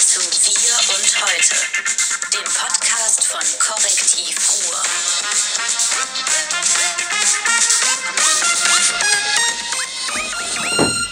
zu 0.00 0.18
Wir 0.18 0.96
und 0.96 1.08
Heute, 1.20 1.56
dem 2.32 2.44
Podcast 2.44 3.26
von 3.26 3.40
Korrektiv 3.58 4.34
Ruhr. 4.48 4.82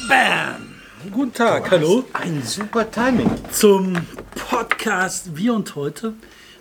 Bam! 0.09 0.81
Guten 1.13 1.35
Tag, 1.35 1.71
hallo 1.71 2.05
Ein 2.15 2.43
super 2.43 2.91
Timing. 2.91 3.31
zum 3.53 3.95
Podcast 4.49 5.37
Wir 5.37 5.53
und 5.53 5.75
Heute, 5.75 6.15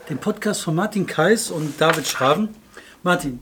dem 0.09 0.17
Podcast 0.17 0.63
von 0.63 0.75
Martin 0.75 1.07
Kais 1.07 1.49
und 1.49 1.79
David 1.79 2.05
Schraven. 2.05 2.53
Martin, 3.03 3.39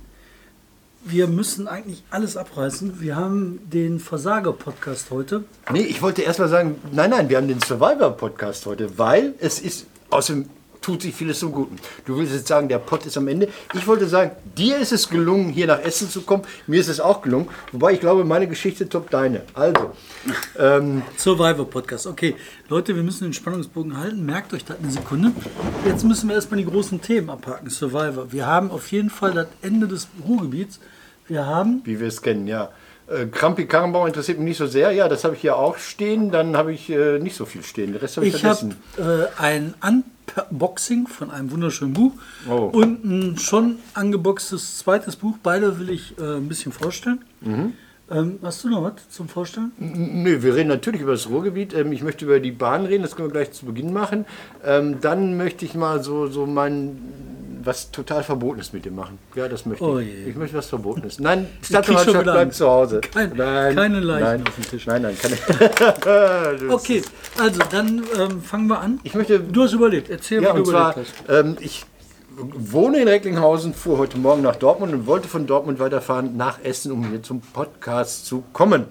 wir 1.06 1.28
müssen 1.28 1.68
eigentlich 1.68 2.04
alles 2.10 2.36
abreißen. 2.36 3.00
Wir 3.00 3.16
haben 3.16 3.60
den 3.72 4.00
Versager-Podcast 4.00 5.12
heute. 5.12 5.44
Nee, 5.72 5.82
ich 5.82 6.02
wollte 6.02 6.24
erst 6.24 6.40
mal 6.40 6.50
sagen, 6.50 6.76
nein, 6.92 7.12
nein, 7.12 7.30
wir 7.30 7.38
haben 7.38 7.48
den 7.48 7.62
Survivor-Podcast 7.62 8.66
heute, 8.66 8.98
weil 8.98 9.36
es 9.40 9.60
ist, 9.60 9.86
außerdem 10.10 10.50
tut 10.82 11.04
sich 11.04 11.16
vieles 11.16 11.40
zum 11.40 11.52
Guten. 11.52 11.78
Du 12.06 12.18
willst 12.18 12.34
jetzt 12.34 12.48
sagen, 12.48 12.70
der 12.70 12.80
Pod 12.80 13.06
ist 13.06 13.18
am 13.18 13.28
Ende. 13.28 13.50
Ich 13.74 13.88
wollte 13.88 14.08
sagen, 14.08 14.32
dir 14.56 14.78
ist 14.78 14.92
es 14.92 15.10
gelungen, 15.10 15.50
hier 15.50 15.68
nach 15.68 15.80
Essen 15.80 16.10
zu 16.10 16.22
kommen. 16.22 16.44
Mir 16.68 16.80
ist 16.80 16.90
es 16.90 17.00
auch 17.00 17.22
gelungen. 17.22 17.50
Wobei 17.72 17.94
ich 17.94 18.00
glaube, 18.00 18.24
meine 18.24 18.48
Geschichte 18.48 18.88
toppt 18.88 19.14
deine. 19.14 19.42
Also, 19.54 19.94
ähm, 20.60 21.02
Survivor-Podcast. 21.18 22.06
Okay, 22.06 22.36
Leute, 22.70 22.96
wir 22.96 23.02
müssen 23.02 23.24
den 23.24 23.34
Spannungsbogen 23.34 23.98
halten. 23.98 24.26
Merkt 24.26 24.54
euch 24.54 24.64
das 24.66 24.78
eine 24.78 24.92
Sekunde. 24.92 25.32
Jetzt 25.86 26.04
müssen 26.04 26.30
wir 26.30 26.36
erstmal 26.36 26.60
die 26.60 26.68
großen 26.68 27.02
Themen 27.02 27.30
abhaken. 27.30 27.70
Survivor. 27.70 28.32
Wir 28.32 28.46
haben 28.46 28.70
auf 28.70 28.92
jeden 28.92 29.10
Fall 29.10 29.34
das 29.34 29.48
Ende 29.62 29.88
des 29.88 30.08
Ruhrgebiets. 30.28 30.80
Wir 31.28 31.46
haben 31.46 31.82
wie 31.86 32.00
wir 32.00 32.08
es 32.08 32.22
kennen, 32.22 32.48
ja. 32.48 32.70
Äh, 33.08 33.28
Krampi 33.28 33.66
Karrenbauer 33.68 34.08
interessiert 34.08 34.40
mich 34.40 34.48
nicht 34.48 34.58
so 34.58 34.66
sehr. 34.68 34.92
Ja, 34.92 35.08
das 35.08 35.24
habe 35.24 35.36
ich 35.36 35.42
hier 35.42 35.58
auch 35.58 35.78
stehen. 35.78 36.32
Dann 36.32 36.58
habe 36.58 36.74
ich 36.74 36.90
äh, 36.90 37.20
nicht 37.20 37.36
so 37.36 37.46
viel 37.46 37.62
stehen. 37.64 37.92
Den 37.94 37.98
Rest 38.02 38.18
habe 38.18 38.26
ich, 38.28 38.34
Ich 38.36 38.44
habe 38.44 38.56
vergessen. 38.56 38.78
äh, 38.98 39.42
ein 39.42 39.74
Unboxing 40.50 41.08
von 41.08 41.30
einem 41.30 41.52
wunderschönen 41.52 41.94
Buch 41.94 42.14
Oh. 42.50 42.70
und 42.74 43.04
ein 43.06 43.38
schon 43.38 43.78
angeboxtes 43.94 44.80
zweites 44.80 45.16
Buch. 45.18 45.36
Beide 45.44 45.80
will 45.80 45.90
ich 45.92 46.18
äh, 46.18 46.38
ein 46.38 46.48
bisschen 46.48 46.72
vorstellen. 46.72 47.24
Mhm. 47.42 47.74
Ähm, 48.10 48.38
hast 48.44 48.64
du 48.64 48.70
noch 48.70 48.84
was 48.84 49.10
zum 49.10 49.28
Vorstellen? 49.28 49.72
Nö, 49.80 50.44
wir 50.44 50.54
reden 50.56 50.70
natürlich 50.70 51.02
über 51.02 51.14
das 51.14 51.28
Ruhrgebiet. 51.30 51.74
Ähm, 51.74 51.92
ich 51.92 52.04
möchte 52.04 52.26
über 52.26 52.40
die 52.40 52.52
Bahn 52.52 52.86
reden, 52.86 53.02
das 53.04 53.16
können 53.16 53.30
wir 53.30 53.34
gleich 53.34 53.52
zu 53.52 53.66
Beginn 53.66 53.94
machen. 53.94 54.26
Ähm, 54.64 54.98
dann 55.02 55.38
möchte 55.38 55.66
ich 55.66 55.74
mal 55.74 56.04
so, 56.04 56.28
so 56.28 56.46
mein, 56.46 57.02
was 57.66 57.92
total 57.92 58.24
Verbotenes 58.24 58.72
mit 58.74 58.86
dir 58.86 58.92
machen. 58.92 59.18
Ja, 59.36 59.48
das 59.48 59.66
möchte 59.66 59.84
Oh 59.84 59.98
ich. 60.00 60.08
je. 60.08 60.26
Ich 60.30 60.36
möchte 60.36 60.56
was 60.58 60.68
Verbotenes. 60.68 61.20
Nein, 61.20 61.48
wieder 61.68 62.24
bleibt 62.24 62.54
zu 62.54 62.68
Hause. 62.68 63.02
Kein- 63.02 63.36
keine 63.36 64.00
Leichen 64.00 64.48
auf 64.48 64.56
dem 64.56 64.64
Tisch. 64.70 64.86
Nein, 64.88 65.02
nein, 65.02 65.18
keine. 65.18 65.36
Okay, 66.72 67.02
also 67.40 67.60
dann 67.72 68.04
ähm, 68.20 68.42
fangen 68.42 68.68
wir 68.68 68.80
an. 68.80 69.00
Ich 69.04 69.14
möchte 69.16 69.40
Du 69.40 69.64
hast 69.64 69.74
überlegt. 69.74 70.10
Erzähl, 70.10 70.42
Ja, 70.44 70.50
wie 70.52 70.58
du 70.58 70.60
und 70.64 70.68
zwar, 70.68 70.92
überlegt 70.94 71.14
hast. 71.28 71.30
ähm, 71.40 71.58
ich 71.60 71.86
wohne 72.38 73.00
in 73.00 73.08
Recklinghausen, 73.08 73.74
fuhr 73.74 73.98
heute 73.98 74.18
Morgen 74.18 74.42
nach 74.42 74.58
Dortmund 74.58 74.94
und 74.94 75.08
wollte 75.08 75.28
von 75.28 75.48
Dortmund 75.48 75.80
weiterfahren 75.80 76.36
nach 76.36 76.60
Essen, 76.64 76.92
um 76.92 77.08
hier 77.10 77.24
zum 77.24 77.40
Podcast 77.42 78.26
zu 78.26 78.44
kommen. 78.54 78.86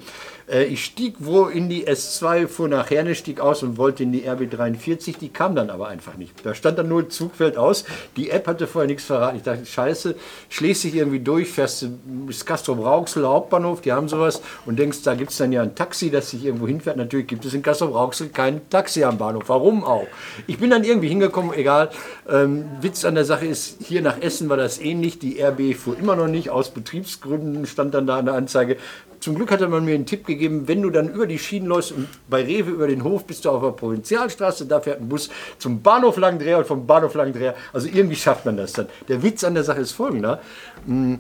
Äh, 0.49 0.65
ich 0.65 0.85
stieg 0.85 1.17
wo 1.19 1.47
in 1.47 1.69
die 1.69 1.87
S2, 1.87 2.49
fuhr 2.49 2.69
nach 2.69 2.91
Herne, 2.91 3.15
stieg 3.15 3.41
aus 3.41 3.63
und 3.63 3.77
wollte 3.77 4.03
in 4.03 4.13
die 4.13 4.29
RB43, 4.29 5.19
die 5.19 5.29
kam 5.31 5.55
dann 5.55 5.71
aber 5.71 5.89
einfach 5.89 6.17
nicht. 6.17 6.35
Da 6.45 6.55
stand 6.55 6.79
dann 6.79 6.89
nur 6.89 7.09
Zug 7.09 7.35
fällt 7.35 7.57
aus. 7.57 7.85
Die 8.17 8.31
App 8.31 8.47
hatte 8.47 8.67
vorher 8.67 8.89
nichts 8.89 9.05
verraten. 9.05 9.37
Ich 9.37 9.43
dachte, 9.43 9.65
scheiße, 9.65 10.15
schlägst 10.49 10.85
dich 10.85 10.95
irgendwie 10.95 11.21
durch, 11.21 11.51
fährst 11.51 11.87
bis 12.05 12.45
Castro-Brauxel 12.45 13.27
Hauptbahnhof, 13.27 13.81
die 13.81 13.93
haben 13.93 14.09
sowas 14.09 14.43
und 14.67 14.79
denkst, 14.79 15.03
da 15.03 15.15
gibt 15.15 15.31
es 15.31 15.39
dann 15.39 15.53
ja 15.53 15.63
ein 15.63 15.75
Taxi, 15.75 16.11
das 16.11 16.31
sich 16.31 16.45
irgendwo 16.45 16.67
hinfährt. 16.67 16.97
Natürlich 16.97 17.27
gibt 17.27 17.45
es 17.45 17.55
in 17.55 17.63
Castro-Brauxel 17.63 18.29
kein 18.29 18.69
Taxi 18.71 19.05
am 19.05 19.19
Bahnhof. 19.19 19.45
Warum 19.47 19.85
auch? 19.85 20.07
Ich 20.47 20.59
bin 20.59 20.71
dann 20.71 20.85
irgendwie 20.85 21.09
hingekommen, 21.09 21.53
egal. 21.55 21.91
Ähm, 22.29 22.67
Witz 22.81 23.05
an 23.05 23.15
der 23.15 23.25
Sache 23.25 23.47
ist, 23.47 23.79
hier 23.83 24.03
nach 24.03 24.21
Essen 24.21 24.49
war 24.49 24.57
das 24.57 24.79
ähnlich. 24.79 25.19
Die 25.19 25.41
RB 25.43 25.75
fuhr 25.75 25.99
immer 25.99 26.17
noch 26.17 26.29
nicht. 26.29 26.51
Aus 26.51 26.71
Betriebsgründen 26.71 27.67
stand 27.67 27.95
dann 27.95 28.07
da 28.07 28.17
eine 28.17 28.33
Anzeige. 28.33 28.77
Zum 29.25 29.37
Glück 29.37 29.51
hatte 29.51 29.69
man 29.69 29.87
mir 29.87 29.95
einen 29.95 30.05
Tipp 30.05 30.27
gegeben, 30.27 30.69
wenn 30.69 30.83
du 30.83 30.91
dann 30.91 31.09
über 31.09 31.27
die 31.27 31.39
Schienen 31.39 31.67
läufst 31.67 31.93
und 31.93 32.09
bei 32.29 32.45
Rewe 32.45 32.73
über 32.73 32.87
den 32.87 33.05
Hof 33.05 33.25
bist 33.25 33.47
du 33.47 33.51
auf 33.51 33.63
der 33.63 33.71
Provinzialstraße, 33.71 34.67
da 34.67 34.81
fährt 34.81 35.01
ein 35.01 35.09
Bus 35.09 35.31
zum 35.57 35.81
Bahnhof 35.81 36.19
Langendreher 36.19 36.59
und 36.59 36.67
vom 36.67 36.87
Bahnhof 36.87 37.15
Langendreher. 37.15 37.55
Also 37.73 37.89
irgendwie 37.89 38.17
schafft 38.17 38.45
man 38.45 38.59
das 38.59 38.75
dann. 38.75 38.87
Der 39.09 39.23
Witz 39.23 39.43
an 39.43 39.55
der 39.55 39.65
Sache 39.65 39.81
ist 39.81 39.93
folgender. 39.93 40.43
Mm, 40.85 41.15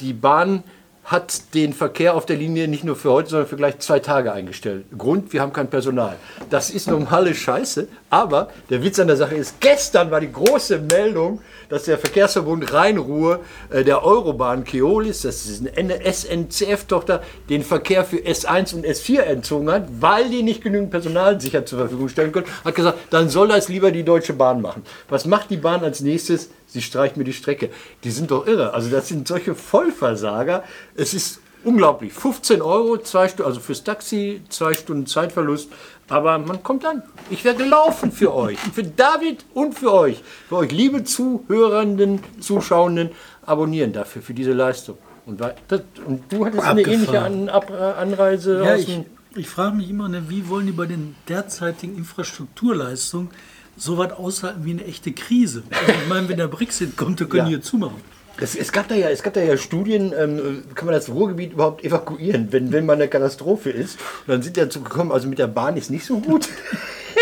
Die 0.00 0.14
Bahn 0.14 0.64
hat 1.06 1.54
den 1.54 1.72
Verkehr 1.72 2.14
auf 2.14 2.26
der 2.26 2.36
Linie 2.36 2.66
nicht 2.66 2.82
nur 2.82 2.96
für 2.96 3.12
heute, 3.12 3.30
sondern 3.30 3.48
für 3.48 3.56
gleich 3.56 3.78
zwei 3.78 4.00
Tage 4.00 4.32
eingestellt. 4.32 4.86
Grund, 4.98 5.32
wir 5.32 5.40
haben 5.40 5.52
kein 5.52 5.70
Personal. 5.70 6.16
Das 6.50 6.68
ist 6.68 6.88
normale 6.90 7.32
Scheiße, 7.32 7.86
aber 8.10 8.48
der 8.70 8.82
Witz 8.82 8.98
an 8.98 9.06
der 9.06 9.16
Sache 9.16 9.36
ist, 9.36 9.60
gestern 9.60 10.10
war 10.10 10.20
die 10.20 10.32
große 10.32 10.80
Meldung, 10.80 11.40
dass 11.68 11.84
der 11.84 11.98
Verkehrsverbund 11.98 12.72
Rhein-Ruhr 12.72 13.40
äh, 13.70 13.84
der 13.84 14.04
Eurobahn 14.04 14.64
Keolis, 14.64 15.22
das 15.22 15.46
ist 15.46 15.64
eine 15.76 16.00
SNCF-Tochter, 16.04 17.22
den 17.48 17.62
Verkehr 17.62 18.04
für 18.04 18.16
S1 18.16 18.74
und 18.74 18.84
S4 18.84 19.20
entzogen 19.20 19.70
hat, 19.70 19.86
weil 20.00 20.28
die 20.28 20.42
nicht 20.42 20.60
genügend 20.60 20.90
Personal 20.90 21.40
sicher 21.40 21.64
zur 21.64 21.78
Verfügung 21.78 22.08
stellen 22.08 22.32
können. 22.32 22.46
Hat 22.64 22.74
gesagt, 22.74 22.98
dann 23.10 23.28
soll 23.28 23.48
das 23.48 23.68
lieber 23.68 23.92
die 23.92 24.04
Deutsche 24.04 24.32
Bahn 24.32 24.60
machen. 24.60 24.82
Was 25.08 25.24
macht 25.24 25.50
die 25.50 25.56
Bahn 25.56 25.84
als 25.84 26.00
nächstes? 26.00 26.50
Sie 26.76 26.82
streicht 26.82 27.16
mir 27.16 27.24
die 27.24 27.32
Strecke. 27.32 27.70
Die 28.04 28.10
sind 28.10 28.30
doch 28.30 28.46
irre. 28.46 28.74
Also 28.74 28.90
das 28.90 29.08
sind 29.08 29.26
solche 29.26 29.54
Vollversager. 29.54 30.62
Es 30.94 31.14
ist 31.14 31.40
unglaublich. 31.64 32.12
15 32.12 32.60
Euro, 32.60 32.98
zwei 32.98 33.28
Stunden, 33.28 33.48
also 33.48 33.60
fürs 33.60 33.82
Taxi, 33.82 34.42
zwei 34.50 34.74
Stunden 34.74 35.06
Zeitverlust. 35.06 35.70
Aber 36.10 36.36
man 36.36 36.62
kommt 36.62 36.84
an. 36.84 37.02
Ich 37.30 37.44
wäre 37.44 37.54
gelaufen 37.54 38.12
für 38.12 38.34
euch. 38.34 38.58
Für 38.58 38.82
David 38.82 39.46
und 39.54 39.78
für 39.78 39.90
euch. 39.90 40.22
Für 40.50 40.56
euch, 40.56 40.70
liebe 40.70 41.02
Zuhörenden, 41.02 42.20
Zuschauenden, 42.40 43.08
abonnieren 43.46 43.94
dafür, 43.94 44.20
für 44.20 44.34
diese 44.34 44.52
Leistung. 44.52 44.98
Und, 45.24 45.40
das, 45.40 45.80
und 46.04 46.30
du 46.30 46.44
hattest 46.44 46.62
eine 46.62 46.82
Abgefahren. 46.82 46.92
ähnliche 46.92 47.22
An 47.22 47.48
äh, 47.48 47.72
Anreise 47.72 48.62
Ja, 48.62 48.76
ich, 48.76 49.00
ich 49.34 49.48
frage 49.48 49.76
mich 49.76 49.88
immer, 49.88 50.10
ne, 50.10 50.24
wie 50.28 50.46
wollen 50.50 50.66
die 50.66 50.72
bei 50.72 50.84
den 50.84 51.16
derzeitigen 51.26 51.96
Infrastrukturleistungen 51.96 53.30
so 53.76 53.98
was 53.98 54.12
aushalten 54.12 54.64
wie 54.64 54.70
eine 54.72 54.84
echte 54.84 55.12
Krise? 55.12 55.62
Also 55.70 55.92
ich 55.92 56.08
meine, 56.08 56.28
wenn 56.28 56.38
der 56.38 56.48
Brexit 56.48 56.96
kommt, 56.96 57.20
dann 57.20 57.28
können 57.28 57.40
Ja. 57.40 57.44
die 57.44 57.50
hier 57.56 57.62
zumachen. 57.62 58.00
Es, 58.38 58.54
es, 58.54 58.70
gab 58.70 58.86
da 58.88 58.94
ja, 58.94 59.08
es 59.08 59.22
gab 59.22 59.32
da 59.32 59.40
ja 59.40 59.56
Studien, 59.56 60.12
ähm, 60.16 60.64
kann 60.74 60.84
man 60.84 60.94
das 60.94 61.08
Ruhrgebiet 61.08 61.52
überhaupt 61.52 61.82
evakuieren, 61.84 62.48
wenn, 62.52 62.70
wenn 62.70 62.84
mal 62.84 62.92
eine 62.92 63.08
Katastrophe 63.08 63.70
ist. 63.70 63.98
Und 64.26 64.28
dann 64.28 64.42
sind 64.42 64.56
die 64.56 64.60
dazu 64.60 64.82
gekommen, 64.82 65.10
also 65.10 65.26
mit 65.26 65.38
der 65.38 65.46
Bahn 65.46 65.76
ist 65.78 65.90
nicht 65.90 66.04
so 66.04 66.18
gut. 66.20 66.48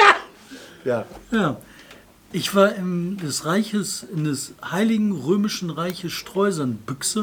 ja. 0.84 1.04
Ja. 1.31 1.56
Ich 2.32 2.53
war 2.56 2.75
im 2.75 3.16
des 3.19 3.47
Reiches, 3.47 4.04
in 4.12 4.25
des 4.25 4.54
Heiligen 4.69 5.12
Römischen 5.12 5.70
Reiches 5.70 6.10
Streusernbüchse 6.12 7.22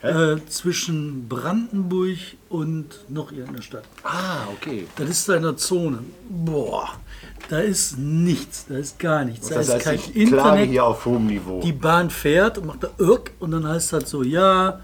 äh, 0.00 0.36
zwischen 0.48 1.28
Brandenburg 1.28 2.16
und 2.48 2.86
noch 3.10 3.32
irgendeiner 3.32 3.60
Stadt. 3.62 3.84
Ah, 4.02 4.46
okay. 4.54 4.86
Das 4.96 5.10
ist 5.10 5.28
da 5.28 5.36
in 5.36 5.42
der 5.42 5.58
Zone. 5.58 5.98
Boah, 6.30 6.88
da 7.48 7.58
ist 7.60 7.98
nichts, 7.98 8.66
da 8.68 8.76
ist 8.76 8.98
gar 8.98 9.24
nichts. 9.24 9.48
Da 9.48 9.56
Das 9.56 9.68
ist 9.68 9.74
heißt, 9.74 9.84
kein 9.84 9.94
ich 9.96 10.02
klage 10.12 10.20
Internet. 10.20 10.70
hier 10.70 10.84
auf 10.84 11.04
hohem 11.04 11.26
Niveau. 11.26 11.60
Die 11.62 11.72
Bahn 11.72 12.10
fährt 12.10 12.58
und 12.58 12.66
macht 12.66 12.82
da 12.82 12.88
irk 12.98 13.30
und 13.38 13.52
dann 13.52 13.66
heißt 13.66 13.92
das 13.92 14.10
so, 14.10 14.22
ja, 14.22 14.80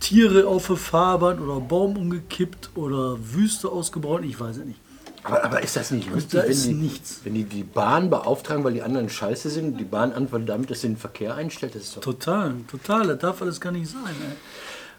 Tiere 0.00 0.46
auf 0.46 0.66
der 0.68 0.76
Fahrbahn 0.76 1.38
oder 1.40 1.58
Baum 1.60 1.96
umgekippt 1.96 2.70
oder 2.76 3.16
Wüste 3.20 3.68
ausgebaut, 3.68 4.22
ich 4.24 4.38
weiß 4.38 4.58
es 4.58 4.64
nicht. 4.64 4.78
aber, 5.24 5.42
aber 5.42 5.62
ist 5.62 5.74
das 5.74 5.90
nicht 5.90 6.08
lustig, 6.12 6.32
da 6.38 6.42
wenn, 6.44 6.50
ist 6.50 6.66
die, 6.66 6.74
nichts. 6.74 7.20
wenn 7.24 7.34
die 7.34 7.44
die 7.44 7.62
Bahn 7.64 8.10
beauftragen, 8.10 8.62
weil 8.62 8.74
die 8.74 8.82
anderen 8.82 9.08
scheiße 9.08 9.50
sind 9.50 9.72
und 9.72 9.76
die 9.78 9.84
Bahn 9.84 10.12
antwortet 10.12 10.50
damit, 10.50 10.70
dass 10.70 10.82
sie 10.82 10.88
den 10.88 10.96
Verkehr 10.98 11.34
einstellt? 11.34 11.74
Das 11.74 11.82
ist 11.82 11.96
doch 11.96 12.02
Total, 12.02 12.54
total, 12.70 13.06
das 13.08 13.18
darf 13.18 13.42
alles 13.42 13.60
gar 13.60 13.72
nicht 13.72 13.90
sein. 13.90 14.02
Ey. 14.04 14.36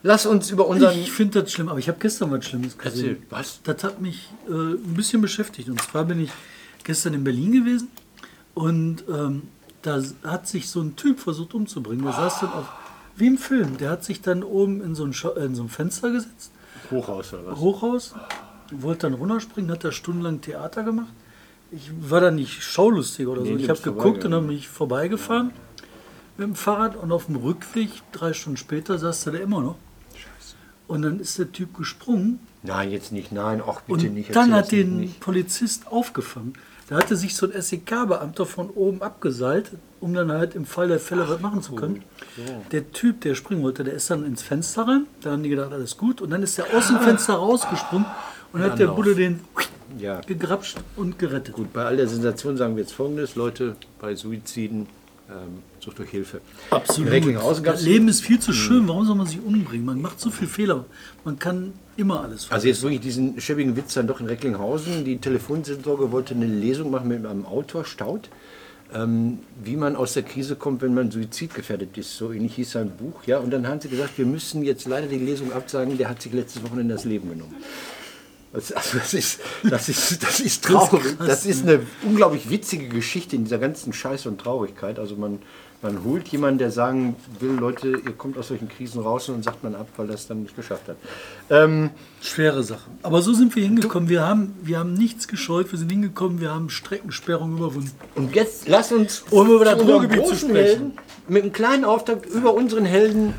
Lass 0.04 0.26
uns 0.26 0.52
über 0.52 0.68
unseren... 0.68 0.98
Ich 0.98 1.12
finde 1.12 1.42
das 1.42 1.52
schlimm, 1.52 1.70
aber 1.70 1.80
ich 1.80 1.88
habe 1.88 1.98
gestern 2.00 2.32
was 2.32 2.46
Schlimmes 2.46 2.78
gesehen. 2.78 3.10
Erzähl, 3.10 3.22
was? 3.30 3.62
Das 3.64 3.84
hat 3.84 4.02
mich 4.02 4.30
äh, 4.48 4.52
ein 4.52 4.94
bisschen 4.96 5.22
beschäftigt. 5.22 5.70
Und 5.70 5.82
zwar 5.82 6.06
bin 6.06 6.22
ich 6.22 6.32
gestern 6.84 7.14
in 7.14 7.24
Berlin 7.24 7.52
gewesen 7.52 7.90
und 8.54 9.04
ähm, 9.10 9.44
da 9.82 10.02
hat 10.24 10.48
sich 10.48 10.70
so 10.70 10.82
ein 10.82 10.96
Typ 10.96 11.20
versucht 11.20 11.54
umzubringen. 11.54 12.04
Der 12.06 12.14
saß 12.14 12.42
dann 12.42 12.54
auf, 12.54 12.66
wie 13.16 13.28
im 13.28 13.38
Film, 13.38 13.78
der 13.78 13.90
hat 13.90 14.04
sich 14.04 14.22
dann 14.22 14.44
oben 14.44 14.82
in 14.82 14.96
so 14.96 15.04
ein, 15.04 15.14
Scha- 15.14 15.36
in 15.38 15.56
so 15.56 15.64
ein 15.64 15.70
Fenster 15.70 16.12
gesetzt, 16.12 16.52
Hochhaus 16.92 17.34
oder 17.34 17.48
was? 17.48 17.60
Hochhaus, 17.60 18.16
wollte 18.72 19.10
dann 19.10 19.14
runterspringen, 19.16 19.72
hat 19.72 19.84
da 19.84 19.92
stundenlang 19.92 20.42
Theater 20.42 20.84
gemacht. 20.84 21.10
Ich 21.72 21.92
war 22.00 22.22
da 22.22 22.32
nicht 22.32 22.64
schaulustig 22.64 23.28
oder 23.28 23.42
so. 23.42 23.48
Nee, 23.48 23.58
du 23.58 23.64
ich 23.64 23.70
habe 23.70 23.82
geguckt 23.82 24.24
und 24.24 24.34
habe 24.34 24.46
mich 24.46 24.68
vorbeigefahren 24.70 25.52
mit 26.38 26.48
dem 26.48 26.56
Fahrrad 26.56 26.96
und 26.96 27.12
auf 27.12 27.26
dem 27.26 27.36
Rückweg, 27.38 27.90
drei 28.12 28.34
Stunden 28.34 28.58
später, 28.58 28.98
saß 28.98 29.26
er 29.28 29.32
da 29.34 29.40
immer 29.40 29.62
noch. 29.62 29.76
Und 30.88 31.02
dann 31.02 31.20
ist 31.20 31.38
der 31.38 31.52
Typ 31.52 31.76
gesprungen 31.78 32.40
Nein, 32.64 32.92
jetzt 32.92 33.12
nicht. 33.12 33.32
Nein, 33.32 33.62
auch 33.62 33.82
bitte 33.82 34.08
und 34.08 34.14
nicht. 34.16 34.36
dann 34.36 34.54
hat 34.54 34.72
den 34.72 35.00
nicht. 35.00 35.20
Polizist 35.20 35.88
aufgefangen. 35.88 36.54
Da 36.90 36.98
hatte 36.98 37.16
sich 37.18 37.36
so 37.36 37.50
ein 37.50 37.62
SEK-Beamter 37.62 38.46
von 38.46 38.70
oben 38.70 39.02
abgeseilt, 39.02 39.72
um 40.00 40.14
dann 40.14 40.32
halt 40.32 40.56
im 40.56 40.66
Fall 40.66 40.88
der 40.88 41.00
Fälle 41.00 41.28
was 41.28 41.40
machen 41.42 41.62
zu 41.62 41.74
können. 41.74 42.04
Der 42.72 42.92
Typ, 42.92 43.22
der 43.22 43.36
springen 43.36 43.64
wollte, 43.64 43.84
der 43.84 43.94
ist 43.94 44.10
dann 44.10 44.26
ins 44.26 44.42
Fenster 44.42 44.88
rein. 44.88 45.06
Da 45.22 45.32
haben 45.32 45.44
die 45.44 45.50
gedacht, 45.50 45.72
alles 45.74 45.98
gut. 45.98 46.22
Und 46.22 46.30
dann 46.30 46.44
ist 46.44 46.58
er 46.58 46.66
aus 46.76 46.88
dem 46.88 47.00
Fenster 47.00 47.34
rausgesprungen 47.36 48.06
und 48.54 48.62
hat 48.62 48.80
der. 48.80 48.88
Bulle 48.88 49.16
den 49.16 49.42
Ja. 50.00 50.22
gegrapscht 50.22 50.78
und 50.96 51.20
gerettet. 51.20 51.56
Gut, 51.56 51.74
bei 51.74 51.84
all 51.86 51.98
der 51.98 52.08
Sensation 52.08 52.56
sagen 52.58 52.76
wir 52.76 52.84
jetzt 52.84 52.94
folgendes, 52.94 53.36
Leute, 53.36 53.76
bei 54.00 54.16
Suiziden 54.16 54.88
ähm, 55.30 55.62
sucht 55.80 56.00
euch 56.00 56.10
Hilfe. 56.10 56.42
Absolut. 56.70 57.12
Das 57.64 57.82
Leben 57.82 58.08
ist 58.08 58.22
viel 58.22 58.40
zu 58.40 58.54
schön. 58.54 58.88
Warum 58.88 59.06
soll 59.06 59.16
man 59.16 59.28
sich 59.28 59.40
umbringen? 59.44 59.86
Man 59.86 60.02
macht 60.02 60.20
so 60.20 60.30
viel 60.30 60.48
Fehler. 60.48 60.86
Man 61.26 61.38
kann 61.38 61.74
immer 61.98 62.22
alles 62.22 62.50
Also 62.50 62.68
jetzt 62.68 62.82
wirklich 62.82 63.02
diesen 63.02 63.40
schäbigen 63.42 63.76
Witz 63.76 63.94
dann 63.94 64.08
doch 64.08 64.20
in 64.20 64.28
Recklinghausen. 64.28 65.04
Die 65.04 65.18
Telefonseelsorge 65.18 66.12
wollte 66.12 66.34
eine 66.34 66.46
Lesung 66.46 66.92
machen 66.92 67.10
mit 67.10 67.26
einem 67.26 67.46
Autor, 67.46 67.84
Staud, 67.84 68.30
ähm, 68.94 69.40
wie 69.62 69.76
man 69.76 69.98
aus 69.98 70.14
der 70.14 70.24
Krise 70.24 70.56
kommt, 70.56 70.82
wenn 70.82 70.94
man 70.94 71.12
suizidgefährdet 71.12 71.98
ist. 71.98 72.16
So 72.16 72.32
ähnlich 72.32 72.56
hieß 72.56 72.72
sein 72.72 72.92
Buch. 72.92 73.24
Ja, 73.26 73.40
und 73.40 73.52
dann 73.52 73.68
haben 73.68 73.82
sie 73.82 73.90
gesagt, 73.90 74.18
wir 74.18 74.26
müssen 74.26 74.64
jetzt 74.64 74.88
leider 74.88 75.08
die 75.08 75.18
Lesung 75.18 75.52
absagen, 75.52 75.98
der 75.98 76.10
hat 76.10 76.22
sich 76.22 76.32
letztes 76.32 76.64
Wochenende 76.64 76.94
das 76.94 77.04
Leben 77.04 77.30
genommen. 77.30 77.56
Das, 78.58 78.72
also 78.72 78.98
das, 78.98 79.14
ist, 79.14 79.40
das, 79.70 79.88
ist, 79.88 80.24
das 80.24 80.40
ist 80.40 80.64
traurig. 80.64 81.16
Das 81.20 81.46
ist 81.46 81.62
eine 81.62 81.82
unglaublich 82.02 82.50
witzige 82.50 82.88
Geschichte 82.88 83.36
in 83.36 83.44
dieser 83.44 83.60
ganzen 83.60 83.94
Scheiße 83.94 84.28
und 84.28 84.42
Traurigkeit. 84.42 84.98
Also 84.98 85.16
man, 85.16 85.38
man 85.84 86.04
holt 86.04 86.28
jemanden, 86.30 86.58
der 86.58 86.72
sagen 86.72 87.16
will, 87.40 87.52
Leute, 87.52 87.90
ihr 87.90 88.14
kommt 88.14 88.36
aus 88.36 88.48
solchen 88.48 88.68
Krisen 88.68 89.00
raus 89.00 89.30
und 89.30 89.44
sagt 89.44 89.64
man 89.64 89.76
ab, 89.76 89.88
weil 89.98 90.08
das 90.08 90.26
dann 90.26 90.42
nicht 90.42 90.56
geschafft 90.56 90.88
hat. 90.88 90.96
Ähm, 91.52 91.92
Schwere 92.20 92.64
Sache. 92.64 92.90
Aber 93.04 93.22
so 93.22 93.32
sind 93.32 93.56
wir 93.56 93.64
hingekommen. 93.64 94.10
Wir 94.10 94.26
haben, 94.26 94.56
wir 94.64 94.80
haben 94.80 94.96
nichts 94.96 95.28
gescheut. 95.28 95.72
Wir 95.72 95.78
sind 95.78 95.92
hingekommen. 95.92 96.42
Wir 96.42 96.50
haben 96.50 96.72
Streckensperrung 96.72 97.58
überwunden. 97.58 97.92
Und 98.16 98.34
jetzt 98.34 98.68
lass 98.68 98.92
uns 98.92 99.24
Um 99.30 99.52
über 99.52 99.66
das 99.66 99.80
Ruhrgebiet 99.80 100.26
zu 100.26 100.34
sprechen. 100.34 100.56
Helden 100.56 100.94
mit 101.28 101.44
einem 101.44 101.54
kleinen 101.54 101.86
Auftakt 101.86 102.26
über 102.26 102.56
unseren 102.56 102.86
Helden. 102.86 103.36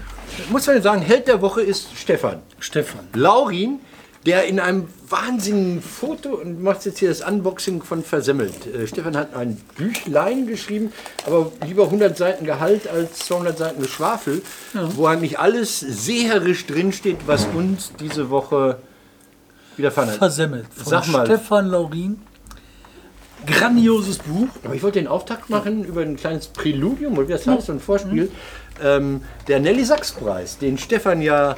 Muss 0.51 0.69
man 0.69 0.81
sagen, 0.81 1.03
Held 1.03 1.27
der 1.27 1.43
Woche 1.43 1.63
ist 1.63 1.89
Stefan. 1.97 2.41
Stefan. 2.61 3.01
Laurin, 3.15 3.81
der 4.27 4.45
in 4.45 4.61
einem 4.61 4.89
wahnsinnigen 5.09 5.81
Foto 5.81 6.31
und 6.31 6.59
du 6.59 6.63
machst 6.63 6.85
jetzt 6.87 6.99
hier 6.99 7.09
das 7.09 7.21
Unboxing 7.21 7.83
von 7.83 8.03
Versemmelt. 8.03 8.67
Äh, 8.67 8.87
Stefan 8.87 9.17
hat 9.17 9.35
ein 9.35 9.61
Büchlein 9.77 10.47
geschrieben, 10.47 10.93
aber 11.27 11.53
lieber 11.65 11.85
100 11.85 12.17
Seiten 12.17 12.45
Gehalt 12.45 12.89
als 12.89 13.21
200 13.21 13.57
Seiten 13.57 13.83
Geschwafel, 13.83 14.43
wo 14.75 15.07
eigentlich 15.07 15.39
alles 15.39 15.81
seherisch 15.81 16.67
drinsteht, 16.67 17.19
was 17.27 17.47
uns 17.55 17.93
diese 18.01 18.31
Woche 18.31 18.79
widerfahren 19.77 20.11
hat. 20.11 20.19
Versemmelt. 20.19 20.67
Von 20.75 20.85
Sag 20.87 21.09
mal. 21.09 21.25
Stefan 21.25 21.69
Laurin. 21.69 22.21
Grandioses 23.47 24.19
Buch. 24.19 24.49
Aber 24.65 24.75
ich 24.75 24.83
wollte 24.83 24.99
den 24.99 25.07
Auftakt 25.07 25.49
machen 25.49 25.85
über 25.85 26.03
ein 26.03 26.17
kleines 26.17 26.49
Präludium, 26.49 27.17
oder 27.17 27.29
wie 27.29 27.33
das 27.33 27.47
heißt, 27.47 27.67
so 27.67 27.73
ein 27.73 27.81
Vorspiel. 27.81 28.31
Ähm, 28.83 29.23
der 29.47 29.61
Nelly 29.61 29.85
Sachs-Preis, 29.85 30.59
den 30.59 30.77
Stefan 30.77 31.23
ja 31.23 31.57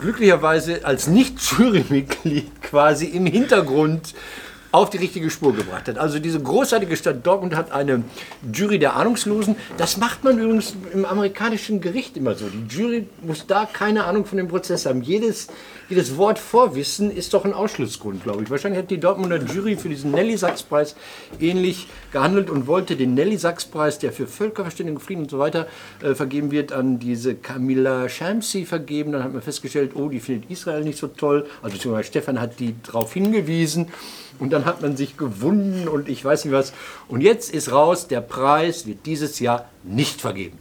glücklicherweise 0.00 0.84
als 0.84 1.06
Nicht-Jury-Mitglied 1.06 2.62
quasi 2.62 3.06
im 3.06 3.26
Hintergrund 3.26 4.14
auf 4.74 4.90
die 4.90 4.96
richtige 4.96 5.30
Spur 5.30 5.54
gebracht 5.54 5.86
hat. 5.86 5.98
Also 5.98 6.18
diese 6.18 6.40
großartige 6.40 6.96
Stadt 6.96 7.24
Dortmund 7.24 7.54
hat 7.54 7.70
eine 7.70 8.02
Jury 8.52 8.80
der 8.80 8.96
Ahnungslosen. 8.96 9.54
Das 9.76 9.98
macht 9.98 10.24
man 10.24 10.36
übrigens 10.36 10.74
im 10.92 11.04
amerikanischen 11.04 11.80
Gericht 11.80 12.16
immer 12.16 12.34
so. 12.34 12.46
Die 12.48 12.74
Jury 12.74 13.06
muss 13.22 13.46
da 13.46 13.68
keine 13.72 14.04
Ahnung 14.04 14.24
von 14.24 14.36
dem 14.36 14.48
Prozess 14.48 14.84
haben. 14.84 15.02
Jedes, 15.02 15.46
jedes 15.88 16.16
Wort 16.16 16.38
Vorwissen 16.38 17.10
ist 17.10 17.34
doch 17.34 17.44
ein 17.44 17.52
Ausschlussgrund, 17.52 18.22
glaube 18.24 18.42
ich. 18.42 18.50
Wahrscheinlich 18.50 18.82
hat 18.82 18.90
die 18.90 18.98
Dortmunder 18.98 19.42
Jury 19.42 19.76
für 19.76 19.88
diesen 19.88 20.12
Nelly-Sachs-Preis 20.12 20.96
ähnlich 21.40 21.88
gehandelt 22.12 22.48
und 22.48 22.66
wollte 22.66 22.96
den 22.96 23.14
Nelly-Sachs-Preis, 23.14 23.98
der 23.98 24.12
für 24.12 24.26
Völkerverständigung, 24.26 25.00
Frieden 25.00 25.22
und 25.22 25.30
so 25.30 25.38
weiter 25.38 25.66
äh, 26.02 26.14
vergeben 26.14 26.50
wird, 26.50 26.72
an 26.72 26.98
diese 26.98 27.34
Camilla 27.34 28.08
Shamsi 28.08 28.64
vergeben. 28.64 29.12
Dann 29.12 29.24
hat 29.24 29.32
man 29.32 29.42
festgestellt, 29.42 29.92
oh, 29.94 30.08
die 30.08 30.20
findet 30.20 30.50
Israel 30.50 30.84
nicht 30.84 30.98
so 30.98 31.08
toll. 31.08 31.46
Also 31.62 31.76
beziehungsweise 31.76 32.08
Stefan 32.08 32.40
hat 32.40 32.60
die 32.60 32.74
darauf 32.82 33.12
hingewiesen. 33.12 33.88
Und 34.38 34.52
dann 34.52 34.64
hat 34.64 34.82
man 34.82 34.96
sich 34.96 35.16
gewunden 35.16 35.86
und 35.86 36.08
ich 36.08 36.24
weiß 36.24 36.44
nicht 36.44 36.54
was. 36.54 36.72
Und 37.08 37.20
jetzt 37.20 37.52
ist 37.54 37.70
raus, 37.70 38.08
der 38.08 38.20
Preis 38.20 38.86
wird 38.86 39.06
dieses 39.06 39.38
Jahr 39.38 39.68
nicht 39.84 40.20
vergeben. 40.20 40.58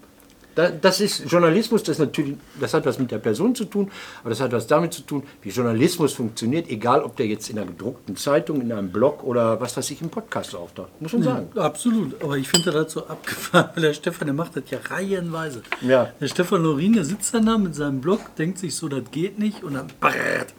Da- 0.56 0.70
Das 0.70 1.02
ist 1.02 1.26
Journalismus, 1.32 1.84
das, 1.84 2.00
natürlich, 2.00 2.36
das 2.60 2.74
hat 2.74 2.86
was 2.86 3.00
mit 3.00 3.10
der 3.12 3.18
Person 3.20 3.56
zu 3.56 3.66
tun, 3.66 3.90
aber 4.22 4.30
das 4.30 4.40
hat 4.42 4.52
was 4.52 4.68
damit 4.68 4.94
zu 4.94 5.02
tun, 5.02 5.24
wie 5.42 5.50
Journalismus 5.50 6.14
funktioniert, 6.14 6.70
egal 6.70 7.02
ob 7.04 7.16
der 7.16 7.28
jetzt 7.28 7.50
in 7.50 7.58
einer 7.58 7.68
gedruckten 7.68 8.16
Zeitung, 8.18 8.62
in 8.62 8.72
einem 8.72 8.92
Blog 8.92 9.24
oder 9.24 9.60
was 9.60 9.76
weiß 9.78 9.90
ich 9.92 10.02
im 10.02 10.10
Podcast 10.10 10.56
auftaucht. 10.56 10.90
Muss 11.02 11.14
man 11.14 11.24
sagen. 11.24 11.48
Absolut, 11.58 12.22
aber 12.24 12.38
ich 12.38 12.48
finde 12.48 12.72
das 12.72 12.94
so 12.94 13.06
abgefahren, 13.08 13.70
weil 13.76 13.84
der 13.84 13.94
Stefan, 13.94 14.28
der 14.28 14.36
macht 14.36 14.56
das 14.56 14.64
ja 14.70 14.78
reihenweise. 14.90 15.64
Ja. 15.82 16.12
Der 16.20 16.28
Stefan 16.28 16.62
Lorin, 16.64 16.94
der 16.94 17.06
sitzt 17.06 17.34
dann 17.34 17.46
da 17.46 17.58
mit 17.58 17.74
seinem 17.76 18.02
Blog, 18.02 18.36
denkt 18.38 18.60
sich 18.60 18.76
so, 18.76 18.88
das 18.88 19.04
geht 19.12 19.40
nicht 19.40 19.64
und 19.64 19.74
dann 19.74 19.88
brrrt. 20.00 20.54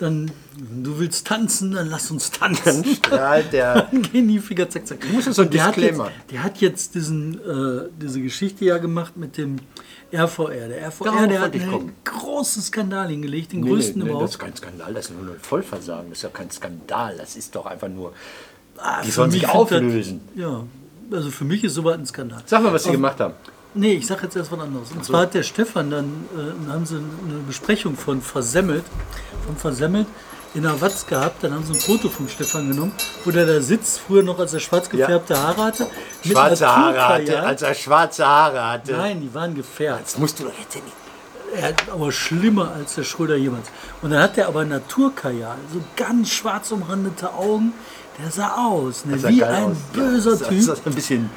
Dann, 0.00 0.30
du 0.82 0.98
willst 0.98 1.26
tanzen, 1.26 1.72
dann 1.72 1.88
lass 1.90 2.10
uns 2.10 2.30
tanzen. 2.30 2.84
Strahlt 2.86 3.52
der. 3.52 3.82
Dann 3.92 4.00
gehen 4.02 4.26
die 4.28 4.38
Finger 4.38 4.68
zack, 4.70 4.86
zack. 4.86 4.98
muss 5.12 5.26
jetzt 5.26 5.36
so 5.36 5.42
ein 5.42 5.50
der 5.50 5.64
hat 5.66 5.76
Disclaimer. 5.76 6.06
Jetzt, 6.06 6.30
der 6.32 6.42
hat 6.42 6.58
jetzt 6.62 6.94
diesen, 6.94 7.34
äh, 7.34 7.88
diese 8.00 8.22
Geschichte 8.22 8.64
ja 8.64 8.78
gemacht 8.78 9.18
mit 9.18 9.36
dem 9.36 9.56
RVR. 10.12 10.68
Der 10.68 10.86
RVR, 10.88 11.04
Darauf 11.04 11.28
der 11.28 11.40
hat 11.42 11.52
einen 11.54 11.70
kommen. 11.70 11.92
großen 12.04 12.62
Skandal 12.62 13.08
hingelegt, 13.10 13.52
den 13.52 13.60
Nee, 13.60 13.68
größten 13.70 13.98
nee, 14.02 14.04
nee, 14.04 14.08
das 14.08 14.10
überhaupt. 14.14 14.30
ist 14.30 14.38
kein 14.38 14.56
Skandal, 14.56 14.94
das 14.94 15.10
ist 15.10 15.20
nur 15.22 15.34
ein 15.34 15.40
Vollversagen, 15.40 16.08
das 16.08 16.18
ist 16.18 16.22
ja 16.22 16.28
kein 16.30 16.50
Skandal, 16.50 17.16
das 17.18 17.36
ist 17.36 17.54
doch 17.54 17.66
einfach 17.66 17.88
nur. 17.88 18.12
Ah, 18.78 19.02
Die 19.02 19.10
sollen 19.10 19.30
sich 19.30 19.42
find 19.42 19.52
das- 19.52 19.60
auflösen. 19.60 20.20
Ja, 20.34 20.64
also 21.12 21.30
für 21.30 21.44
mich 21.44 21.62
ist 21.62 21.74
sowas 21.74 21.98
ein 21.98 22.06
Skandal. 22.06 22.42
Sag 22.46 22.62
mal, 22.62 22.72
was 22.72 22.84
sie 22.84 22.92
gemacht 22.92 23.20
haben. 23.20 23.34
Nee, 23.74 23.92
ich 23.94 24.06
sage 24.06 24.22
jetzt 24.24 24.36
erst 24.36 24.50
was 24.50 24.58
anderes. 24.58 24.90
Und 24.92 25.04
zwar 25.04 25.22
hat 25.22 25.34
der 25.34 25.42
Stefan 25.44 25.90
dann, 25.90 26.24
äh, 26.36 26.70
haben 26.70 26.84
sie 26.86 26.96
eine 26.96 27.38
Besprechung 27.46 27.96
von 27.96 28.20
Versemmelt, 28.20 28.84
von 29.46 29.56
Versemmelt 29.56 30.06
in 30.54 30.62
der 30.62 30.80
Watz 30.80 31.06
gehabt. 31.06 31.44
Dann 31.44 31.54
haben 31.54 31.64
sie 31.64 31.72
ein 31.74 31.78
Foto 31.78 32.08
vom 32.08 32.28
Stefan 32.28 32.68
genommen, 32.68 32.92
wo 33.24 33.30
der 33.30 33.46
da 33.46 33.60
sitzt, 33.60 34.00
früher 34.00 34.24
noch 34.24 34.38
als 34.40 34.52
er 34.54 34.60
schwarz 34.60 34.88
gefärbte 34.90 35.38
Haare 35.38 35.62
hatte. 35.62 35.86
mit 36.24 36.32
Schwarze 36.32 36.66
Haare 36.68 37.08
hatte, 37.08 37.42
als 37.42 37.62
er 37.62 37.74
schwarze 37.74 38.26
Haare 38.26 38.72
hatte. 38.72 38.92
Nein, 38.92 39.20
die 39.20 39.32
waren 39.32 39.54
gefärbt. 39.54 40.02
Das 40.04 40.18
musst 40.18 40.40
du 40.40 40.44
doch 40.44 40.58
jetzt 40.58 40.74
ja 40.74 40.80
nicht. 40.80 40.94
Er 41.54 41.68
hat 41.68 41.88
aber 41.92 42.12
schlimmer 42.12 42.72
als 42.72 42.94
der 42.94 43.02
Schröder 43.04 43.36
jemals. 43.36 43.68
Und 44.02 44.10
dann 44.10 44.22
hat 44.22 44.38
er 44.38 44.48
aber 44.48 44.64
Naturkajal, 44.64 45.56
so 45.72 45.80
ganz 45.96 46.30
schwarz 46.30 46.70
umrandete 46.72 47.32
Augen. 47.32 47.72
Der 48.22 48.30
sah 48.30 48.56
aus, 48.56 49.04
ne, 49.04 49.20
wie 49.22 49.42
ein 49.42 49.64
aus. 49.64 49.76
böser 49.92 50.36
Das 50.36 50.48
Typ. 50.48 50.58
ist 50.58 50.86
ein 50.86 50.94
bisschen 50.94 51.30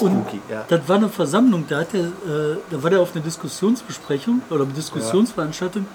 Und 0.00 0.22
spooky, 0.22 0.40
ja. 0.50 0.64
das 0.68 0.80
war 0.88 0.96
eine 0.96 1.08
Versammlung, 1.08 1.64
da, 1.68 1.80
hat 1.80 1.94
er, 1.94 2.00
äh, 2.00 2.56
da 2.70 2.82
war 2.82 2.90
der 2.90 3.00
auf 3.00 3.14
einer 3.14 3.24
Diskussionsbesprechung 3.24 4.42
oder 4.50 4.64
Diskussionsveranstaltung 4.64 5.86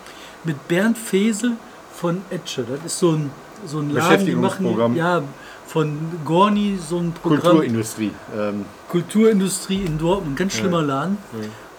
mit 0.44 0.68
Bernd 0.68 0.98
Fesel 0.98 1.54
von 1.94 2.22
Etche. 2.30 2.64
Das 2.64 2.86
ist 2.86 3.00
so 3.00 3.12
ein, 3.12 3.32
so 3.66 3.80
ein 3.80 3.90
Laden, 3.90 4.26
die 4.26 4.36
machen 4.36 4.96
ja, 4.96 5.24
von 5.66 5.98
Gorni 6.24 6.78
so 6.78 7.00
ein 7.00 7.12
Programm. 7.12 7.42
Kulturindustrie. 7.42 8.12
Ähm, 8.38 8.66
Kulturindustrie 8.90 9.84
in 9.84 9.98
Dortmund, 9.98 10.38
ganz 10.38 10.54
schlimmer 10.54 10.82
Laden. 10.82 11.18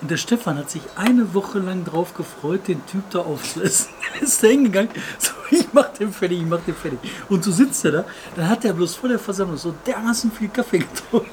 Und 0.01 0.11
der 0.11 0.17
Stefan 0.17 0.59
hat 0.59 0.71
sich 0.71 0.83
eine 0.95 1.35
Woche 1.35 1.59
lang 1.59 1.85
drauf 1.85 2.15
gefreut, 2.15 2.69
den 2.69 2.85
Typ 2.87 3.11
da 3.11 3.21
aufzuessen. 3.21 3.89
Ist 4.21 4.43
da 4.43 4.49
hingegangen, 4.49 4.91
so, 5.19 5.33
ich 5.51 5.67
mach 5.73 5.89
den 5.89 6.13
fertig, 6.13 6.41
ich 6.41 6.47
mach 6.47 6.61
den 6.61 6.75
fertig. 6.75 6.99
Und 7.29 7.43
so 7.43 7.51
sitzt 7.51 7.85
er 7.85 7.93
da, 7.93 8.05
dann 8.37 8.49
hat 8.49 8.65
er 8.65 8.75
bloß 8.75 8.95
vor 8.95 9.09
der 9.09 9.19
Versammlung 9.19 9.57
so 9.57 9.75
dermaßen 9.87 10.31
viel 10.31 10.49
Kaffee 10.49 10.79
getrunken, 10.79 11.31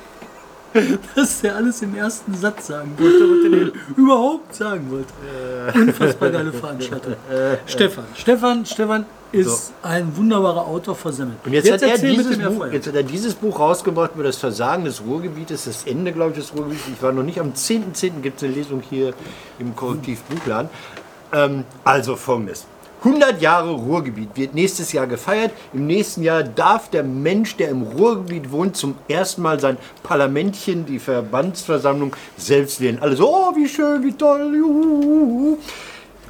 dass 1.15 1.43
er 1.43 1.55
alles 1.55 1.81
im 1.81 1.95
ersten 1.95 2.33
Satz 2.33 2.67
sagen 2.67 2.91
wollte, 2.97 3.49
er 3.49 3.49
denn 3.49 3.71
überhaupt 3.97 4.53
sagen 4.53 4.91
wollte. 4.91 5.13
Unfassbar 5.73 6.29
geile 6.29 6.51
Veranstaltung. 6.51 7.15
Stefan, 7.65 8.05
Stefan, 8.15 8.65
Stefan 8.65 9.05
ist 9.31 9.73
ein 9.81 10.15
wunderbarer 10.15 10.65
Autor 10.65 10.95
versemmelt. 10.95 11.37
und 11.45 11.53
jetzt, 11.53 11.71
hat 11.71 11.81
er 11.81 11.97
dieses 11.97 12.37
Buch, 12.37 12.67
jetzt 12.71 12.87
hat 12.87 12.95
er 12.95 13.03
dieses 13.03 13.33
Buch 13.33 13.59
rausgebracht 13.59 14.11
über 14.15 14.23
das 14.23 14.37
Versagen 14.37 14.85
des 14.85 15.01
Ruhrgebietes, 15.01 15.65
das 15.65 15.83
Ende, 15.85 16.11
glaube 16.11 16.31
ich, 16.31 16.37
des 16.37 16.53
Ruhrgebietes. 16.53 16.87
Ich 16.95 17.01
war 17.01 17.11
noch 17.11 17.23
nicht 17.23 17.39
am 17.39 17.51
10.10. 17.51 18.21
gibt 18.21 18.37
es 18.37 18.43
eine 18.43 18.53
Lesung 18.53 18.81
hier 18.87 19.13
im 19.59 19.75
Korrektiv 19.75 20.21
Buchladen. 20.23 20.69
Ähm, 21.33 21.65
also 21.83 22.15
folgendes. 22.15 22.65
100 23.05 23.39
Jahre 23.39 23.69
Ruhrgebiet 23.69 24.29
wird 24.33 24.55
nächstes 24.55 24.91
Jahr 24.91 25.05
gefeiert. 25.05 25.51
Im 25.73 25.85
nächsten 25.85 26.23
Jahr 26.23 26.41
darf 26.41 26.89
der 26.89 27.03
Mensch, 27.03 27.55
der 27.55 27.69
im 27.69 27.83
Ruhrgebiet 27.83 28.51
wohnt, 28.51 28.75
zum 28.75 28.95
ersten 29.07 29.43
Mal 29.43 29.59
sein 29.59 29.77
Parlamentchen, 30.01 30.87
die 30.87 30.97
Verbandsversammlung, 30.97 32.15
selbst 32.35 32.81
wählen. 32.81 32.97
Alle 32.99 33.15
so, 33.15 33.29
oh, 33.31 33.55
wie 33.55 33.67
schön, 33.67 34.03
wie 34.03 34.13
toll. 34.13 34.55
Juhu. 34.55 35.57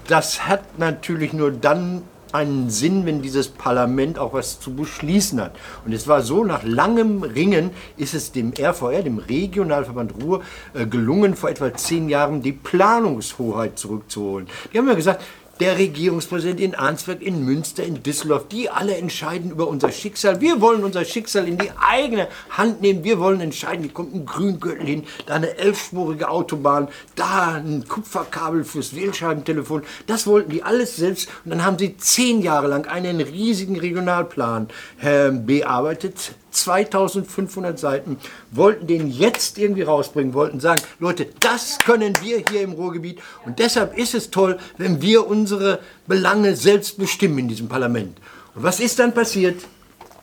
Das 0.10 0.48
hat 0.48 0.77
natürlich 0.77 1.32
nur 1.32 1.51
dann 1.51 2.01
einen 2.34 2.70
Sinn, 2.70 3.05
wenn 3.05 3.22
dieses 3.22 3.48
Parlament 3.48 4.20
auch 4.20 4.34
was 4.34 4.60
zu 4.60 4.75
beschließen 4.75 5.39
hat. 5.39 5.55
Und 5.86 5.94
es 5.94 6.10
war 6.10 6.22
so, 6.22 6.44
nach 6.44 6.63
langem 6.63 7.24
Ringen 7.24 7.72
ist 7.96 8.13
es 8.13 8.34
dem 8.34 8.51
RVR, 8.51 9.03
dem 9.03 9.20
Regionalverband 9.20 10.22
Ruhr, 10.22 10.41
äh, 10.74 10.86
gelungen, 10.86 11.36
vor 11.36 11.50
etwa 11.50 11.74
zehn 11.74 12.10
Jahren 12.10 12.41
die 12.41 12.51
Planungshoheit 12.51 13.79
zurückzuholen. 13.79 14.48
Die 14.74 14.77
haben 14.77 14.89
ja 14.89 14.96
gesagt, 14.96 15.24
der 15.59 15.77
Regierungspräsident 15.77 16.59
in 16.59 16.75
Arnsberg, 16.75 17.21
in 17.21 17.45
Münster, 17.45 17.83
in 17.83 18.03
Düsseldorf, 18.03 18.47
die 18.47 18.69
alle 18.69 18.95
entscheiden 18.95 19.51
über 19.51 19.67
unser 19.67 19.91
Schicksal. 19.91 20.41
Wir 20.41 20.62
wollen 20.62 20.83
unser 20.83 21.05
Schicksal 21.05 21.47
in 21.47 21.57
die 21.57 21.71
eigene 21.77 22.27
Hand 22.50 22.81
nehmen. 22.81 23.03
Wir 23.03 23.19
wollen 23.19 23.41
entscheiden, 23.41 23.83
hier 23.83 23.93
kommt 23.93 24.13
ein 24.13 24.25
Grüngürtel 24.25 24.85
hin, 24.85 25.03
da 25.25 25.35
eine 25.35 25.57
elfspurige 25.57 26.29
Autobahn, 26.29 26.89
da 27.15 27.53
ein 27.53 27.88
Kupferkabel 27.88 28.63
fürs 28.63 28.95
Wählscheibentelefon. 28.95 29.83
Das 30.07 30.27
wollten 30.27 30.51
die 30.51 30.63
alles 30.63 30.95
selbst. 30.95 31.29
Und 31.45 31.51
dann 31.51 31.63
haben 31.63 31.79
sie 31.79 31.97
zehn 31.97 32.41
Jahre 32.41 32.67
lang 32.67 32.88
einen 32.88 33.21
riesigen 33.21 33.79
Regionalplan 33.79 34.67
äh, 35.01 35.31
bearbeitet 35.31 36.33
2500 36.55 37.77
Seiten, 37.77 38.17
wollten 38.51 38.88
den 38.88 39.09
jetzt 39.09 39.57
irgendwie 39.57 39.83
rausbringen, 39.83 40.33
wollten 40.33 40.59
sagen, 40.59 40.81
Leute, 41.00 41.27
das 41.39 41.77
können 41.79 42.13
wir 42.21 42.43
hier 42.50 42.62
im 42.62 42.74
Ruhrgebiet 42.74 43.19
und 43.45 43.59
deshalb 43.59 43.97
ist 43.97 44.15
es 44.15 44.31
toll, 44.31 44.57
wenn 44.77 45.01
wir 45.01 45.27
unsere 45.27 45.79
Belange 46.07 46.55
selbst 46.55 46.97
bestimmen 46.97 47.39
in 47.39 47.47
diesem 47.47 47.67
Parlament. 47.67 48.17
Und 48.55 48.63
was 48.63 48.79
ist 48.79 49.00
dann 49.00 49.13
passiert? 49.13 49.62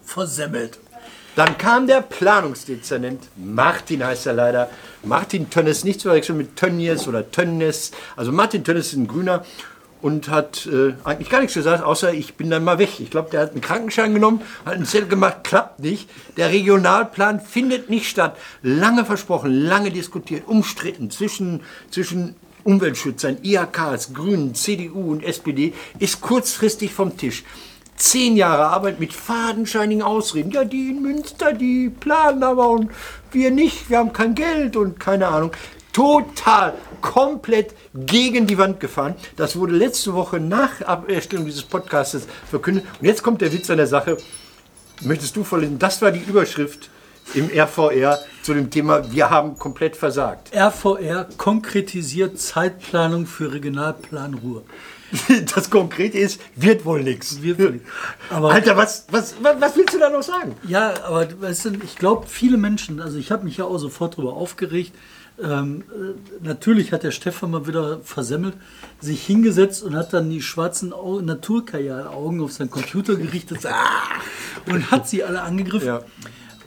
Versemmelt. 0.04 0.78
Dann 1.34 1.56
kam 1.56 1.86
der 1.86 2.02
Planungsdezernent, 2.02 3.22
Martin 3.36 4.04
heißt 4.04 4.26
er 4.26 4.34
leider, 4.34 4.68
Martin 5.02 5.48
Tönnes, 5.48 5.82
nicht 5.82 6.00
zu 6.00 6.08
verwechseln 6.08 6.36
mit 6.36 6.56
Tönnies 6.56 7.08
oder 7.08 7.30
Tönnes, 7.30 7.92
also 8.16 8.32
Martin 8.32 8.64
Tönnes 8.64 8.88
ist 8.88 8.94
ein 8.94 9.08
Grüner 9.08 9.42
und 10.02 10.28
hat 10.28 10.66
äh, 10.66 10.94
eigentlich 11.04 11.30
gar 11.30 11.40
nichts 11.40 11.54
gesagt, 11.54 11.82
außer 11.82 12.12
ich 12.12 12.34
bin 12.34 12.50
dann 12.50 12.64
mal 12.64 12.78
weg. 12.78 12.98
Ich 12.98 13.10
glaube, 13.10 13.30
der 13.30 13.40
hat 13.40 13.52
einen 13.52 13.60
Krankenschein 13.60 14.12
genommen, 14.12 14.42
hat 14.66 14.74
einen 14.74 14.84
Zettel 14.84 15.08
gemacht, 15.08 15.44
klappt 15.44 15.80
nicht. 15.80 16.10
Der 16.36 16.50
Regionalplan 16.50 17.40
findet 17.40 17.88
nicht 17.88 18.08
statt. 18.08 18.36
Lange 18.62 19.04
versprochen, 19.04 19.52
lange 19.52 19.90
diskutiert, 19.90 20.48
umstritten 20.48 21.10
zwischen, 21.10 21.60
zwischen 21.90 22.34
Umweltschützern, 22.64 23.38
IHKs, 23.42 24.12
Grünen, 24.12 24.54
CDU 24.54 25.12
und 25.12 25.22
SPD, 25.22 25.72
ist 26.00 26.20
kurzfristig 26.20 26.92
vom 26.92 27.16
Tisch. 27.16 27.44
Zehn 27.94 28.36
Jahre 28.36 28.66
Arbeit 28.66 28.98
mit 28.98 29.12
fadenscheinigen 29.12 30.02
Ausreden. 30.02 30.50
Ja, 30.50 30.64
die 30.64 30.90
in 30.90 31.02
Münster, 31.02 31.52
die 31.52 31.88
planen 31.88 32.42
aber 32.42 32.70
und 32.70 32.90
wir 33.30 33.52
nicht, 33.52 33.88
wir 33.88 33.98
haben 33.98 34.12
kein 34.12 34.34
Geld 34.34 34.76
und 34.76 34.98
keine 34.98 35.28
Ahnung. 35.28 35.52
Total, 35.92 36.74
komplett 37.02 37.74
gegen 37.94 38.46
die 38.46 38.56
Wand 38.56 38.80
gefahren. 38.80 39.14
Das 39.36 39.56
wurde 39.56 39.74
letzte 39.74 40.14
Woche 40.14 40.40
nach 40.40 40.80
Erstellung 41.08 41.44
dieses 41.44 41.62
Podcasts 41.62 42.26
verkündet. 42.48 42.84
Und 43.00 43.06
jetzt 43.06 43.22
kommt 43.22 43.42
der 43.42 43.52
Witz 43.52 43.68
an 43.68 43.76
der 43.76 43.86
Sache. 43.86 44.16
Möchtest 45.02 45.36
du 45.36 45.44
vorlesen? 45.44 45.78
Das 45.78 46.00
war 46.00 46.12
die 46.12 46.20
Überschrift 46.20 46.88
im 47.34 47.50
RVR 47.50 48.18
zu 48.42 48.54
dem 48.54 48.70
Thema 48.70 49.12
Wir 49.12 49.30
haben 49.30 49.58
komplett 49.58 49.96
versagt. 49.96 50.54
RVR 50.54 51.28
konkretisiert 51.36 52.38
Zeitplanung 52.38 53.26
für 53.26 53.52
Regionalplan 53.52 54.34
Ruhr. 54.34 54.64
Das 55.54 55.70
Konkrete 55.70 56.18
ist, 56.18 56.40
wird 56.56 56.84
wohl 56.84 57.02
nichts. 57.02 57.38
Alter, 58.30 58.76
was, 58.76 59.06
was, 59.10 59.34
was, 59.42 59.60
was 59.60 59.76
willst 59.76 59.94
du 59.94 59.98
da 59.98 60.08
noch 60.08 60.22
sagen? 60.22 60.56
Ja, 60.66 61.04
aber 61.04 61.28
weißt 61.40 61.66
du, 61.66 61.70
ich 61.84 61.96
glaube, 61.96 62.26
viele 62.26 62.56
Menschen, 62.56 63.00
also 63.00 63.18
ich 63.18 63.30
habe 63.30 63.44
mich 63.44 63.58
ja 63.58 63.66
auch 63.66 63.78
sofort 63.78 64.14
darüber 64.14 64.34
aufgeregt. 64.34 64.92
Ähm, 65.42 65.82
äh, 65.90 66.44
natürlich 66.46 66.92
hat 66.92 67.02
der 67.02 67.10
Stefan 67.10 67.50
mal 67.50 67.66
wieder 67.66 68.00
versemmelt, 68.00 68.54
sich 69.00 69.24
hingesetzt 69.26 69.82
und 69.82 69.94
hat 69.96 70.12
dann 70.12 70.30
die 70.30 70.42
schwarzen 70.42 70.92
Au 70.92 71.20
Naturkajalaugen 71.20 72.40
auf 72.40 72.52
seinen 72.52 72.70
Computer 72.70 73.16
gerichtet 73.16 73.66
ah, 73.66 74.20
und 74.66 74.90
hat 74.90 75.08
sie 75.08 75.24
alle 75.24 75.42
angegriffen. 75.42 75.88
Ja. 75.88 76.00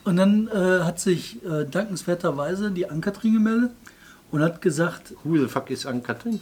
Und 0.03 0.17
dann 0.17 0.47
äh, 0.47 0.83
hat 0.83 0.99
sich 0.99 1.43
äh, 1.45 1.65
dankenswerterweise 1.65 2.71
die 2.71 2.89
Ankatrin 2.89 3.33
gemeldet 3.33 3.71
und 4.31 4.41
hat 4.41 4.61
gesagt, 4.61 5.13
Who 5.23 5.37
the 5.37 5.47
fuck 5.47 5.69
ist 5.69 5.85
Ann-Kathrin? 5.85 6.39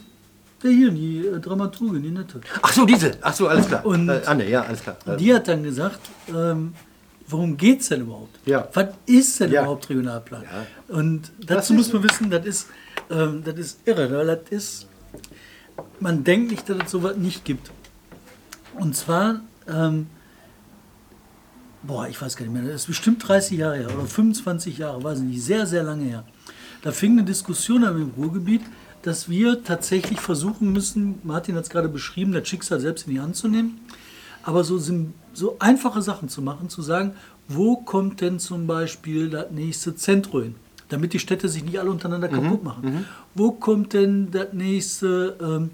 der 0.64 0.72
hier, 0.72 0.90
die 0.90 1.26
äh, 1.26 1.38
Dramaturgin, 1.38 2.02
die 2.02 2.10
nette. 2.10 2.40
Ach 2.62 2.72
so, 2.72 2.84
diese. 2.86 3.12
Ach 3.20 3.34
so, 3.34 3.46
alles 3.46 3.68
klar. 3.68 3.84
Und- 3.84 4.08
äh, 4.08 4.22
Anne, 4.26 4.48
ja, 4.48 4.62
alles 4.62 4.82
klar. 4.82 4.96
Die 5.18 5.32
hat 5.32 5.46
dann 5.46 5.62
gesagt, 5.62 6.00
ähm, 6.28 6.72
worum 7.28 7.56
geht 7.56 7.80
es 7.80 7.88
denn 7.88 8.02
überhaupt? 8.02 8.38
Ja. 8.46 8.68
Was 8.74 8.88
ist 9.06 9.40
denn 9.40 9.50
Ja. 9.52 9.62
überhaupt 9.62 9.88
Regionalplan? 9.88 10.42
Ja. 10.42 10.94
Und 10.96 11.32
dazu 11.46 11.72
muss 11.74 11.92
man 11.92 12.02
wissen, 12.02 12.30
das 12.30 12.44
ist, 12.46 12.66
ähm, 13.10 13.42
das 13.44 13.56
ist 13.58 13.78
irre, 13.86 14.10
weil 14.10 14.26
das 14.26 14.40
ist, 14.50 14.86
man 16.00 16.22
denkt 16.24 16.50
nicht, 16.50 16.68
dass 16.68 16.78
es 16.84 16.90
sowas 16.90 17.16
nicht 17.16 17.44
gibt. 17.44 17.70
Und 18.78 18.94
zwar, 18.96 19.40
ähm, 19.68 20.06
boah, 21.82 22.08
ich 22.08 22.20
weiß 22.20 22.36
gar 22.36 22.44
nicht 22.46 22.54
mehr, 22.54 22.62
das 22.64 22.82
ist 22.82 22.86
bestimmt 22.86 23.26
30 23.26 23.58
Jahre 23.58 23.76
her 23.76 23.86
oder 23.94 24.06
25 24.06 24.78
Jahre, 24.78 25.02
weiß 25.02 25.18
ich 25.18 25.24
nicht, 25.24 25.42
sehr, 25.44 25.66
sehr 25.66 25.82
lange 25.82 26.04
her. 26.04 26.24
Da 26.82 26.92
fing 26.92 27.12
eine 27.12 27.24
Diskussion 27.24 27.84
an 27.84 28.00
im 28.00 28.10
Ruhrgebiet, 28.16 28.62
dass 29.02 29.28
wir 29.28 29.62
tatsächlich 29.64 30.20
versuchen 30.20 30.72
müssen, 30.72 31.18
Martin 31.24 31.56
hat 31.56 31.64
es 31.64 31.70
gerade 31.70 31.88
beschrieben, 31.88 32.32
das 32.32 32.48
Schicksal 32.48 32.80
selbst 32.80 33.06
in 33.06 33.14
die 33.14 33.20
Hand 33.20 33.36
zu 33.36 33.48
nehmen, 33.48 33.80
aber 34.42 34.64
so, 34.64 34.78
sim- 34.78 35.12
so 35.34 35.56
einfache 35.58 36.02
Sachen 36.02 36.28
zu 36.28 36.42
machen, 36.42 36.68
zu 36.68 36.82
sagen, 36.82 37.12
wo 37.48 37.76
kommt 37.76 38.20
denn 38.20 38.38
zum 38.38 38.66
Beispiel 38.66 39.30
das 39.30 39.50
nächste 39.50 39.94
Zentrum 39.94 40.42
hin, 40.42 40.54
damit 40.88 41.12
die 41.12 41.18
Städte 41.18 41.48
sich 41.48 41.64
nicht 41.64 41.78
alle 41.78 41.90
untereinander 41.90 42.28
kaputt 42.28 42.64
machen. 42.64 43.06
Wo 43.34 43.52
kommt 43.52 43.92
denn 43.92 44.30
das 44.30 44.52
nächste, 44.52 45.36
ähm, 45.40 45.70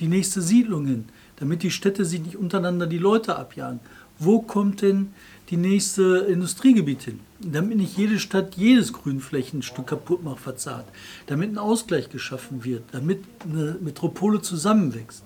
die 0.00 0.08
nächste 0.08 0.40
Siedlung 0.40 0.86
hin, 0.86 1.04
damit 1.36 1.62
die 1.62 1.70
Städte 1.70 2.04
sich 2.04 2.20
nicht 2.20 2.36
untereinander 2.36 2.86
die 2.86 2.98
Leute 2.98 3.36
abjagen. 3.36 3.80
Wo 4.18 4.40
kommt 4.42 4.82
denn 4.82 5.12
die 5.50 5.56
nächste 5.56 6.26
Industriegebiet 6.28 7.02
hin? 7.02 7.20
Damit 7.40 7.78
nicht 7.78 7.96
jede 7.96 8.18
Stadt 8.18 8.56
jedes 8.56 8.92
Grünflächenstück 8.92 9.86
kaputt 9.86 10.24
macht, 10.24 10.40
verzahnt. 10.40 10.86
Damit 11.26 11.52
ein 11.52 11.58
Ausgleich 11.58 12.10
geschaffen 12.10 12.64
wird, 12.64 12.82
damit 12.90 13.22
eine 13.44 13.76
Metropole 13.80 14.42
zusammenwächst. 14.42 15.22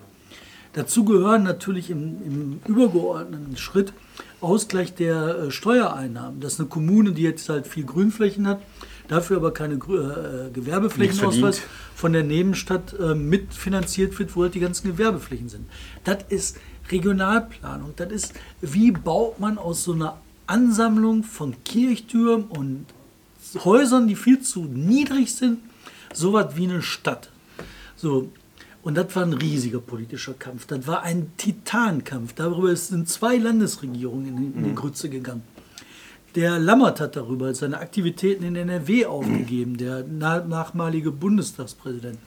Dazu 0.74 1.04
gehören 1.04 1.42
natürlich 1.42 1.90
im, 1.90 2.22
im 2.24 2.60
übergeordneten 2.66 3.56
Schritt 3.56 3.92
Ausgleich 4.40 4.94
der 4.94 5.38
äh, 5.38 5.50
Steuereinnahmen. 5.50 6.40
Dass 6.40 6.58
eine 6.58 6.68
Kommune, 6.68 7.12
die 7.12 7.22
jetzt 7.22 7.48
halt 7.48 7.66
viel 7.66 7.84
Grünflächen 7.84 8.46
hat, 8.46 8.60
dafür 9.08 9.36
aber 9.36 9.52
keine 9.52 9.74
äh, 9.74 10.50
Gewerbeflächenausweis 10.52 11.62
von 11.94 12.12
der 12.12 12.24
Nebenstadt 12.24 12.94
äh, 12.98 13.14
mitfinanziert 13.14 14.18
wird, 14.18 14.34
wo 14.34 14.42
halt 14.42 14.54
die 14.54 14.60
ganzen 14.60 14.88
Gewerbeflächen 14.88 15.48
sind. 15.48 15.66
Das 16.04 16.18
ist 16.28 16.58
Regionalplanung. 16.90 17.92
Das 17.96 18.10
ist, 18.10 18.34
wie 18.60 18.90
baut 18.90 19.38
man 19.38 19.58
aus 19.58 19.84
so 19.84 19.92
einer 19.92 20.20
Ansammlung 20.46 21.22
von 21.22 21.54
Kirchtürmen 21.64 22.44
und 22.44 22.86
Häusern, 23.64 24.08
die 24.08 24.16
viel 24.16 24.40
zu 24.40 24.64
niedrig 24.64 25.34
sind, 25.34 25.58
sowas 26.12 26.56
wie 26.56 26.64
eine 26.64 26.82
Stadt. 26.82 27.30
So. 27.96 28.30
Und 28.82 28.96
das 28.96 29.14
war 29.14 29.22
ein 29.22 29.32
riesiger 29.32 29.80
politischer 29.80 30.34
Kampf. 30.34 30.66
Das 30.66 30.86
war 30.86 31.02
ein 31.02 31.32
Titankampf. 31.36 32.32
Darüber 32.34 32.74
sind 32.74 33.08
zwei 33.08 33.36
Landesregierungen 33.36 34.26
in, 34.26 34.54
in 34.54 34.64
die 34.64 34.74
Grütze 34.74 35.08
gegangen. 35.08 35.44
Der 36.34 36.58
Lammert 36.58 37.00
hat 37.00 37.14
darüber 37.14 37.54
seine 37.54 37.78
Aktivitäten 37.78 38.44
in 38.44 38.56
NRW 38.56 39.06
aufgegeben, 39.06 39.76
der 39.76 40.04
na 40.08 40.40
nachmalige 40.40 41.12
Bundestagspräsident. 41.12 42.18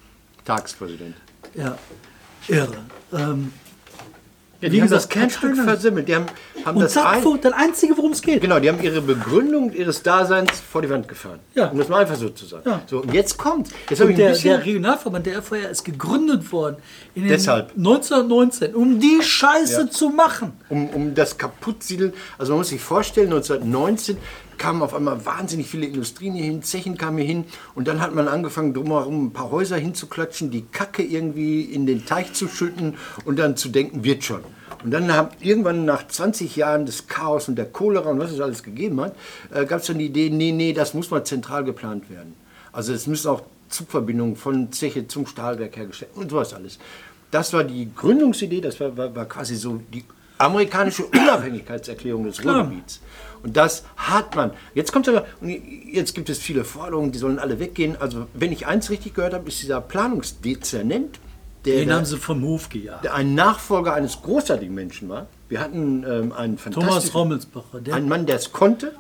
Tagspräsident. 0.46 1.16
Ja, 1.56 1.78
irre. 2.48 2.78
Ähm, 3.12 3.52
Ja, 4.66 4.72
Wie 4.72 4.76
die 4.78 4.82
haben 4.82 4.90
das 4.90 5.08
Kernstück 5.10 5.56
versemmelt. 5.56 6.08
Die 6.08 6.16
haben, 6.16 6.26
haben 6.66 6.78
und 6.78 6.84
das 6.84 6.94
zack, 6.94 7.18
ein, 7.24 7.42
das 7.42 7.54
Einzige, 7.54 7.96
worum 7.98 8.14
es 8.14 8.22
geht. 8.22 8.42
Genau, 8.42 8.60
die 8.60 8.68
haben 8.68 8.82
ihre 8.82 9.00
Begründung 9.02 9.72
ihres 9.72 10.02
Daseins 10.02 10.50
vor 10.60 10.82
die 10.82 10.90
Wand 10.90 11.08
gefahren. 11.08 11.40
Ja. 11.54 11.70
Um 11.70 11.78
das 11.78 11.88
mal 11.88 12.02
einfach 12.02 12.16
so 12.16 12.30
zu 12.30 12.46
sagen. 12.46 12.64
Ja. 12.68 12.82
So, 12.88 13.02
und 13.02 13.14
jetzt 13.14 13.38
kommt. 13.38 13.70
Jetzt 13.90 14.02
Und 14.02 14.10
ich 14.10 14.16
ein 14.16 14.18
der, 14.18 14.30
bisschen. 14.30 14.50
der 14.50 14.66
Regionalverband, 14.66 15.26
der 15.28 15.42
FVR, 15.44 15.70
ist 15.70 15.84
gegründet 15.86 16.52
worden 16.52 16.78
in 17.14 17.28
Deshalb. 17.28 17.74
1919, 17.78 18.74
um 18.74 19.00
die 19.00 19.22
Scheiße 19.22 19.82
Ja. 19.82 19.90
zu 19.90 20.10
machen. 20.10 20.54
um, 20.70 20.90
um 20.90 21.14
das 21.14 21.38
Kaputtsiedeln. 21.38 22.14
Also 22.40 22.54
man 22.54 22.60
muss 22.60 22.70
sich 22.70 22.82
vorstellen, 22.82 23.28
1919 23.28 24.18
kamen 24.58 24.82
auf 24.82 24.94
einmal 24.94 25.26
wahnsinnig 25.26 25.68
viele 25.68 25.86
Industrien 25.86 26.34
hier 26.34 26.46
hin, 26.46 26.64
Zechen 26.64 26.98
kamen 26.98 27.18
hier 27.18 27.28
hin 27.28 27.46
und 27.74 27.88
dann 27.88 28.02
hat 28.02 28.14
man 28.14 28.28
angefangen, 28.28 28.74
drumherum 28.74 29.28
ein 29.28 29.34
paar 29.34 29.52
Häuser 29.52 29.78
hinzuklatschen, 29.78 30.52
die 30.52 30.66
Kacke 30.66 31.04
irgendwie 31.04 31.62
in 31.62 31.86
den 31.86 32.06
Teich 32.06 32.34
zu 32.34 32.48
schütten 32.48 32.96
und 33.26 33.38
dann 33.38 33.58
zu 33.58 33.70
denken, 33.70 34.04
wird 34.04 34.24
schon. 34.24 34.42
Und 34.84 34.92
dann 34.92 35.12
haben 35.14 35.30
irgendwann 35.40 35.86
nach 35.86 36.08
20 36.08 36.56
Jahren 36.56 36.86
des 36.86 37.08
Chaos 37.08 37.48
und 37.50 37.56
der 37.56 37.66
Cholera 37.66 38.10
und 38.10 38.20
was 38.20 38.32
es 38.32 38.40
alles 38.40 38.62
gegeben 38.62 39.02
hat, 39.02 39.16
äh, 39.52 39.66
gab 39.66 39.82
es 39.82 39.88
dann 39.88 39.98
die 39.98 40.06
Idee, 40.06 40.30
nee, 40.30 40.52
nee, 40.52 40.74
das 40.74 40.94
muss 40.94 41.10
mal 41.10 41.24
zentral 41.24 41.64
geplant 41.64 42.10
werden. 42.10 42.36
Also 42.72 42.94
es 42.94 43.08
müssen 43.08 43.30
auch 43.30 43.44
Zugverbindungen 43.70 44.36
von 44.36 44.72
Zeche 44.72 45.08
zum 45.08 45.26
Stahlwerk 45.26 45.76
hergestellt 45.78 46.12
und 46.16 46.30
sowas 46.30 46.54
alles. 46.54 46.78
Das 47.32 47.52
war 47.54 47.64
die 47.64 47.90
Gründungsidee, 47.96 48.62
das 48.62 48.80
war, 48.80 48.96
war, 48.96 49.16
war 49.16 49.26
quasi 49.26 49.56
so 49.56 49.82
die 49.92 50.04
amerikanische 50.38 51.06
Unabhängigkeitserklärung 51.06 52.26
des. 52.26 52.44
Ruhrgebiets. 52.44 53.02
Und 53.46 53.56
das 53.56 53.84
hat 53.96 54.36
man. 54.36 54.52
Jetzt 54.74 54.92
kommt 54.92 55.08
aber, 55.08 55.26
jetzt 55.40 56.16
gibt 56.16 56.30
es 56.30 56.40
viele 56.40 56.66
Forderungen, 56.66 57.12
die 57.12 57.20
sollen 57.20 57.38
alle 57.38 57.60
weggehen. 57.60 57.96
Also 58.00 58.26
wenn 58.34 58.52
ich 58.52 58.66
eins 58.66 58.90
richtig 58.90 59.14
gehört 59.14 59.36
habe, 59.36 59.48
ist 59.48 59.62
dieser 59.62 59.82
Planungsdezernent, 59.82 61.20
der, 61.64 61.76
Den 61.78 61.94
haben 61.94 62.06
sie 62.06 62.18
vom 62.18 62.44
Hof 62.44 62.70
gejagt. 62.70 63.04
der 63.04 63.14
ein 63.14 63.36
Nachfolger 63.36 63.94
eines 63.94 64.22
großartigen 64.22 64.74
Menschen 64.74 65.10
war. 65.10 65.28
Wir 65.48 65.60
hatten 65.60 66.04
ähm, 66.04 66.32
einen 66.34 66.58
Thomas 66.58 66.64
fantastischen, 66.82 67.12
Rommelsbacher, 67.20 67.82
der 67.82 67.96
einen 67.96 68.10
Mann, 68.10 68.26
der 68.26 68.38
es 68.38 68.52
konnte, 68.52 68.94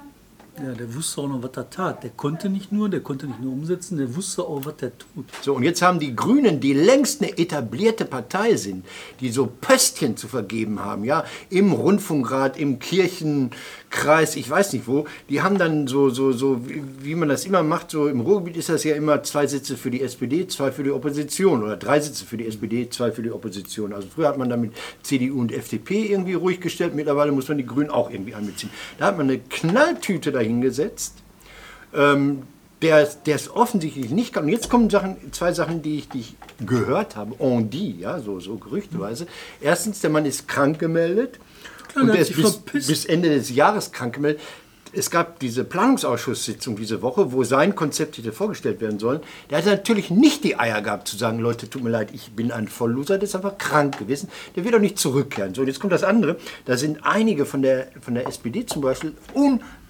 Ja, 0.57 0.71
der 0.71 0.95
wusste 0.95 1.19
auch 1.19 1.27
noch, 1.27 1.43
was 1.43 1.51
er 1.57 1.69
tat. 1.69 2.03
Der 2.03 2.11
konnte 2.11 2.47
nicht 2.47 2.71
nur, 2.71 2.87
der 2.87 3.01
konnte 3.01 3.27
nicht 3.27 3.41
nur 3.41 3.51
umsetzen, 3.51 3.97
der 3.97 4.15
wusste 4.15 4.43
auch, 4.43 4.63
was 4.63 4.75
er 4.79 4.97
tut. 4.97 5.25
So, 5.41 5.53
und 5.53 5.63
jetzt 5.63 5.81
haben 5.81 5.99
die 5.99 6.15
Grünen, 6.15 6.61
die 6.61 6.71
längst 6.71 7.21
eine 7.21 7.37
etablierte 7.37 8.05
Partei 8.05 8.55
sind, 8.55 8.85
die 9.19 9.31
so 9.31 9.47
Pöstchen 9.47 10.15
zu 10.15 10.29
vergeben 10.29 10.79
haben, 10.79 11.03
ja, 11.03 11.25
im 11.49 11.73
Rundfunkrat, 11.73 12.57
im 12.57 12.79
Kirchenkreis, 12.79 14.37
ich 14.37 14.49
weiß 14.49 14.71
nicht 14.71 14.87
wo, 14.87 15.05
die 15.27 15.41
haben 15.41 15.57
dann 15.57 15.87
so, 15.87 16.09
so, 16.09 16.31
so, 16.31 16.61
wie, 17.01 17.15
man 17.15 17.27
das 17.27 17.45
immer 17.45 17.61
macht, 17.61 17.91
so 17.91 18.07
im 18.07 18.21
Ruhrgebiet 18.21 18.55
ist 18.55 18.69
das 18.69 18.85
ja 18.85 18.95
immer 18.95 19.23
zwei 19.23 19.47
Sitze 19.47 19.75
für 19.75 19.91
die 19.91 20.01
SPD, 20.01 20.47
zwei 20.47 20.71
für 20.71 20.83
die 20.83 20.91
Opposition 20.91 21.63
oder 21.63 21.75
drei 21.75 21.99
Sitze 21.99 22.23
für 22.23 22.37
die 22.37 22.47
SPD, 22.47 22.89
zwei 22.89 23.11
für 23.11 23.23
die 23.23 23.31
Opposition. 23.31 23.91
Also 23.91 24.07
früher 24.13 24.29
hat 24.29 24.37
man 24.37 24.49
damit 24.49 24.71
CDU 25.03 25.41
und 25.41 25.51
FDP 25.51 26.05
irgendwie 26.05 26.35
ruhig 26.35 26.61
gestellt, 26.61 26.95
mittlerweile 26.95 27.33
muss 27.33 27.49
man 27.49 27.57
die 27.57 27.65
Grünen 27.65 27.89
auch 27.89 28.09
irgendwie 28.09 28.35
einbeziehen. 28.35 28.71
Da 28.97 29.07
hat 29.07 29.17
man 29.17 29.27
eine 29.29 29.39
Knalltüte 29.39 30.31
dahingesetzt, 30.45 31.15
ähm, 31.93 32.43
der, 32.81 33.05
der 33.25 33.35
es 33.35 33.49
offensichtlich 33.49 34.11
nicht 34.11 34.33
kann. 34.33 34.45
Und 34.45 34.49
jetzt 34.49 34.69
kommen 34.69 34.89
Sachen, 34.89 35.17
zwei 35.31 35.53
Sachen, 35.53 35.81
die 35.81 35.97
ich, 35.97 36.09
die 36.09 36.19
ich 36.19 36.35
gehört 36.65 37.15
habe, 37.15 37.35
on 37.39 37.69
dit, 37.69 37.99
ja, 37.99 38.19
so, 38.19 38.39
so 38.39 38.55
gerüchteweise. 38.57 39.27
Erstens, 39.61 40.01
der 40.01 40.09
Mann 40.09 40.25
ist 40.25 40.47
krank 40.47 40.79
gemeldet. 40.79 41.39
Klar, 41.89 42.03
und 42.03 42.13
der 42.13 42.21
hat 42.21 42.29
ist 42.29 42.65
bis, 42.65 42.87
bis 42.87 43.05
Ende 43.05 43.29
des 43.29 43.49
Jahres 43.49 43.91
krank 43.91 44.15
gemeldet. 44.15 44.41
Es 44.97 45.09
gab 45.11 45.39
diese 45.39 45.65
Planungsausschusssitzung 45.65 46.77
diese 46.77 47.01
Woche, 47.01 47.33
wo 47.33 47.43
sein 47.43 47.75
Konzept 47.75 48.17
hätte 48.17 48.31
vorgestellt 48.31 48.79
werden 48.79 48.97
sollen. 48.97 49.19
Der 49.49 49.57
hatte 49.57 49.69
natürlich 49.69 50.09
nicht 50.09 50.45
die 50.45 50.57
Eier 50.57 50.81
gehabt 50.81 51.09
zu 51.09 51.17
sagen, 51.17 51.39
Leute, 51.39 51.69
tut 51.69 51.83
mir 51.83 51.89
leid, 51.89 52.11
ich 52.13 52.31
bin 52.31 52.49
ein 52.53 52.69
Vollloser, 52.69 53.17
der 53.17 53.23
ist 53.23 53.35
einfach 53.35 53.57
krank 53.57 53.97
gewesen. 53.97 54.29
Der 54.55 54.63
wird 54.63 54.73
auch 54.73 54.79
nicht 54.79 54.97
zurückkehren. 54.97 55.53
So, 55.53 55.61
und 55.61 55.67
jetzt 55.67 55.81
kommt 55.81 55.91
das 55.91 56.03
andere. 56.03 56.37
Da 56.63 56.77
sind 56.77 56.99
einige 57.03 57.45
von 57.45 57.61
der, 57.61 57.87
von 57.99 58.13
der 58.13 58.25
SPD 58.27 58.65
zum 58.65 58.81
Beispiel 58.81 59.13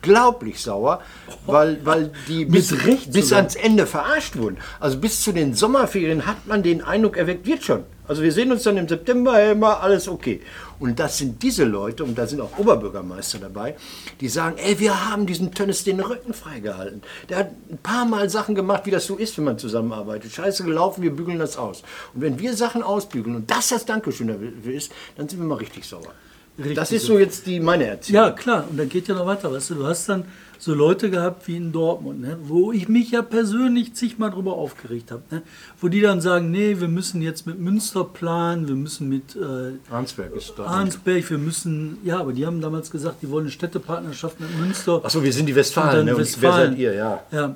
unglaublich 0.05 0.62
sauer, 0.62 1.01
weil, 1.45 1.79
weil 1.83 2.12
die 2.27 2.45
bis, 2.45 2.74
bis 3.07 3.33
ans 3.33 3.55
Ende 3.55 3.85
verarscht 3.85 4.38
wurden. 4.38 4.57
Also 4.79 4.97
bis 4.97 5.21
zu 5.21 5.31
den 5.31 5.53
Sommerferien 5.53 6.25
hat 6.25 6.47
man 6.47 6.63
den 6.63 6.81
Eindruck 6.81 7.17
erweckt, 7.17 7.45
wird 7.45 7.63
schon. 7.63 7.83
Also 8.07 8.21
wir 8.21 8.31
sehen 8.31 8.51
uns 8.51 8.62
dann 8.62 8.77
im 8.77 8.88
September 8.88 9.51
immer, 9.51 9.81
alles 9.81 10.07
okay. 10.07 10.41
Und 10.79 11.00
das 11.00 11.17
sind 11.17 11.41
diese 11.41 11.63
Leute, 11.63 12.03
und 12.03 12.15
da 12.15 12.27
sind 12.27 12.39
auch 12.39 12.59
Oberbürgermeister 12.59 13.39
dabei, 13.39 13.75
die 14.21 14.27
sagen, 14.27 14.57
ey, 14.57 14.79
wir 14.79 15.09
haben 15.09 15.25
diesem 15.25 15.51
Tönnes 15.53 15.83
den 15.83 16.00
Rücken 16.00 16.33
freigehalten. 16.33 17.01
Der 17.29 17.38
hat 17.38 17.51
ein 17.71 17.79
paar 17.81 18.05
Mal 18.05 18.29
Sachen 18.29 18.53
gemacht, 18.53 18.85
wie 18.85 18.91
das 18.91 19.07
so 19.07 19.15
ist, 19.15 19.38
wenn 19.38 19.45
man 19.45 19.57
zusammenarbeitet. 19.57 20.33
Scheiße 20.33 20.63
gelaufen, 20.63 21.01
wir 21.01 21.15
bügeln 21.15 21.39
das 21.39 21.57
aus. 21.57 21.81
Und 22.13 22.21
wenn 22.21 22.38
wir 22.38 22.55
Sachen 22.55 22.83
ausbügeln 22.83 23.35
und 23.35 23.50
das 23.50 23.69
das 23.69 23.85
Dankeschön 23.85 24.27
dafür 24.27 24.74
ist, 24.74 24.91
dann 25.17 25.27
sind 25.27 25.39
wir 25.39 25.47
mal 25.47 25.55
richtig 25.55 25.88
sauer. 25.88 26.13
Richtig 26.57 26.75
das 26.75 26.91
ist 26.91 27.05
so. 27.05 27.19
jetzt 27.19 27.47
die 27.47 27.59
meine 27.59 27.85
Erzählung. 27.85 28.24
Ja, 28.24 28.31
klar, 28.31 28.65
und 28.69 28.77
da 28.77 28.85
geht 28.85 29.07
ja 29.07 29.15
noch 29.15 29.25
weiter, 29.25 29.51
weißt 29.51 29.71
du, 29.71 29.75
du 29.75 29.85
hast 29.85 30.07
dann 30.07 30.24
so 30.57 30.74
Leute 30.74 31.09
gehabt 31.09 31.47
wie 31.47 31.57
in 31.57 31.71
Dortmund, 31.71 32.21
ne, 32.21 32.38
wo 32.43 32.71
ich 32.71 32.88
mich 32.88 33.12
ja 33.12 33.21
persönlich 33.21 33.93
zigmal 33.93 34.31
drüber 34.31 34.53
aufgeregt 34.53 35.12
habe, 35.12 35.21
ne, 35.29 35.41
wo 35.81 35.89
die 35.89 36.00
dann 36.00 36.21
sagen, 36.21 36.51
nee, 36.51 36.79
wir 36.79 36.88
müssen 36.88 37.21
jetzt 37.21 37.45
mit 37.45 37.59
Münster 37.59 38.05
planen, 38.05 38.67
wir 38.67 38.75
müssen 38.75 39.09
mit 39.09 39.35
äh, 39.35 39.74
Arnsberg 39.91 40.33
ist 40.33 40.53
da. 40.57 40.65
Arnsberg, 40.65 41.29
wir 41.29 41.38
müssen, 41.38 41.97
ja, 42.03 42.19
aber 42.19 42.31
die 42.31 42.45
haben 42.45 42.62
damals 42.62 42.89
gesagt, 42.89 43.21
die 43.21 43.29
wollen 43.29 43.45
eine 43.45 43.51
Städtepartnerschaft 43.51 44.39
mit 44.39 44.57
Münster. 44.57 45.01
Achso, 45.03 45.21
wir 45.21 45.33
sind 45.33 45.47
die 45.47 45.55
Westfalen, 45.55 46.05
ne? 46.05 46.12
Und 46.12 46.17
wer 46.17 46.25
Westfalen. 46.25 46.71
seid 46.71 46.79
ihr? 46.79 46.93
Ja. 46.93 47.24
Ja, 47.31 47.55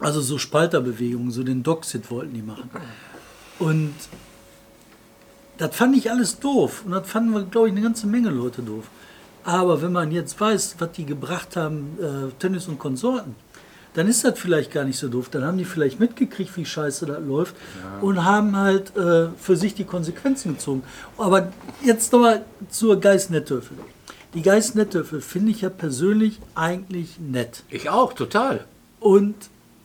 also 0.00 0.20
so 0.20 0.36
Spalterbewegungen, 0.36 1.30
so 1.30 1.42
den 1.42 1.62
Doxit 1.62 2.10
wollten 2.10 2.34
die 2.34 2.42
machen. 2.42 2.70
Und 3.58 3.94
das 5.58 5.76
fand 5.76 5.96
ich 5.96 6.10
alles 6.10 6.38
doof. 6.38 6.82
Und 6.86 6.92
das 6.92 7.08
fanden 7.08 7.34
wir, 7.34 7.42
glaube 7.42 7.68
ich, 7.68 7.72
eine 7.72 7.82
ganze 7.82 8.06
Menge 8.06 8.30
Leute 8.30 8.62
doof. 8.62 8.84
Aber 9.44 9.82
wenn 9.82 9.92
man 9.92 10.10
jetzt 10.12 10.40
weiß, 10.40 10.76
was 10.78 10.92
die 10.92 11.04
gebracht 11.04 11.56
haben, 11.56 11.98
äh, 12.00 12.32
Tennis 12.38 12.68
und 12.68 12.78
Konsorten, 12.78 13.34
dann 13.94 14.06
ist 14.06 14.24
das 14.24 14.38
vielleicht 14.38 14.70
gar 14.72 14.84
nicht 14.84 14.98
so 14.98 15.08
doof. 15.08 15.28
Dann 15.30 15.44
haben 15.44 15.58
die 15.58 15.64
vielleicht 15.64 15.98
mitgekriegt, 15.98 16.56
wie 16.56 16.64
scheiße 16.64 17.06
das 17.06 17.18
läuft 17.20 17.56
und 18.00 18.24
haben 18.24 18.56
halt 18.56 18.96
äh, 18.96 19.28
für 19.36 19.56
sich 19.56 19.74
die 19.74 19.84
Konsequenzen 19.84 20.54
gezogen. 20.54 20.82
Aber 21.16 21.50
jetzt 21.82 22.12
nochmal 22.12 22.44
zur 22.68 23.00
Geist-Nettöffel. 23.00 23.76
Die 24.34 24.42
Geist-Nettöffel 24.42 25.20
finde 25.20 25.50
ich 25.50 25.62
ja 25.62 25.70
persönlich 25.70 26.38
eigentlich 26.54 27.18
nett. 27.18 27.64
Ich 27.70 27.88
auch, 27.88 28.12
total. 28.12 28.66
Und 29.00 29.34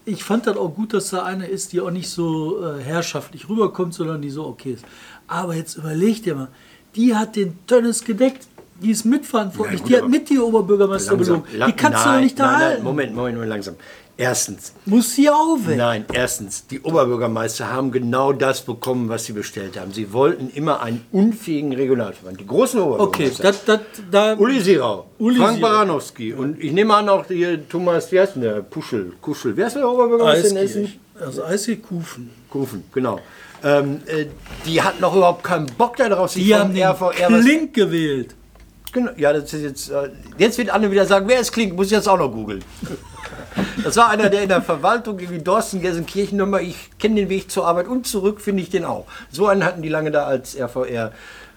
ich 0.05 0.23
fand 0.23 0.47
das 0.47 0.57
auch 0.57 0.75
gut, 0.75 0.93
dass 0.93 1.09
da 1.09 1.23
eine 1.23 1.47
ist, 1.47 1.73
die 1.73 1.81
auch 1.81 1.91
nicht 1.91 2.09
so 2.09 2.63
äh, 2.63 2.81
herrschaftlich 2.81 3.47
rüberkommt, 3.49 3.93
sondern 3.93 4.21
die 4.21 4.29
so 4.29 4.45
okay 4.45 4.73
ist. 4.73 4.85
Aber 5.27 5.55
jetzt 5.55 5.75
überleg 5.75 6.23
dir 6.23 6.35
mal, 6.35 6.49
die 6.95 7.15
hat 7.15 7.35
den 7.35 7.65
Tönnes 7.65 8.03
gedeckt. 8.03 8.47
Die 8.83 8.91
ist 8.91 9.05
mitverantwortlich. 9.05 9.79
Ja, 9.79 9.83
gut, 9.85 9.89
die 9.89 9.97
hat 9.97 10.09
mit 10.09 10.29
die 10.29 10.39
Oberbürgermeister 10.39 11.15
belogen. 11.15 11.43
Die 11.67 11.71
kannst 11.71 12.05
du 12.05 12.09
doch 12.09 12.19
nicht 12.19 12.37
da 12.39 12.45
nein, 12.45 12.55
halten. 12.55 12.73
Nein, 12.75 12.83
Moment, 12.83 13.15
Moment, 13.15 13.35
Moment, 13.35 13.49
langsam. 13.49 13.75
Erstens, 14.15 14.73
Muss 14.85 15.15
sie 15.15 15.27
auch 15.27 15.57
weg. 15.65 15.75
nein, 15.75 16.05
erstens, 16.13 16.67
die 16.67 16.79
Oberbürgermeister 16.81 17.71
haben 17.73 17.91
genau 17.91 18.31
das 18.31 18.61
bekommen, 18.61 19.09
was 19.09 19.25
sie 19.25 19.33
bestellt 19.33 19.79
haben. 19.79 19.91
Sie 19.91 20.13
wollten 20.13 20.51
immer 20.53 20.83
einen 20.83 21.03
unfähigen 21.11 21.73
Regionalverband. 21.73 22.39
Die 22.39 22.45
großen 22.45 22.79
Okay, 22.79 22.93
Oberbürgermeister. 23.31 23.43
das, 23.43 23.65
das, 23.65 23.79
da, 24.11 24.33
Uli 24.35 24.59
Sirau, 24.61 25.07
Uli 25.17 25.37
Frank 25.39 25.57
Sirau. 25.57 25.67
Baranowski 25.67 26.33
und 26.33 26.63
ich 26.63 26.71
nehme 26.73 26.93
an 26.93 27.09
auch 27.09 27.25
hier 27.25 27.67
Thomas, 27.67 28.11
wie 28.11 28.19
heißt 28.19 28.35
denn 28.35 28.43
der? 28.43 28.61
Puschel, 28.61 29.13
Kuschel. 29.19 29.57
Wer 29.57 29.65
ist 29.67 29.77
der 29.77 29.89
Oberbürgermeister 29.89 30.49
in 30.49 30.57
Essen? 30.57 30.93
Also 31.19 31.43
Eiskirch-Kufen. 31.43 32.29
Kufen, 32.51 32.83
genau. 32.93 33.19
Ähm, 33.63 34.01
äh, 34.05 34.25
die 34.67 34.79
hatten 34.81 35.01
noch 35.01 35.15
überhaupt 35.15 35.43
keinen 35.43 35.65
Bock 35.77 35.95
darauf, 35.97 36.31
sich 36.31 36.43
Die 36.43 36.53
haben 36.53 36.73
den 36.75 36.83
RVR 36.83 37.31
was 37.31 37.41
Klink 37.41 37.73
gewählt. 37.73 38.35
Genau, 38.93 39.11
ja, 39.17 39.33
das 39.33 39.53
ist 39.53 39.61
jetzt. 39.63 39.89
Äh, 39.89 40.11
jetzt 40.37 40.57
wird 40.57 40.69
Anne 40.69 40.91
wieder 40.91 41.05
sagen, 41.05 41.27
wer 41.27 41.39
es 41.39 41.51
klingt, 41.51 41.75
muss 41.75 41.87
ich 41.87 41.93
jetzt 41.93 42.07
auch 42.07 42.17
noch 42.17 42.31
googeln. 42.31 42.63
Das 43.83 43.97
war 43.97 44.09
einer, 44.09 44.29
der 44.29 44.43
in 44.43 44.49
der 44.49 44.61
Verwaltung, 44.61 45.19
irgendwie 45.19 45.41
Dorsten, 45.41 45.81
Gelsenkirchen, 45.81 46.37
Nummer, 46.37 46.61
ich 46.61 46.91
kenne 46.99 47.15
den 47.15 47.29
Weg 47.29 47.51
zur 47.51 47.67
Arbeit 47.67 47.87
und 47.87 48.07
zurück, 48.07 48.39
finde 48.41 48.63
ich 48.63 48.69
den 48.69 48.85
auch. 48.85 49.05
So 49.31 49.47
einen 49.47 49.63
hatten 49.63 49.81
die 49.81 49.89
lange 49.89 50.11
da 50.11 50.25
als 50.25 50.55
RVR. 50.55 51.11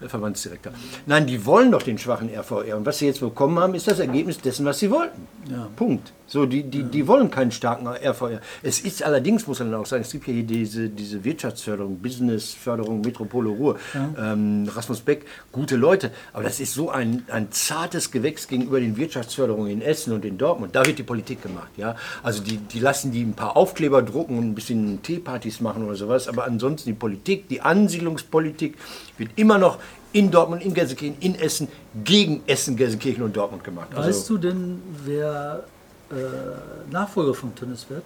Verbandsdirektor. 0.07 0.73
Nein, 1.07 1.27
die 1.27 1.47
wollen 1.47 1.73
doch 1.73 1.83
den 1.83 1.97
schwachen 1.97 2.29
RVR. 2.29 2.77
Und 2.77 2.85
was 2.85 2.99
sie 2.99 3.07
jetzt 3.07 3.21
bekommen 3.21 3.59
haben, 3.59 3.75
ist 3.75 3.89
das 3.89 3.99
Ergebnis 3.99 4.39
dessen, 4.39 4.67
was 4.67 4.79
sie 4.79 4.91
wollten. 4.91 5.27
Ja. 5.51 5.69
Punkt. 5.75 6.13
So, 6.29 6.45
die, 6.45 6.65
die, 6.65 6.83
die 6.83 7.07
wollen 7.07 7.31
keinen 7.31 7.53
starken 7.53 7.87
RVR. 7.87 8.41
Es 8.63 8.81
ist 8.81 9.03
allerdings, 9.03 9.47
muss 9.47 9.61
man 9.61 9.73
auch 9.75 9.87
sagen, 9.87 10.03
es 10.03 10.11
gibt 10.11 10.27
ja 10.27 10.35
hier 10.35 10.43
diese, 10.43 10.89
diese 10.89 11.23
Wirtschaftsförderung, 11.23 11.99
Businessförderung, 11.99 13.01
Metropole 13.01 13.49
Ruhr, 13.49 13.79
ähm, 13.95 14.69
Rasmus 14.75 15.01
Beck, 15.01 15.25
gute 15.53 15.77
Leute. 15.77 16.11
Aber 16.33 16.43
das 16.43 16.59
ist 16.59 16.75
so 16.75 16.91
ein, 16.91 17.25
ein 17.31 17.53
zartes 17.53 18.11
Gewächs 18.11 18.49
gegenüber 18.49 18.81
den 18.81 18.97
Wirtschaftsförderungen 18.97 19.71
in 19.71 19.83
Essen 19.83 20.13
und 20.13 20.25
in 20.25 20.37
Dortmund. 20.37 20.75
Da 20.75 20.85
wird 20.85 20.99
die 20.99 21.05
Politik 21.05 21.43
gemacht. 21.43 21.71
Ja? 21.77 21.95
Also 22.25 22.43
die, 22.43 22.57
die 22.57 22.81
lassen 22.81 23.13
die 23.13 23.23
ein 23.23 23.35
paar 23.35 23.57
Aufkleber 23.57 24.03
drucken 24.03 24.39
und 24.39 24.51
ein 24.51 24.55
bisschen 24.55 25.03
Teepartys 25.03 25.61
machen 25.61 25.85
oder 25.85 25.95
sowas. 25.95 26.27
Aber 26.27 26.45
ansonsten 26.45 26.91
die 26.91 26.95
Politik, 26.95 27.49
die 27.49 27.61
Ansiedlungspolitik 27.61 28.77
wird 29.17 29.31
immer 29.37 29.59
noch 29.59 29.79
in 30.13 30.31
Dortmund, 30.31 30.63
in 30.63 30.75
Gelsenkirchen, 30.75 31.19
in 31.21 31.35
Essen, 31.37 31.69
gegen 32.03 32.43
Essen, 32.47 32.77
Gelsenkirchen 32.77 33.23
und 33.23 33.37
Dortmund 33.37 33.63
gemacht. 33.63 33.89
Also 33.95 34.09
Weißt 34.09 34.31
du 34.31 34.39
denn, 34.39 34.83
wer 35.05 35.65
äh, 36.11 36.93
Nachfolger 36.93 37.35
von 37.35 37.55
Tönnes 37.55 37.89
wird? 37.89 38.05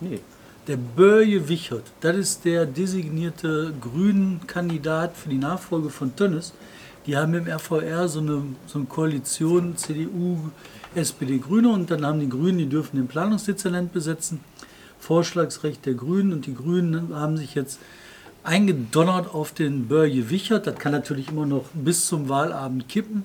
Nee. 0.00 0.20
Der 0.66 0.76
Börje 0.76 1.48
Wichert, 1.48 1.84
das 2.00 2.16
ist 2.16 2.44
der 2.44 2.66
designierte 2.66 3.72
Grünen-Kandidat 3.80 5.16
für 5.16 5.30
die 5.30 5.38
Nachfolge 5.38 5.88
von 5.88 6.14
Tönnes. 6.14 6.52
Die 7.06 7.16
haben 7.16 7.32
im 7.32 7.46
RVR 7.46 8.06
so 8.06 8.20
eine, 8.20 8.42
so 8.66 8.78
eine 8.78 8.86
Koalition 8.86 9.78
CDU, 9.78 10.36
SPD, 10.94 11.38
Grüne 11.38 11.70
und 11.70 11.90
dann 11.90 12.04
haben 12.04 12.20
die 12.20 12.28
Grünen, 12.28 12.58
die 12.58 12.68
dürfen 12.68 12.96
den 12.96 13.08
Planungsdezernent 13.08 13.94
besetzen. 13.94 14.40
Vorschlagsrecht 15.00 15.86
der 15.86 15.94
Grünen 15.94 16.34
und 16.34 16.44
die 16.44 16.54
Grünen 16.54 17.14
haben 17.14 17.38
sich 17.38 17.54
jetzt 17.54 17.78
eingedonnert 18.44 19.32
auf 19.32 19.52
den 19.52 19.88
Börje 19.88 20.28
Wichert. 20.28 20.66
Das 20.66 20.76
kann 20.76 20.92
natürlich 20.92 21.28
immer 21.28 21.46
noch 21.46 21.64
bis 21.72 22.06
zum 22.06 22.28
Wahlabend 22.28 22.88
kippen. 22.88 23.22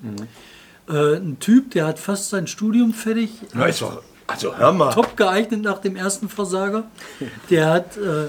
Äh, 0.88 1.16
ein 1.16 1.38
Typ, 1.38 1.70
der 1.70 1.86
hat 1.86 1.98
fast 1.98 2.30
sein 2.30 2.46
Studium 2.46 2.92
fertig. 2.92 3.30
Na, 3.54 3.66
ist 3.66 3.80
doch, 3.82 4.02
also 4.26 4.56
hör 4.56 4.72
mal. 4.72 4.92
Top 4.92 5.16
geeignet 5.16 5.62
nach 5.62 5.78
dem 5.78 5.96
ersten 5.96 6.28
Versager. 6.28 6.84
Der 7.50 7.70
hat, 7.70 7.96
äh, 7.96 8.24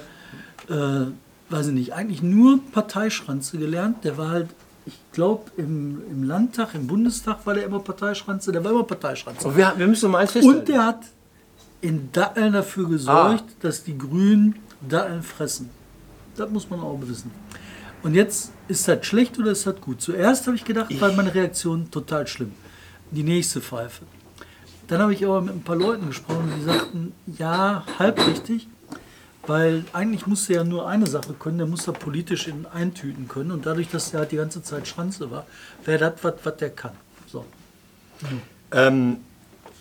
äh, 0.74 1.08
weiß 1.50 1.68
ich 1.68 1.74
nicht, 1.74 1.94
eigentlich 1.94 2.22
nur 2.22 2.60
Parteischranze 2.72 3.58
gelernt. 3.58 4.04
Der 4.04 4.18
war 4.18 4.30
halt, 4.30 4.50
ich 4.86 5.00
glaube, 5.12 5.52
im, 5.58 6.02
im 6.10 6.24
Landtag, 6.24 6.76
im 6.76 6.88
Bundestag 6.88 7.46
war 7.46 7.54
der 7.56 7.66
immer 7.66 7.80
Parteischranze. 7.80 8.52
Der 8.52 8.64
war 8.64 8.72
immer 8.72 8.84
Parteischranze. 8.84 9.48
Und 9.48 9.58
wir, 9.58 9.74
wir 9.76 9.88
müssen 9.88 10.12
mal 10.12 10.20
eins 10.20 10.32
festhalten. 10.32 10.60
Und 10.60 10.68
der 10.68 10.86
hat 10.86 11.02
in 11.82 12.10
Datteln 12.12 12.54
dafür 12.54 12.90
gesorgt, 12.90 13.46
dass 13.62 13.84
die 13.84 13.98
Grünen 13.98 14.56
Datteln 14.88 15.24
fressen. 15.24 15.70
Das 16.36 16.50
muss 16.50 16.70
man 16.70 16.80
auch 16.82 17.00
wissen. 17.02 17.32
Und 18.06 18.14
jetzt 18.14 18.52
ist 18.68 18.88
das 18.88 19.04
schlecht 19.04 19.40
oder 19.40 19.50
ist 19.50 19.66
das 19.66 19.82
gut? 19.82 20.00
Zuerst 20.00 20.46
habe 20.46 20.56
ich 20.56 20.64
gedacht, 20.64 21.02
war 21.02 21.12
meine 21.14 21.34
Reaktion 21.34 21.90
total 21.90 22.28
schlimm. 22.28 22.52
Die 23.10 23.24
nächste 23.24 23.62
Pfeife. 23.62 24.04
Dann 24.88 25.02
habe 25.02 25.12
ich 25.16 25.26
aber 25.26 25.42
mit 25.42 25.56
ein 25.56 25.64
paar 25.64 25.76
Leuten 25.76 26.06
gesprochen, 26.06 26.54
die 26.56 26.64
sagten, 26.64 27.14
ja, 27.40 27.84
halb 27.98 28.24
richtig, 28.28 28.68
weil 29.48 29.86
eigentlich 29.92 30.28
musste 30.28 30.54
er 30.54 30.60
ja 30.60 30.64
nur 30.64 30.88
eine 30.88 31.08
Sache 31.08 31.34
können, 31.34 31.58
der 31.58 31.66
muss 31.66 31.86
da 31.86 31.94
politisch 31.94 32.48
in 32.48 32.68
eintüten 32.68 33.28
können 33.28 33.50
und 33.50 33.66
dadurch, 33.66 33.90
dass 33.90 34.14
er 34.14 34.20
halt 34.20 34.32
die 34.32 34.36
ganze 34.36 34.62
Zeit 34.62 34.88
Schranze 34.88 35.32
war, 35.32 35.48
wäre 35.84 35.98
das 35.98 36.14
was, 36.22 36.36
was 36.44 36.58
der 36.58 36.70
kann. 36.70 36.94
So. 37.26 37.44
Ähm, 38.72 39.18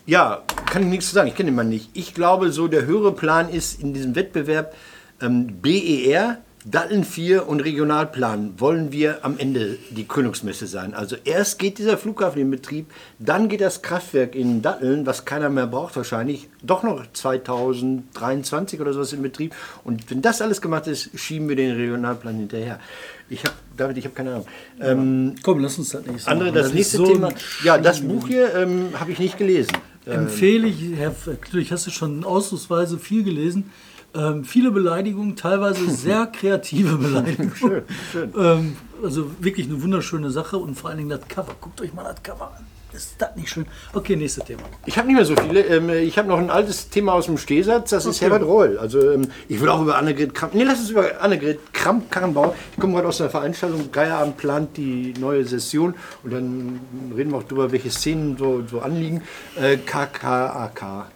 Ja, 0.06 0.42
kann 0.64 0.82
ich 0.84 0.88
nichts 0.88 1.08
zu 1.08 1.14
sagen. 1.14 1.28
Ich 1.28 1.34
kenne 1.34 1.50
den 1.50 1.56
Mann 1.56 1.68
nicht. 1.68 1.90
Ich 1.92 2.14
glaube, 2.14 2.52
so 2.52 2.68
der 2.68 2.86
höhere 2.86 3.12
Plan 3.12 3.50
ist 3.50 3.82
in 3.82 3.92
diesem 3.92 4.14
Wettbewerb 4.14 4.74
ähm, 5.20 5.60
BER, 5.60 6.38
Datteln 6.66 7.04
4 7.04 7.46
und 7.46 7.60
Regionalplan 7.60 8.54
wollen 8.58 8.90
wir 8.90 9.22
am 9.22 9.38
Ende 9.38 9.76
die 9.90 10.08
Krönungsmesse 10.08 10.66
sein. 10.66 10.94
Also 10.94 11.14
erst 11.22 11.58
geht 11.58 11.76
dieser 11.76 11.98
Flughafen 11.98 12.40
in 12.40 12.50
Betrieb, 12.50 12.90
dann 13.18 13.50
geht 13.50 13.60
das 13.60 13.82
Kraftwerk 13.82 14.34
in 14.34 14.62
Datteln, 14.62 15.04
was 15.04 15.26
keiner 15.26 15.50
mehr 15.50 15.66
braucht 15.66 15.94
wahrscheinlich, 15.94 16.48
doch 16.62 16.82
noch 16.82 17.04
2023 17.12 18.80
oder 18.80 18.94
sowas 18.94 19.12
in 19.12 19.20
Betrieb. 19.20 19.54
Und 19.84 20.10
wenn 20.10 20.22
das 20.22 20.40
alles 20.40 20.62
gemacht 20.62 20.86
ist, 20.86 21.10
schieben 21.18 21.50
wir 21.50 21.56
den 21.56 21.76
Regionalplan 21.76 22.36
hinterher. 22.36 22.80
Ich 23.28 23.40
habe, 23.40 23.54
David, 23.76 23.98
ich 23.98 24.04
habe 24.06 24.14
keine 24.14 24.30
Ahnung. 24.30 24.46
Ähm, 24.80 25.34
Komm, 25.42 25.60
lass 25.60 25.76
uns 25.76 25.90
das 25.90 26.06
nächste 26.06 26.30
andere, 26.30 26.50
das 26.50 26.68
ist 26.68 26.74
nächste 26.74 26.96
so 26.96 27.06
Thema. 27.06 27.28
Ja, 27.62 27.76
das. 27.76 28.00
Buch 28.00 28.26
hier 28.26 28.54
ähm, 28.54 28.88
habe 28.98 29.12
ich 29.12 29.18
nicht 29.18 29.36
gelesen. 29.36 29.72
Empfehle 30.06 30.66
ich, 30.68 30.96
Herr 30.96 31.14
Klüch, 31.40 31.72
hast 31.72 31.86
du 31.86 31.90
schon 31.90 32.24
ausnahmsweise 32.24 32.98
viel 32.98 33.22
gelesen. 33.22 33.70
Ähm, 34.14 34.44
viele 34.44 34.70
Beleidigungen, 34.70 35.36
teilweise 35.36 35.90
sehr 35.94 36.26
kreative 36.26 36.96
Beleidigungen. 36.96 37.54
Schön, 37.56 37.82
schön. 38.12 38.32
Ähm, 38.38 38.76
also 39.02 39.30
wirklich 39.40 39.66
eine 39.66 39.82
wunderschöne 39.82 40.30
Sache 40.30 40.56
und 40.56 40.76
vor 40.76 40.90
allen 40.90 40.98
Dingen 40.98 41.10
das 41.10 41.26
Cover. 41.28 41.54
Guckt 41.60 41.80
euch 41.80 41.92
mal 41.92 42.04
das 42.04 42.22
Cover 42.22 42.52
an. 42.56 42.73
Ist 42.94 43.16
das 43.18 43.34
nicht 43.34 43.48
schön? 43.48 43.66
Okay, 43.92 44.14
nächstes 44.14 44.44
Thema. 44.44 44.62
Ich 44.86 44.96
habe 44.96 45.08
nicht 45.08 45.16
mehr 45.16 45.24
so 45.24 45.34
viele. 45.34 45.62
Ähm, 45.62 45.88
ich 45.90 46.16
habe 46.16 46.28
noch 46.28 46.38
ein 46.38 46.50
altes 46.50 46.90
Thema 46.90 47.14
aus 47.14 47.26
dem 47.26 47.38
Stehsatz. 47.38 47.90
Das 47.90 48.06
ist 48.06 48.20
Herbert 48.20 48.42
Reul. 48.42 48.78
Also 48.78 49.10
ähm, 49.10 49.28
ich 49.48 49.60
will 49.60 49.68
auch 49.68 49.82
über 49.82 49.96
Annegret 49.96 50.32
Kramp. 50.32 50.54
Nee, 50.54 50.62
lass 50.62 50.78
uns 50.78 50.90
über 50.90 51.20
Annegret 51.20 51.72
Kramp-Karrenbauer. 51.72 52.54
Ich 52.72 52.80
komme 52.80 52.94
gerade 52.94 53.08
aus 53.08 53.20
einer 53.20 53.30
Veranstaltung. 53.30 53.90
Geierabend 53.90 54.36
plant 54.36 54.76
die 54.76 55.12
neue 55.18 55.44
Session. 55.44 55.94
Und 56.22 56.32
dann 56.32 56.80
reden 57.16 57.32
wir 57.32 57.38
auch 57.38 57.42
darüber, 57.42 57.72
welche 57.72 57.90
Szenen 57.90 58.36
so, 58.36 58.62
so 58.70 58.80
anliegen. 58.80 59.22
Äh, 59.56 59.78
KKAK. 59.78 61.08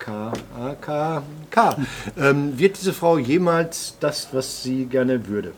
KAK. 0.80 1.76
Ähm, 2.16 2.58
wird 2.58 2.80
diese 2.80 2.92
Frau 2.92 3.18
jemals 3.18 3.94
das, 4.00 4.28
was 4.32 4.64
sie 4.64 4.86
gerne 4.86 5.28
würde? 5.28 5.52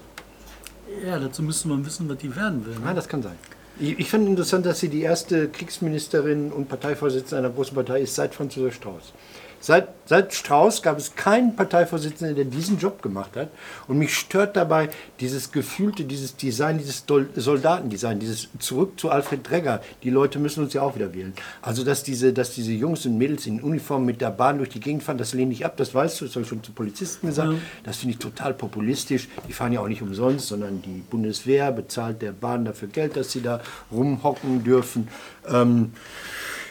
Ja, 1.07 1.19
dazu 1.19 1.43
müsste 1.43 1.69
man 1.69 1.87
wissen, 1.87 2.09
was 2.11 2.19
die 2.19 2.35
werden 2.37 2.67
will. 2.67 2.75
Ne? 2.75 2.93
das 2.95 3.09
kann 3.09 3.23
sein. 3.23 3.37
Ich, 3.81 3.99
ich 3.99 4.11
finde 4.11 4.31
interessant, 4.31 4.67
dass 4.67 4.81
sie 4.81 4.91
die 4.91 5.01
erste 5.01 5.49
Kriegsministerin 5.49 6.53
und 6.53 6.69
Parteivorsitzende 6.69 7.39
einer 7.39 7.55
großen 7.55 7.75
Partei 7.75 8.03
ist 8.03 8.15
seit 8.15 8.35
Franz 8.35 8.55
Josef 8.55 8.75
Strauß. 8.75 9.15
Seit, 9.63 9.89
seit 10.07 10.33
Strauß 10.33 10.83
gab 10.83 10.97
es 10.97 11.15
keinen 11.15 11.55
Parteivorsitzenden, 11.55 12.35
der 12.35 12.47
diesen 12.47 12.79
Job 12.79 13.03
gemacht 13.03 13.37
hat. 13.37 13.51
Und 13.89 13.99
mich 13.99 14.15
stört 14.15 14.57
dabei 14.57 14.89
dieses 15.21 15.53
gefühlte, 15.53 16.05
dieses 16.05 16.35
Design, 16.35 16.79
dieses 16.79 17.05
Soldatendesign, 17.37 18.19
dieses 18.19 18.49
zurück 18.59 18.99
zu 18.99 19.11
Alfred 19.11 19.49
Dregger. 19.49 19.83
Die 20.03 20.09
Leute 20.09 20.39
müssen 20.39 20.65
uns 20.65 20.73
ja 20.73 20.81
auch 20.81 20.95
wieder 20.95 21.13
wählen. 21.13 21.35
Also, 21.61 21.85
dass 21.85 22.03
diese, 22.03 22.33
dass 22.33 22.55
diese 22.55 22.73
Jungs 22.73 23.05
und 23.05 23.19
Mädels 23.19 23.47
in 23.47 23.61
Uniform 23.61 24.07
mit 24.07 24.23
der 24.23 24.31
Bahn 24.31 24.57
durch 24.57 24.71
die 24.71 24.81
Gegend 24.81 25.03
fahren, 25.03 25.19
das 25.19 25.35
lehne 25.35 25.53
ich 25.53 25.67
ab, 25.67 25.77
das 25.77 25.95
weißt 25.95 26.21
du, 26.21 26.25
das 26.25 26.35
habe 26.35 26.45
ich 26.45 26.49
schon 26.49 26.65
zu 26.65 26.73
Polizisten 26.73 27.27
gesagt. 27.27 27.53
Das 27.85 27.99
finde 27.99 28.15
ich 28.15 28.19
total 28.19 28.55
populistisch. 28.55 29.29
Die 29.47 29.53
fahren 29.53 29.75
ja 29.75 29.81
auch 29.81 29.89
nicht 29.89 30.01
umsonst, 30.01 30.49
sondern 30.49 30.81
die 30.81 31.03
Bundeswehr 31.11 31.71
bezahlt 31.71 32.23
der 32.23 32.33
Bahn 32.33 32.65
dafür 32.65 32.89
Geld, 32.89 33.17
dass 33.17 33.33
sie 33.33 33.43
da 33.43 33.61
rumhocken 33.93 34.65
dürfen. 34.65 35.09
Ähm, 35.47 35.93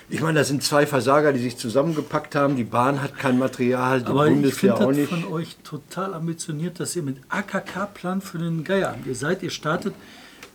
ich 0.09 0.21
meine, 0.21 0.39
das 0.39 0.47
sind 0.47 0.63
zwei 0.63 0.85
Versager, 0.87 1.31
die 1.33 1.39
sich 1.39 1.57
zusammengepackt 1.57 2.35
haben. 2.35 2.55
Die 2.55 2.63
Bahn 2.63 3.01
hat 3.01 3.17
kein 3.17 3.37
Material, 3.37 4.01
die 4.01 4.07
Aber 4.07 4.27
ich 4.27 4.33
Bundeswehr 4.33 4.75
finde 4.75 4.75
auch 4.75 4.87
das 4.89 4.97
nicht. 4.97 5.09
von 5.09 5.25
euch 5.33 5.57
total 5.63 6.13
ambitioniert, 6.13 6.79
dass 6.79 6.95
ihr 6.95 7.03
mit 7.03 7.17
AKK 7.29 7.85
plant 7.93 8.23
für 8.23 8.37
den 8.39 8.63
Geierabend. 8.63 9.05
Ihr 9.07 9.15
seid, 9.15 9.43
ihr 9.43 9.49
startet, 9.51 9.93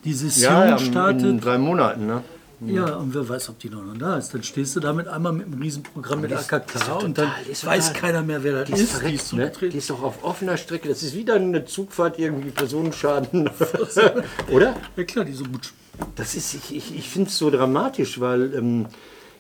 die 0.05 0.13
Session 0.13 0.53
Ja, 0.53 0.67
ja, 0.67 0.79
startet. 0.79 1.23
in 1.23 1.41
drei 1.41 1.59
Monaten. 1.59 2.07
Ne? 2.07 2.23
Ja, 2.67 2.95
und 2.97 3.13
wer 3.15 3.29
weiß, 3.29 3.51
ob 3.51 3.59
die 3.59 3.69
noch 3.69 3.83
da 3.99 4.17
ist. 4.17 4.33
Dann 4.33 4.43
stehst 4.43 4.75
du 4.77 4.81
damit 4.81 5.07
einmal 5.09 5.33
mit 5.33 5.47
einem 5.47 5.61
Riesenprogramm 5.61 6.21
mit 6.23 6.31
die 6.31 6.35
ist- 6.35 6.51
AKK 6.53 6.67
die 6.73 6.79
ist 6.79 6.89
doch 6.89 7.03
und 7.03 7.19
dann 7.19 7.27
total- 7.29 7.45
die 7.45 7.67
weiß 7.67 7.87
total- 7.89 8.01
keiner 8.01 8.23
mehr, 8.23 8.43
wer 8.43 8.53
das 8.61 8.67
Die 8.69 8.73
ist. 8.75 8.81
ist, 8.81 8.89
Die 8.89 8.97
verreckt, 8.97 9.21
ist 9.21 9.33
ne? 9.35 9.69
die 9.71 9.79
ist 9.79 9.91
doch 9.91 10.03
auf 10.03 10.25
offener 10.25 10.57
Strecke. 10.57 10.89
Das 10.89 11.03
ist 11.03 11.15
wieder 11.15 11.35
eine 11.35 11.65
Zugfahrt, 11.67 12.19
irgendwie 12.19 12.51
Personenschaden. 12.51 13.51
Oder? 14.51 14.75
Ja 14.97 15.05
klar, 15.05 15.25
diese 15.25 15.45
Butsch. 15.45 15.71
Das 16.17 16.35
ist, 16.35 16.55
ich, 16.55 16.75
ich, 16.77 16.97
ich 16.97 17.09
finde 17.09 17.29
es 17.29 17.39
so 17.39 17.51
dramatisch, 17.51 18.21
weil 18.21 18.55
ähm, 18.55 18.87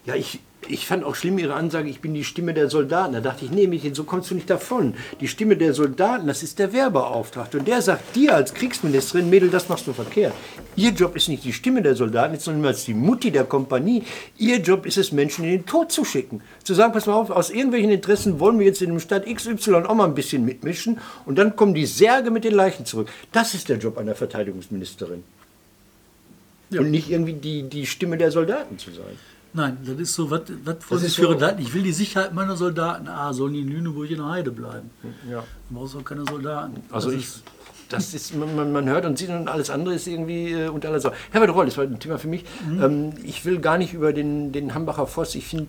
ja, 0.06 0.14
ich, 0.14 0.40
ich 0.68 0.86
fand 0.86 1.02
auch 1.02 1.14
schlimm 1.14 1.38
ihre 1.38 1.54
Ansage, 1.54 1.88
ich 1.88 2.00
bin 2.00 2.12
die 2.12 2.24
Stimme 2.24 2.52
der 2.52 2.68
Soldaten. 2.68 3.14
Da 3.14 3.20
dachte 3.20 3.44
ich, 3.46 3.50
nee, 3.50 3.66
Mädchen, 3.66 3.94
so 3.94 4.04
kommst 4.04 4.30
du 4.30 4.34
nicht 4.34 4.50
davon. 4.50 4.94
Die 5.20 5.28
Stimme 5.28 5.56
der 5.56 5.72
Soldaten, 5.72 6.26
das 6.26 6.42
ist 6.42 6.58
der 6.58 6.74
Wehrbeauftragte. 6.74 7.58
Und 7.58 7.68
der 7.68 7.80
sagt 7.80 8.14
dir 8.14 8.34
als 8.34 8.52
Kriegsministerin, 8.52 9.30
Mädel, 9.30 9.48
das 9.48 9.68
machst 9.68 9.86
du 9.86 9.94
verkehrt. 9.94 10.34
Ihr 10.76 10.90
Job 10.90 11.16
ist 11.16 11.28
nicht 11.28 11.44
die 11.44 11.54
Stimme 11.54 11.80
der 11.80 11.96
Soldaten, 11.96 12.38
sondern 12.38 12.66
als 12.66 12.84
die 12.84 12.92
Mutti 12.92 13.30
der 13.30 13.44
Kompanie. 13.44 14.02
Ihr 14.36 14.58
Job 14.58 14.84
ist 14.84 14.98
es, 14.98 15.10
Menschen 15.10 15.44
in 15.44 15.52
den 15.52 15.66
Tod 15.66 15.90
zu 15.90 16.04
schicken. 16.04 16.42
Zu 16.62 16.74
sagen, 16.74 16.92
pass 16.92 17.06
mal 17.06 17.14
auf, 17.14 17.30
aus 17.30 17.50
irgendwelchen 17.50 17.90
Interessen 17.90 18.40
wollen 18.40 18.58
wir 18.58 18.66
jetzt 18.66 18.82
in 18.82 18.90
dem 18.90 19.00
Stadt 19.00 19.24
XY 19.26 19.74
auch 19.86 19.94
mal 19.94 20.04
ein 20.04 20.14
bisschen 20.14 20.44
mitmischen. 20.44 20.98
Und 21.24 21.38
dann 21.38 21.56
kommen 21.56 21.72
die 21.72 21.86
Särge 21.86 22.30
mit 22.30 22.44
den 22.44 22.54
Leichen 22.54 22.84
zurück. 22.84 23.08
Das 23.32 23.54
ist 23.54 23.70
der 23.70 23.78
Job 23.78 23.96
einer 23.96 24.14
Verteidigungsministerin. 24.14 25.24
Und 26.70 26.90
nicht 26.90 27.10
irgendwie 27.10 27.34
die, 27.34 27.62
die 27.62 27.86
Stimme 27.86 28.18
der 28.18 28.30
Soldaten 28.30 28.78
zu 28.78 28.90
sein. 28.90 29.16
Nein, 29.56 29.78
das 29.86 29.96
ist 30.00 30.14
so, 30.14 30.30
was 30.30 30.42
was 30.64 30.76
wollen 30.90 31.02
ist 31.04 31.14
Sie 31.14 31.20
für 31.20 31.22
so- 31.22 31.28
Soldaten? 31.28 31.62
Ich 31.62 31.72
will 31.72 31.82
die 31.82 31.92
Sicherheit 31.92 32.34
meiner 32.34 32.56
Soldaten. 32.56 33.06
Ah, 33.08 33.32
sollen 33.32 33.52
die 33.54 33.60
in 33.60 33.68
Lüneburg 33.68 34.10
in 34.10 34.16
der 34.18 34.28
Heide 34.28 34.50
bleiben? 34.50 34.90
Ja. 35.30 35.44
Du 35.70 35.76
brauchst 35.76 35.94
auch 35.96 36.04
keine 36.04 36.24
Soldaten. 36.28 36.82
Also 36.90 37.10
Das 37.10 37.18
ich, 37.20 37.26
ist- 37.26 37.42
das 37.90 38.14
ist, 38.14 38.34
man, 38.34 38.56
man- 38.56 38.72
man 38.72 38.88
hört 38.88 39.04
und 39.06 39.16
sieht 39.16 39.28
und 39.30 39.46
alles 39.46 39.70
andere 39.70 39.94
ist 39.94 40.08
irgendwie 40.08 40.50
äh, 40.52 40.68
unter 40.68 40.88
aller 40.88 40.98
Sau. 41.00 41.12
Herbert 41.30 41.54
Reul, 41.54 41.66
das 41.66 41.76
war 41.76 41.84
ein 41.84 42.00
Thema 42.00 42.18
für 42.18 42.26
mich. 42.28 42.44
Ähm, 42.82 43.12
ich 43.22 43.44
will 43.44 43.60
gar 43.60 43.78
nicht 43.78 43.92
über 43.94 44.12
den, 44.12 44.50
den 44.52 44.74
Hambacher 44.74 45.06
Forst. 45.06 45.36
Ich 45.36 45.46
finde, 45.46 45.68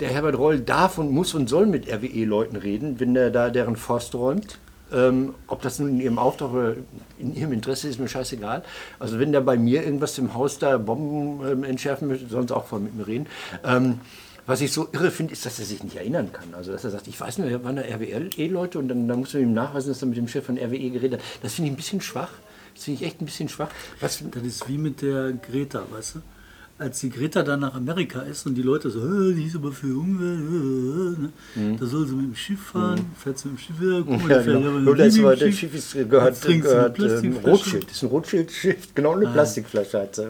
der 0.00 0.08
Herbert 0.08 0.36
Reul 0.36 0.58
darf 0.60 0.98
und 0.98 1.12
muss 1.12 1.32
und 1.34 1.48
soll 1.48 1.66
mit 1.66 1.86
RWE-Leuten 1.88 2.56
reden, 2.56 2.98
wenn 2.98 3.14
der 3.14 3.30
da 3.30 3.50
deren 3.50 3.76
Forst 3.76 4.14
räumt. 4.16 4.58
Ähm, 4.92 5.34
ob 5.46 5.62
das 5.62 5.78
nun 5.78 5.90
in 5.90 6.00
ihrem 6.00 6.18
Auftrag 6.18 6.52
oder 6.52 6.74
in 7.18 7.34
ihrem 7.34 7.52
Interesse 7.52 7.88
ist, 7.88 7.98
mir 7.98 8.08
scheißegal. 8.08 8.62
Also 8.98 9.18
wenn 9.18 9.32
der 9.32 9.40
bei 9.40 9.56
mir 9.56 9.84
irgendwas 9.84 10.18
im 10.18 10.34
Haus 10.34 10.58
da 10.58 10.78
Bomben 10.78 11.46
ähm, 11.46 11.64
entschärfen 11.64 12.08
möchte, 12.08 12.26
sonst 12.28 12.52
auch 12.52 12.66
voll 12.66 12.80
mit 12.80 12.94
mir 12.94 13.06
reden. 13.06 13.26
Ähm, 13.64 14.00
was 14.46 14.60
ich 14.60 14.72
so 14.72 14.88
irre 14.92 15.10
finde, 15.10 15.32
ist, 15.32 15.46
dass 15.46 15.58
er 15.60 15.64
sich 15.64 15.84
nicht 15.84 15.96
erinnern 15.96 16.32
kann. 16.32 16.52
Also, 16.54 16.72
dass 16.72 16.82
er 16.82 16.90
sagt, 16.90 17.06
ich 17.06 17.20
weiß 17.20 17.38
wir 17.38 17.62
waren 17.64 17.76
da 17.76 17.82
RWE-Leute 17.82 18.78
und 18.78 18.88
dann, 18.88 19.06
dann 19.06 19.20
muss 19.20 19.34
man 19.34 19.42
ihm 19.42 19.52
nachweisen, 19.52 19.90
dass 19.90 20.02
er 20.02 20.08
mit 20.08 20.16
dem 20.16 20.26
Chef 20.26 20.44
von 20.44 20.58
RWE 20.58 20.90
geredet 20.90 21.20
hat. 21.20 21.26
Das 21.42 21.54
finde 21.54 21.68
ich 21.68 21.74
ein 21.74 21.76
bisschen 21.76 22.00
schwach. 22.00 22.30
Das 22.74 22.84
finde 22.84 23.00
ich 23.00 23.06
echt 23.06 23.20
ein 23.20 23.26
bisschen 23.26 23.48
schwach. 23.48 23.70
Was, 24.00 24.22
Das 24.30 24.42
ist 24.42 24.68
wie 24.68 24.78
mit 24.78 25.02
der 25.02 25.32
Greta, 25.32 25.82
weißt 25.90 26.16
du? 26.16 26.22
Als 26.82 26.98
die 26.98 27.10
Greta 27.10 27.44
dann 27.44 27.60
nach 27.60 27.74
Amerika 27.74 28.22
ist 28.22 28.44
und 28.46 28.56
die 28.56 28.62
Leute 28.62 28.90
so, 28.90 28.98
"Äh, 28.98 29.34
die 29.34 29.44
ist 29.44 29.54
aber 29.54 29.70
für 29.70 29.86
Umwelt, 29.96 31.32
äh, 31.56 31.60
ne? 31.60 31.76
da 31.78 31.86
soll 31.86 32.06
sie 32.08 32.14
mit 32.16 32.26
dem 32.26 32.34
Schiff 32.34 32.60
fahren, 32.60 33.06
fährt 33.16 33.38
sie 33.38 33.48
mit 33.50 33.58
dem 33.58 33.62
Schiff 33.62 33.80
her, 33.80 34.02
guck 34.04 34.08
mal, 34.08 34.24
Mhm. 34.24 34.30
ja, 34.30 34.42
genau. 34.42 34.68
Und 34.76 34.84
noch 34.84 34.96
das 34.96 35.22
war, 35.22 35.30
mit 35.30 35.42
das 35.42 35.54
Schiff 35.54 35.74
ist, 35.74 35.92
gehört, 35.92 36.42
gehört 36.42 36.94
ähm. 36.98 37.36
Rothschild. 37.44 37.84
Das 37.84 37.92
ist 37.96 38.02
ein 38.02 38.08
Rothschild-Schiff, 38.08 38.94
genau 38.96 39.12
eine 39.12 39.26
Plastikflasche 39.28 40.00
hat 40.00 40.16
sie. 40.16 40.26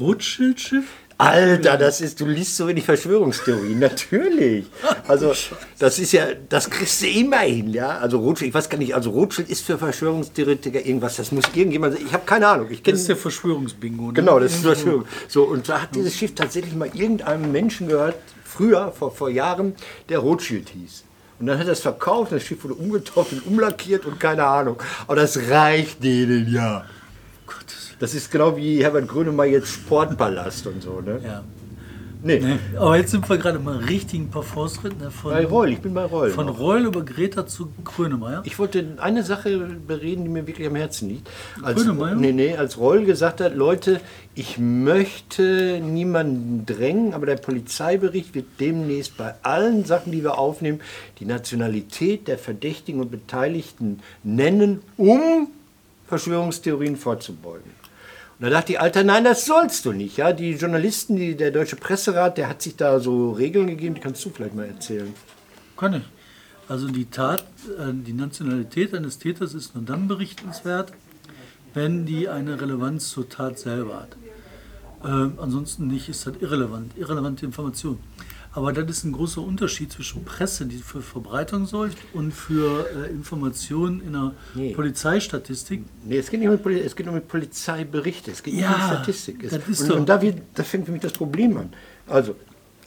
Rothschild-Schiff? 0.00 0.84
Alter, 1.18 1.78
das 1.78 2.02
ist, 2.02 2.20
du 2.20 2.26
liest 2.26 2.56
so 2.56 2.68
wenig 2.68 2.84
Verschwörungstheorien, 2.84 3.78
natürlich. 3.80 4.66
Also, 5.08 5.32
das 5.78 5.98
ist 5.98 6.12
ja, 6.12 6.26
das 6.48 6.68
kriegst 6.68 7.00
du 7.00 7.06
immer 7.06 7.38
hin, 7.38 7.72
ja. 7.72 7.98
Also 7.98 8.18
Rothschild, 8.18 8.50
ich 8.50 8.54
weiß 8.54 8.68
gar 8.68 8.76
nicht, 8.76 8.94
also 8.94 9.10
Rothschild 9.10 9.48
ist 9.48 9.64
für 9.64 9.78
Verschwörungstheoretiker 9.78 10.84
irgendwas, 10.84 11.16
das 11.16 11.32
muss 11.32 11.44
irgendjemand, 11.54 11.98
ich 11.98 12.12
habe 12.12 12.24
keine 12.26 12.46
Ahnung, 12.46 12.66
ich 12.70 12.78
Das 12.78 12.84
kenne 12.84 12.98
ist 12.98 13.08
der 13.08 13.16
Verschwörungsbingo. 13.16 14.08
Ne? 14.08 14.12
Genau, 14.12 14.38
das 14.38 14.56
ist. 14.56 14.62
Verschwörung. 14.62 15.06
So, 15.28 15.44
und 15.44 15.68
da 15.68 15.82
hat 15.82 15.94
dieses 15.94 16.14
Schiff 16.14 16.34
tatsächlich 16.34 16.74
mal 16.74 16.90
irgendeinem 16.92 17.50
Menschen 17.50 17.88
gehört, 17.88 18.16
früher, 18.44 18.92
vor, 18.92 19.10
vor 19.10 19.30
Jahren, 19.30 19.74
der 20.10 20.18
Rothschild 20.18 20.68
hieß. 20.68 21.04
Und 21.38 21.46
dann 21.46 21.58
hat 21.58 21.66
er 21.66 21.72
es 21.72 21.80
verkauft, 21.80 22.32
das 22.32 22.42
Schiff 22.42 22.62
wurde 22.64 22.74
umgetauft 22.74 23.32
und 23.32 23.46
umlackiert 23.46 24.06
und 24.06 24.18
keine 24.18 24.44
Ahnung. 24.44 24.76
Aber 25.06 25.16
das 25.16 25.38
reicht 25.48 26.02
denen 26.02 26.52
ja. 26.52 26.84
Das 27.98 28.14
ist 28.14 28.30
genau 28.30 28.56
wie 28.56 28.82
Herbert 28.82 29.08
Grönemeyer 29.08 29.52
jetzt 29.52 29.68
Sportpalast 29.68 30.66
und 30.66 30.82
so, 30.82 31.00
ne? 31.00 31.20
Ja. 31.24 31.42
Nee, 32.22 32.40
Ne? 32.40 32.58
Aber 32.76 32.96
jetzt 32.96 33.12
sind 33.12 33.28
wir 33.28 33.38
gerade 33.38 33.58
mal 33.58 33.76
richtig 33.76 34.20
ein 34.20 34.30
paar 34.30 34.42
Forstritt. 34.42 34.98
Ne? 34.98 35.10
Von, 35.10 35.32
bei 35.32 35.44
Reul, 35.44 35.72
ich 35.72 35.80
bin 35.80 35.94
bei 35.94 36.04
Reul. 36.04 36.30
von 36.30 36.46
noch. 36.46 36.58
Reul 36.58 36.86
über 36.86 37.04
Greta 37.04 37.46
zu 37.46 37.68
Grönemeyer. 37.84 38.42
Ich 38.44 38.58
wollte 38.58 38.96
eine 38.98 39.22
Sache 39.22 39.58
bereden, 39.86 40.24
die 40.24 40.30
mir 40.30 40.46
wirklich 40.46 40.66
am 40.66 40.74
Herzen 40.74 41.08
liegt. 41.08 41.28
Als, 41.62 41.76
Grönemeyer? 41.76 42.14
nee, 42.16 42.32
nee, 42.32 42.56
als 42.56 42.78
Reul 42.78 43.04
gesagt 43.04 43.40
hat, 43.40 43.54
Leute, 43.54 44.00
ich 44.34 44.58
möchte 44.58 45.80
niemanden 45.80 46.66
drängen, 46.66 47.14
aber 47.14 47.26
der 47.26 47.36
Polizeibericht 47.36 48.34
wird 48.34 48.46
demnächst 48.58 49.16
bei 49.16 49.34
allen 49.42 49.84
Sachen, 49.84 50.10
die 50.10 50.22
wir 50.22 50.38
aufnehmen, 50.38 50.80
die 51.20 51.26
Nationalität 51.26 52.28
der 52.28 52.38
Verdächtigen 52.38 53.00
und 53.00 53.10
Beteiligten 53.10 54.00
nennen, 54.24 54.82
um 54.96 55.48
Verschwörungstheorien 56.08 56.96
vorzubeugen. 56.96 57.75
Und 58.38 58.44
da 58.44 58.50
dachte 58.50 58.72
ich, 58.72 58.80
Alter, 58.80 59.02
nein, 59.02 59.24
das 59.24 59.46
sollst 59.46 59.86
du 59.86 59.92
nicht. 59.92 60.18
Ja? 60.18 60.32
Die 60.32 60.52
Journalisten, 60.52 61.16
die, 61.16 61.36
der 61.36 61.50
Deutsche 61.50 61.76
Presserat, 61.76 62.36
der 62.36 62.48
hat 62.50 62.60
sich 62.60 62.76
da 62.76 63.00
so 63.00 63.32
Regeln 63.32 63.66
gegeben, 63.66 63.94
die 63.94 64.00
kannst 64.02 64.24
du 64.24 64.30
vielleicht 64.30 64.54
mal 64.54 64.66
erzählen. 64.66 65.14
Kann 65.76 65.94
ich. 65.94 66.02
Also 66.68 66.88
die 66.88 67.06
Tat, 67.06 67.44
äh, 67.78 67.92
die 67.92 68.12
Nationalität 68.12 68.94
eines 68.94 69.18
Täters 69.18 69.54
ist 69.54 69.74
nur 69.74 69.84
dann 69.84 70.06
berichtenswert, 70.06 70.92
wenn 71.72 72.04
die 72.04 72.28
eine 72.28 72.60
Relevanz 72.60 73.10
zur 73.10 73.28
Tat 73.28 73.58
selber 73.58 74.00
hat. 74.00 74.16
Ähm, 75.04 75.34
ansonsten 75.38 75.86
nicht, 75.86 76.08
ist 76.08 76.26
das 76.26 76.34
irrelevant, 76.40 76.92
irrelevante 76.96 77.46
Information. 77.46 77.98
Aber 78.56 78.72
das 78.72 78.88
ist 78.88 79.04
ein 79.04 79.12
großer 79.12 79.42
Unterschied 79.42 79.92
zwischen 79.92 80.24
Presse, 80.24 80.64
die 80.64 80.78
für 80.78 81.02
Verbreitung 81.02 81.66
sorgt, 81.66 81.98
und 82.14 82.32
für 82.32 82.86
äh, 83.06 83.10
Informationen 83.10 84.00
in 84.00 84.12
der 84.14 84.32
Nee. 84.54 84.72
Polizeistatistik. 84.72 85.82
Nee, 86.04 86.16
es 86.16 86.30
geht 86.30 86.40
nicht 86.40 86.48
um, 86.48 86.58
Poli 86.58 86.80
es 86.80 86.96
geht 86.96 87.06
um 87.06 87.20
Polizeiberichte, 87.20 88.30
es 88.30 88.42
geht 88.42 88.54
nicht 88.54 88.62
Ja, 88.62 88.74
um 88.74 88.80
Statistik. 88.80 89.44
Es, 89.44 89.50
das 89.50 89.68
ist 89.68 89.82
und, 89.82 89.88
doch- 89.90 89.96
und 89.98 90.08
da, 90.08 90.22
wird, 90.22 90.38
da 90.54 90.62
fängt 90.62 90.86
für 90.86 90.92
mich 90.92 91.02
das 91.02 91.12
Problem 91.12 91.54
an. 91.58 91.72
Also, 92.06 92.34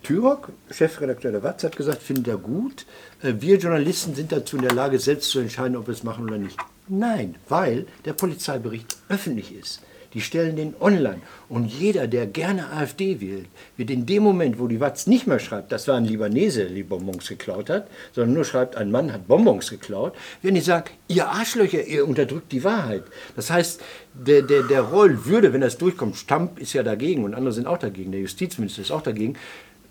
Thürok, 0.02 0.50
Chefredakteur 0.72 1.32
der 1.34 1.44
Watz, 1.44 1.64
hat 1.64 1.76
gesagt, 1.78 2.02
findet 2.02 2.28
er 2.30 2.38
gut. 2.38 2.88
Äh, 3.22 3.34
Wir 3.40 3.58
Journalisten 3.58 4.16
sind 4.16 4.32
dazu 4.32 4.56
in 4.58 4.64
der 4.64 4.74
Lage, 4.74 4.98
selbst 4.98 5.30
zu 5.30 5.38
entscheiden, 5.40 5.78
ob 5.78 5.86
wir 5.88 5.94
es 5.94 6.04
machen 6.04 6.24
oder 6.26 6.40
nicht. 6.40 6.58
Nein, 6.88 7.36
weil 7.48 7.86
der 8.06 8.14
Polizeibericht 8.14 8.98
öffentlich 9.08 9.54
ist. 9.54 9.82
Die 10.14 10.22
stellen 10.22 10.56
den 10.56 10.74
online. 10.80 11.22
Und 11.50 11.66
jeder, 11.68 12.08
der 12.08 12.26
gerne 12.26 12.72
AfD 12.72 13.22
wählt, 13.22 13.48
wird 13.78 13.92
in 13.92 14.06
dem 14.06 14.24
Moment, 14.24 14.60
wo 14.60 14.68
die 14.68 14.80
Watz 14.80 15.06
nicht 15.06 15.28
mehr 15.28 15.40
schreibt, 15.40 15.72
das 15.72 15.88
war 15.88 15.98
ein 15.98 16.06
Libanese, 16.06 16.66
der 16.66 16.74
die 16.74 16.84
Bonbons 16.84 17.28
geklaut 17.28 17.70
hat, 17.70 17.88
sondern 18.14 18.34
nur 18.34 18.46
schreibt, 18.46 18.76
ein 18.76 18.92
Mann 18.92 19.14
hat 19.14 19.28
Bonbons 19.28 19.70
geklaut, 19.70 20.16
werden 20.42 20.56
die 20.56 20.62
sagen, 20.62 20.90
ihr 21.08 21.28
Arschlöcher, 21.28 21.86
ihr 21.86 22.08
unterdrückt 22.08 22.52
die 22.52 22.64
Wahrheit. 22.64 23.04
Das 23.36 23.52
heißt, 23.52 23.82
der, 24.14 24.42
der, 24.42 24.64
der 24.64 24.82
Roll 24.82 25.26
würde, 25.26 25.54
wenn 25.54 25.62
das 25.62 25.78
durchkommt, 25.78 26.16
Stamp 26.16 26.60
ist 26.60 26.74
ja 26.74 26.84
dagegen 26.84 27.24
und 27.24 27.36
andere 27.36 27.54
sind 27.54 27.68
auch 27.68 27.78
dagegen, 27.78 28.12
der 28.12 28.22
Justizminister 28.22 28.82
ist 28.82 28.92
auch 28.92 29.04
dagegen, 29.04 29.36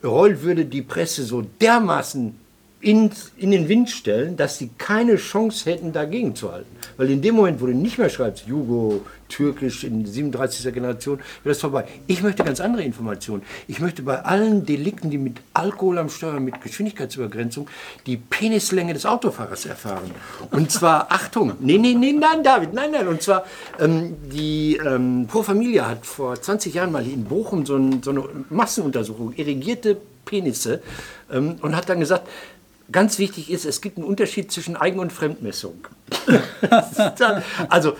Roll 0.02 0.42
würde 0.42 0.64
die 0.64 0.82
Presse 0.82 1.24
so 1.24 1.42
dermaßen 1.60 2.34
in, 2.80 3.10
in 3.36 3.50
den 3.50 3.68
Wind 3.68 3.90
stellen, 3.90 4.36
dass 4.36 4.58
sie 4.58 4.70
keine 4.78 5.16
Chance 5.16 5.68
hätten, 5.68 5.92
dagegen 5.92 6.36
zu 6.36 6.52
halten. 6.52 6.70
Weil 6.96 7.10
in 7.10 7.22
dem 7.22 7.34
Moment, 7.34 7.60
wo 7.60 7.66
du 7.66 7.72
nicht 7.72 7.98
mehr 7.98 8.08
schreibst, 8.08 8.46
Jugo, 8.46 9.04
Türkisch 9.28 9.82
in 9.82 10.06
37. 10.06 10.72
Generation, 10.72 11.18
wird 11.42 11.54
das 11.54 11.60
vorbei. 11.60 11.86
Ich 12.06 12.22
möchte 12.22 12.44
ganz 12.44 12.60
andere 12.60 12.84
Informationen. 12.84 13.42
Ich 13.66 13.80
möchte 13.80 14.02
bei 14.02 14.20
allen 14.22 14.64
Delikten, 14.64 15.10
die 15.10 15.18
mit 15.18 15.38
Alkohol 15.54 15.98
am 15.98 16.08
Steuer, 16.08 16.38
mit 16.38 16.60
Geschwindigkeitsübergrenzung, 16.60 17.68
die 18.06 18.16
Penislänge 18.16 18.94
des 18.94 19.06
Autofahrers 19.06 19.66
erfahren. 19.66 20.12
Und 20.52 20.70
zwar, 20.70 21.06
Achtung, 21.10 21.54
nee, 21.58 21.78
nee, 21.78 21.94
nee, 21.94 22.12
nein, 22.12 22.44
David, 22.44 22.74
nein, 22.74 22.92
nein. 22.92 23.08
Und 23.08 23.22
zwar, 23.22 23.44
ähm, 23.80 24.16
die 24.32 24.76
ähm, 24.76 25.26
Pro 25.28 25.42
Familia 25.42 25.88
hat 25.88 26.06
vor 26.06 26.40
20 26.40 26.74
Jahren 26.74 26.92
mal 26.92 27.04
in 27.04 27.24
Bochum 27.24 27.66
so, 27.66 27.76
ein, 27.76 28.04
so 28.04 28.10
eine 28.10 28.22
Massenuntersuchung, 28.50 29.34
irrigierte 29.34 29.96
Penisse, 30.24 30.80
ähm, 31.30 31.56
und 31.60 31.76
hat 31.76 31.88
dann 31.88 32.00
gesagt, 32.00 32.28
Ganz 32.90 33.18
wichtig 33.18 33.50
ist, 33.50 33.66
es 33.66 33.80
gibt 33.80 33.98
einen 33.98 34.06
Unterschied 34.06 34.50
zwischen 34.50 34.76
Eigen- 34.76 34.98
und 34.98 35.12
Fremdmessung. 35.12 35.86
also, 37.68 37.92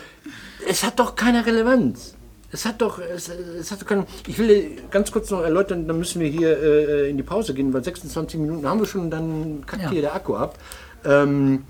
es 0.67 0.83
hat 0.83 0.99
doch 0.99 1.15
keine 1.15 1.45
Relevanz. 1.45 2.15
Es 2.51 2.65
hat 2.65 2.81
doch, 2.81 2.99
es, 2.99 3.29
es 3.29 3.71
hat 3.71 3.83
doch 3.83 3.87
keine, 3.87 4.07
ich 4.27 4.39
will 4.39 4.71
ganz 4.91 5.13
kurz 5.13 5.31
noch 5.31 5.43
erläutern, 5.43 5.87
dann 5.87 5.99
müssen 5.99 6.21
wir 6.21 6.29
hier 6.29 6.59
äh, 6.59 7.11
in 7.11 7.19
die 7.19 7.23
Pause 7.23 7.53
gehen, 7.53 7.75
weil 7.75 7.85
26 7.85 8.41
Minuten 8.41 8.67
haben 8.67 8.81
wir 8.81 8.87
schon 8.87 9.03
und 9.03 9.11
dann 9.11 9.65
kackt 9.67 9.83
Ja. 9.83 9.91
hier 9.91 10.01
der 10.01 10.15
Akku 10.15 10.35
ab. 10.35 10.59
Ähm, 11.05 11.65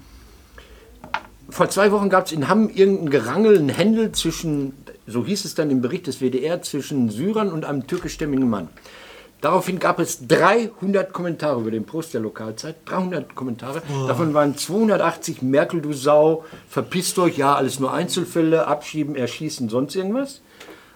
vor 1.51 1.69
zwei 1.71 1.91
Wochen 1.91 2.11
gab 2.11 2.27
es 2.27 2.33
in 2.33 2.49
Hamm 2.49 2.69
irgendein 2.69 3.11
Gerangel, 3.11 3.59
ein 3.59 3.71
Händel 3.71 4.13
zwischen, 4.13 4.75
so 5.09 5.27
hieß 5.27 5.45
es 5.45 5.57
dann 5.57 5.71
im 5.71 5.81
Bericht 5.81 6.07
des 6.07 6.21
WDR, 6.21 6.63
zwischen 6.63 7.11
Syrern 7.11 7.51
und 7.51 7.65
einem 7.65 7.89
türkischstämmigen 7.89 8.49
Mann. 8.49 8.69
Daraufhin 9.41 9.79
gab 9.79 10.01
es 10.01 10.27
300 10.27 11.13
Kommentare 11.13 11.61
über 11.61 11.71
den 11.71 11.85
Post 11.85 12.13
der 12.13 12.21
Lokalzeit. 12.21 12.77
300 12.87 13.37
Kommentare. 13.37 13.83
Davon 14.09 14.35
waren 14.35 14.57
280 14.57 15.43
Merkel, 15.43 15.81
du 15.81 15.93
Sau, 15.93 16.45
verpisst 16.69 17.19
euch, 17.21 17.39
ja, 17.39 17.55
alles 17.55 17.79
nur 17.79 17.93
Einzelfälle, 17.93 18.67
abschieben, 18.67 19.15
erschießen, 19.15 19.69
sonst 19.69 19.95
irgendwas. 19.95 20.41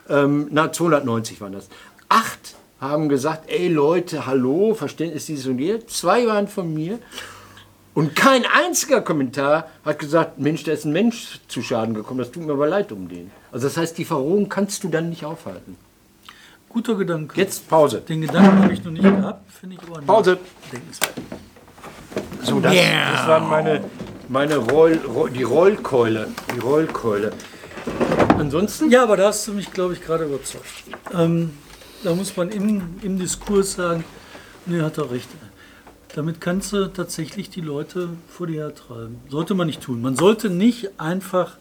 Ähm, 0.09 0.49
na, 0.51 0.73
290 0.73 1.41
waren 1.41 1.53
das. 1.53 1.69
Acht 2.09 2.57
haben 2.81 3.09
gesagt, 3.09 3.49
ey 3.49 3.69
Leute, 3.69 4.27
hallo, 4.27 4.75
Verständnis 4.75 5.27
dies 5.27 5.47
und 5.47 5.61
jenes. 5.61 5.87
Zwei 5.87 6.27
waren 6.27 6.49
von 6.49 6.75
mir. 6.75 6.99
Und 7.95 8.17
kein 8.17 8.45
einziger 8.45 9.03
Kommentar 9.03 9.69
hat 9.85 9.99
gesagt, 9.99 10.39
Mensch, 10.39 10.65
da 10.65 10.73
ist 10.73 10.85
ein 10.85 10.93
Mensch 10.93 11.41
zu 11.47 11.63
Schaden 11.63 11.95
gekommen, 11.95 12.19
das 12.19 12.33
tut 12.33 12.45
mir 12.45 12.55
aber 12.55 12.67
leid 12.67 12.91
um 12.91 13.09
den. 13.09 13.31
Also 13.53 13.69
das 13.69 13.77
heißt, 13.77 13.99
die 13.99 14.05
Verrohung 14.05 14.49
kannst 14.49 14.83
du 14.83 14.89
dann 14.89 15.11
nicht 15.11 15.25
aufhalten. 15.25 15.77
Guter 16.73 16.95
Gedanke. 16.95 17.39
Jetzt 17.39 17.69
Pause. 17.69 18.01
Den 18.01 18.23
Gedanken 18.23 18.63
habe 18.63 18.73
ich 18.73 18.83
noch 18.83 18.93
nicht 18.93 19.03
gehabt, 19.03 19.53
finde 19.53 19.77
ich 19.77 19.89
aber 19.89 20.01
Pause. 20.01 20.39
denkenswert. 20.73 21.13
So, 22.43 22.61
das, 22.61 22.75
das 22.75 23.29
waren 23.29 23.49
meine, 23.49 23.85
meine 24.29 24.57
Roll, 24.57 24.99
Roll, 25.07 25.31
die 25.31 25.43
Rollkeule. 25.43 26.29
Die 26.55 26.61
Rollkeule. 26.61 27.33
Ansonsten? 28.39 28.91
Ja, 28.91 29.03
aber 29.03 29.17
da 29.17 29.29
hast 29.29 29.47
du 29.47 29.53
mich, 29.53 29.71
glaube 29.71 29.93
ich, 29.93 30.03
gerade 30.03 30.25
überzeugt. 30.25 30.65
Ähm, 31.13 31.51
da 32.03 32.15
muss 32.15 32.37
man 32.37 32.49
im, 32.49 32.83
im 33.03 33.19
Diskurs 33.19 33.75
sagen, 33.75 34.05
nee, 34.67 34.81
hat 34.81 34.99
er 34.99 35.11
recht. 35.11 35.29
Damit 36.15 36.41
kannst 36.41 36.73
du 36.73 36.87
tatsächlich 36.93 37.51
die 37.51 37.61
Leute 37.61 38.09
vor 38.29 38.47
dir 38.47 38.65
hertreiben. 38.65 39.21
Sollte 39.29 39.55
man 39.55 39.67
nicht 39.67 39.83
tun. 39.83 40.03
Man 40.03 40.17
sollte 40.17 40.51
nicht 40.51 40.99
einfach 40.99 41.57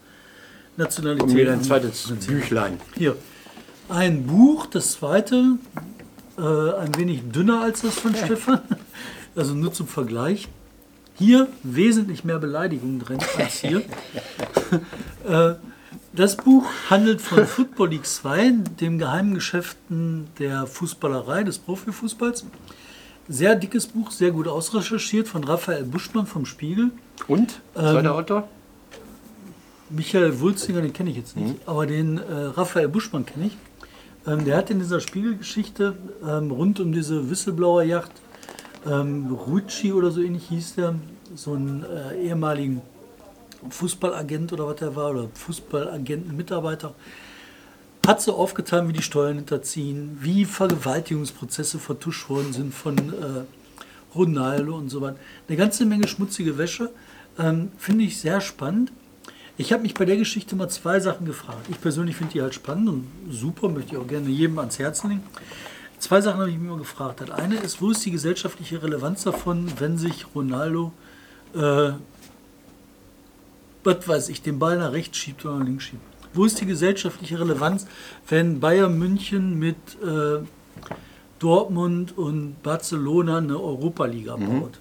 Nationalität. 0.78 1.30
Und 1.30 1.34
mir 1.34 1.52
ein 1.52 1.64
zweites 1.64 2.12
Büchlein. 2.26 2.80
Hier. 2.96 3.16
Ein 3.92 4.26
Buch, 4.26 4.68
das 4.68 4.94
zweite, 4.94 5.58
äh, 6.38 6.42
ein 6.42 6.96
wenig 6.98 7.24
dünner 7.32 7.62
als 7.62 7.82
das 7.82 7.96
von 8.00 8.16
Stefan. 8.26 8.62
Also 9.36 9.54
nur 9.54 9.74
zum 9.74 9.88
Vergleich. 9.88 10.48
Hier 11.16 11.50
wesentlich 11.62 12.24
mehr 12.24 12.40
Beleidigungen 12.40 13.00
drin 13.00 13.20
als 13.38 13.56
hier. 13.60 13.80
äh, 15.28 15.56
das 16.14 16.38
Buch 16.38 16.66
handelt 16.90 17.22
von 17.22 17.46
Football 17.46 17.90
League 17.90 18.06
2, 18.06 18.52
dem 18.80 18.98
geheimen 18.98 19.34
Geschäften 19.34 20.28
der 20.40 20.68
Fußballerei, 20.68 21.44
des 21.44 21.60
Profifußballs. 21.60 22.46
Sehr 23.28 23.56
dickes 23.56 23.88
Buch, 23.88 24.12
sehr 24.12 24.32
gut 24.32 24.48
ausrecherchiert 24.48 25.28
von 25.28 25.44
Raphael 25.44 25.84
Buschmann 25.84 26.26
vom 26.28 26.46
Spiegel. 26.46 26.92
Und? 27.28 27.60
Zweiter 27.74 28.16
Autor? 28.16 28.48
Michael 29.90 30.40
Wulzinger, 30.40 30.82
den 30.82 30.94
kenne 30.94 31.10
ich 31.12 31.18
jetzt 31.18 31.36
Mhm. 31.36 31.44
nicht, 31.44 31.56
aber 31.66 31.86
den 31.86 32.18
äh, 32.20 32.24
Raphael 32.56 32.88
Buschmann 32.88 33.26
kenne 33.26 33.48
ich. 33.48 33.58
Ähm, 34.28 34.46
der 34.46 34.58
hat 34.58 34.70
in 34.70 34.80
dieser 34.80 35.00
Spiegelgeschichte 35.00 35.96
ähm, 36.28 36.52
rund 36.52 36.80
um 36.80 36.92
diese 36.92 37.30
Whistleblower-Yacht, 37.30 38.12
ähm, 38.86 39.28
Rucci 39.28 39.94
oder 39.94 40.12
so 40.12 40.22
ähnlich 40.22 40.48
hieß 40.50 40.76
der, 40.76 40.96
so 41.36 41.54
einen 41.54 41.84
äh, 41.84 42.28
ehemaligen 42.28 42.82
Fußballagent 43.70 44.54
oder 44.54 44.68
was 44.68 44.76
der 44.78 44.96
war, 44.96 45.12
oder 45.12 45.28
Fußballagenten-Mitarbeiter, 45.34 46.94
hat 48.06 48.22
so 48.22 48.36
aufgetan, 48.36 48.88
wie 48.88 48.94
die 48.94 49.04
Steuern 49.04 49.36
hinterziehen, 49.36 50.18
wie 50.22 50.46
Vergewaltigungsprozesse 50.46 51.80
vertuscht 51.80 52.30
worden 52.30 52.54
sind 52.54 52.74
von 52.74 52.98
äh, 52.98 54.16
Ronaldo 54.16 54.76
und 54.76 54.90
so 54.90 55.02
weiter. 55.02 55.18
Eine 55.48 55.58
ganze 55.58 55.86
Menge 55.86 56.08
schmutzige 56.08 56.58
Wäsche. 56.58 56.90
Ähm, 57.38 57.72
Finde 57.78 58.04
ich 58.04 58.20
sehr 58.20 58.42
spannend. 58.42 58.92
Ich 59.58 59.74
habe 59.74 59.84
mich 59.84 59.94
bei 59.94 60.06
der 60.06 60.18
Geschichte 60.18 60.56
mal 60.56 60.70
zwei 60.70 61.00
Sachen 61.00 61.26
gefragt. 61.26 61.68
Ich 61.70 61.80
persönlich 61.80 62.16
finde 62.16 62.34
die 62.34 62.42
halt 62.42 62.54
spannend 62.54 62.90
und 62.90 63.08
super, 63.30 63.70
möchte 63.70 63.96
ich 63.96 63.98
auch 63.98 64.08
gerne 64.08 64.30
jedem 64.30 64.58
ans 64.60 64.80
Herzen 64.80 65.10
legen. 65.10 65.24
Zwei 66.00 66.20
Sachen 66.22 66.40
habe 66.40 66.50
ich 66.50 66.58
mir 66.58 66.70
mal 66.70 66.80
gefragt. 66.80 67.22
Das 67.22 67.30
eine 67.30 67.58
ist, 67.58 67.82
wo 67.82 67.92
ist 67.92 68.04
die 68.04 68.12
gesellschaftliche 68.12 68.82
Relevanz 68.82 69.24
davon, 69.24 69.72
wenn 69.78 69.98
sich 70.00 70.26
Ronaldo, 70.34 70.94
äh, 71.54 71.92
was 73.84 74.08
weiß 74.08 74.30
ich, 74.30 74.42
den 74.42 74.58
Ball 74.58 74.78
nach 74.80 74.94
rechts 74.94 75.18
schiebt 75.18 75.46
oder 75.46 75.60
nach 75.60 75.66
links 75.66 75.84
schiebt? 75.84 76.02
Wo 76.34 76.46
ist 76.46 76.60
die 76.60 76.66
gesellschaftliche 76.66 77.40
Relevanz, 77.40 77.86
wenn 78.30 78.60
Bayern 78.60 78.98
München 78.98 79.60
mit 79.60 79.76
äh, 80.02 80.44
Dortmund 81.40 82.18
und 82.18 82.64
Barcelona 82.64 83.40
eine 83.40 83.60
Europa-Liga 83.60 84.38
baut? 84.38 84.80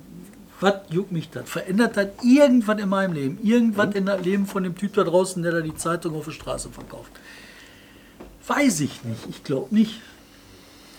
Was 0.60 0.74
juckt 0.90 1.10
mich 1.10 1.30
das? 1.30 1.48
Verändert 1.48 1.96
das 1.96 2.08
irgendwas 2.22 2.78
in 2.78 2.88
meinem 2.88 3.14
Leben? 3.14 3.38
Irgendwas 3.42 3.94
in 3.94 4.06
das 4.06 4.22
Leben 4.22 4.46
von 4.46 4.62
dem 4.62 4.76
Typ 4.76 4.92
da 4.92 5.04
draußen, 5.04 5.42
der 5.42 5.52
da 5.52 5.60
die 5.62 5.74
Zeitung 5.74 6.14
auf 6.14 6.26
der 6.26 6.32
Straße 6.32 6.68
verkauft? 6.68 7.10
Weiß 8.46 8.80
ich 8.80 9.02
nicht. 9.04 9.20
Ich 9.30 9.42
glaube 9.42 9.74
nicht. 9.74 10.00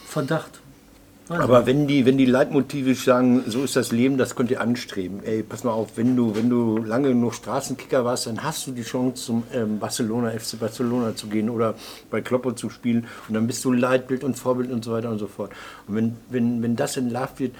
Verdacht. 0.07 0.61
Weiß 1.27 1.39
Aber 1.39 1.65
wenn 1.65 1.87
die, 1.87 2.05
wenn 2.05 2.17
die 2.17 2.25
leitmotivisch 2.25 3.05
sagen, 3.05 3.43
so 3.47 3.63
ist 3.63 3.75
das 3.75 3.91
Leben, 3.91 4.17
das 4.17 4.35
könnt 4.35 4.51
ihr 4.51 4.59
anstreben. 4.59 5.23
Ey, 5.23 5.43
pass 5.43 5.63
mal 5.63 5.71
auf, 5.71 5.95
wenn 5.95 6.15
du, 6.15 6.35
wenn 6.35 6.49
du 6.49 6.77
lange 6.77 7.09
genug 7.09 7.35
Straßenkicker 7.35 8.03
warst, 8.03 8.27
dann 8.27 8.43
hast 8.43 8.67
du 8.67 8.71
die 8.71 8.81
Chance, 8.81 9.23
zum 9.23 9.43
ähm, 9.53 9.79
Barcelona, 9.79 10.31
FC 10.31 10.59
Barcelona 10.59 11.15
zu 11.15 11.27
gehen 11.27 11.49
oder 11.49 11.75
bei 12.09 12.21
Kloppo 12.21 12.51
zu 12.53 12.69
spielen 12.69 13.07
und 13.27 13.35
dann 13.35 13.47
bist 13.47 13.63
du 13.63 13.71
Leitbild 13.71 14.23
und 14.23 14.37
Vorbild 14.37 14.71
und 14.71 14.83
so 14.83 14.91
weiter 14.91 15.09
und 15.09 15.19
so 15.19 15.27
fort. 15.27 15.51
Und 15.87 15.95
wenn, 15.95 16.17
wenn, 16.29 16.63
wenn 16.63 16.75
das 16.75 16.97
entlarvt 16.97 17.39
wird, 17.39 17.55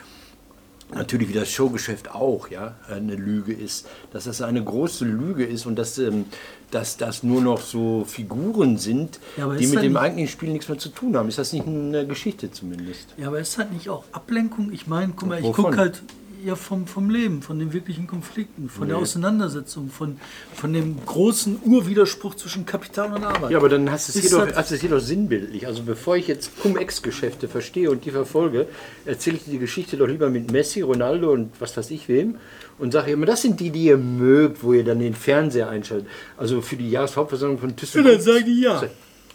natürlich 0.94 1.30
wie 1.30 1.34
das 1.34 1.50
Showgeschäft 1.52 2.12
auch, 2.14 2.50
ja, 2.50 2.76
eine 2.90 3.16
Lüge 3.16 3.54
ist, 3.54 3.88
dass 4.12 4.26
das 4.26 4.42
eine 4.42 4.64
große 4.64 5.06
Lüge 5.06 5.46
ist 5.46 5.66
und 5.66 5.76
dass, 5.78 5.98
ähm, 5.98 6.26
dass 6.72 6.98
das 6.98 7.24
nur 7.24 7.42
noch 7.42 7.62
so 7.62 8.06
Figuren 8.06 8.78
sind, 8.78 9.20
Ja, 9.38 9.54
die 9.54 9.68
mit 9.68 9.84
dem 9.84 9.98
eigentlichen 9.98 10.30
Spiel 10.30 10.50
nichts 10.50 10.70
mehr 10.70 10.78
zu 10.78 10.90
tun 10.90 11.16
haben. 11.16 11.30
Ist 11.30 11.38
das 11.38 11.54
nicht 11.54 11.68
eine 11.68 12.06
Geschichte 12.06 12.52
zumindest? 12.52 13.08
Ja, 13.18 13.28
aber 13.28 13.40
ist 13.40 13.58
halt 13.58 13.72
nicht 13.74 13.90
auch 13.90 14.04
Ablenkung? 14.12 14.72
Ich 14.72 14.88
meine, 14.88 15.14
guck 15.16 15.30
mal, 15.30 15.40
ich 15.40 15.52
gucke 15.52 15.78
halt, 15.78 16.02
ja 16.46 16.56
vom, 16.56 16.88
vom 16.88 17.10
Leben, 17.10 17.42
von 17.42 17.60
den 17.60 17.74
wirklichen 17.74 18.08
Konflikten, 18.08 18.70
von 18.70 18.88
der 18.88 18.98
Nee. 18.98 19.04
Auseinandersetzung, 19.04 19.90
von, 19.90 20.18
von 20.54 20.74
dem 20.74 20.98
großen 21.06 21.60
Urwiderspruch 21.66 22.36
zwischen 22.36 22.66
Kapital 22.66 23.14
und 23.14 23.24
Arbeit. 23.24 23.52
Ja, 23.52 23.58
aber 23.58 23.70
dann 23.70 23.90
hast 23.92 24.08
du 24.08 24.12
es 24.12 24.16
Ist 24.26 24.30
hier, 24.32 24.40
doch, 24.40 24.48
das- 24.48 24.58
hast 24.58 24.72
es 24.72 24.82
hier 24.82 24.90
doch 24.90 25.00
sinnbildlich. 25.00 25.68
Also 25.68 25.84
bevor 25.84 26.16
ich 26.18 26.28
jetzt 26.28 26.60
Cum-Ex-Geschäfte 26.62 27.48
verstehe 27.48 27.90
und 27.92 28.06
die 28.06 28.12
verfolge, 28.12 28.68
erzähle 29.06 29.38
ich 29.38 29.46
dir 29.46 29.52
die 29.52 29.60
Geschichte 29.60 29.98
doch 29.98 30.08
lieber 30.08 30.30
mit 30.30 30.52
Messi, 30.52 30.82
Ronaldo 30.82 31.32
und 31.32 31.52
was 31.60 31.76
weiß 31.78 31.92
ich 31.92 32.08
wem 32.08 32.36
und 32.80 32.92
sage 32.94 33.12
immer, 33.12 33.26
das 33.26 33.42
sind 33.42 33.60
die, 33.60 33.70
die 33.70 33.84
ihr 33.86 33.98
mögt, 33.98 34.64
wo 34.64 34.74
ihr 34.74 34.84
dann 34.84 35.00
den 35.00 35.14
Fernseher 35.14 35.70
einschaltet. 35.70 36.08
Also 36.38 36.62
für 36.62 36.76
die 36.76 36.90
Jahreshauptversammlung 36.90 37.60
von 37.60 37.70
Ja, 37.70 37.76
ThyssenKrupp. 37.76 38.12
dann 38.14 38.22
sagen 38.22 38.46
die 38.46 38.62
ja. 38.62 38.84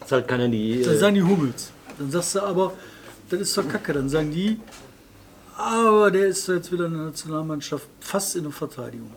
Das 0.00 0.12
hat 0.12 0.28
keiner 0.28 0.48
die... 0.48 0.82
Dann 0.82 0.94
Äh, 0.94 0.98
sagen 0.98 1.14
die 1.14 1.22
Hummels. 1.22 1.70
Dann 1.98 2.10
sagst 2.10 2.34
du 2.34 2.40
aber, 2.42 2.74
das 3.30 3.40
ist 3.40 3.56
doch 3.56 3.66
kacke. 3.68 3.92
Dann 3.92 4.08
sagen 4.08 4.30
die, 4.30 4.60
aber 5.56 6.10
der 6.10 6.26
ist 6.26 6.46
jetzt 6.48 6.70
wieder 6.72 6.86
in 6.86 6.92
der 6.94 7.02
Nationalmannschaft 7.06 7.86
fast 8.00 8.36
in 8.36 8.42
der 8.44 8.52
Verteidigung. 8.52 9.10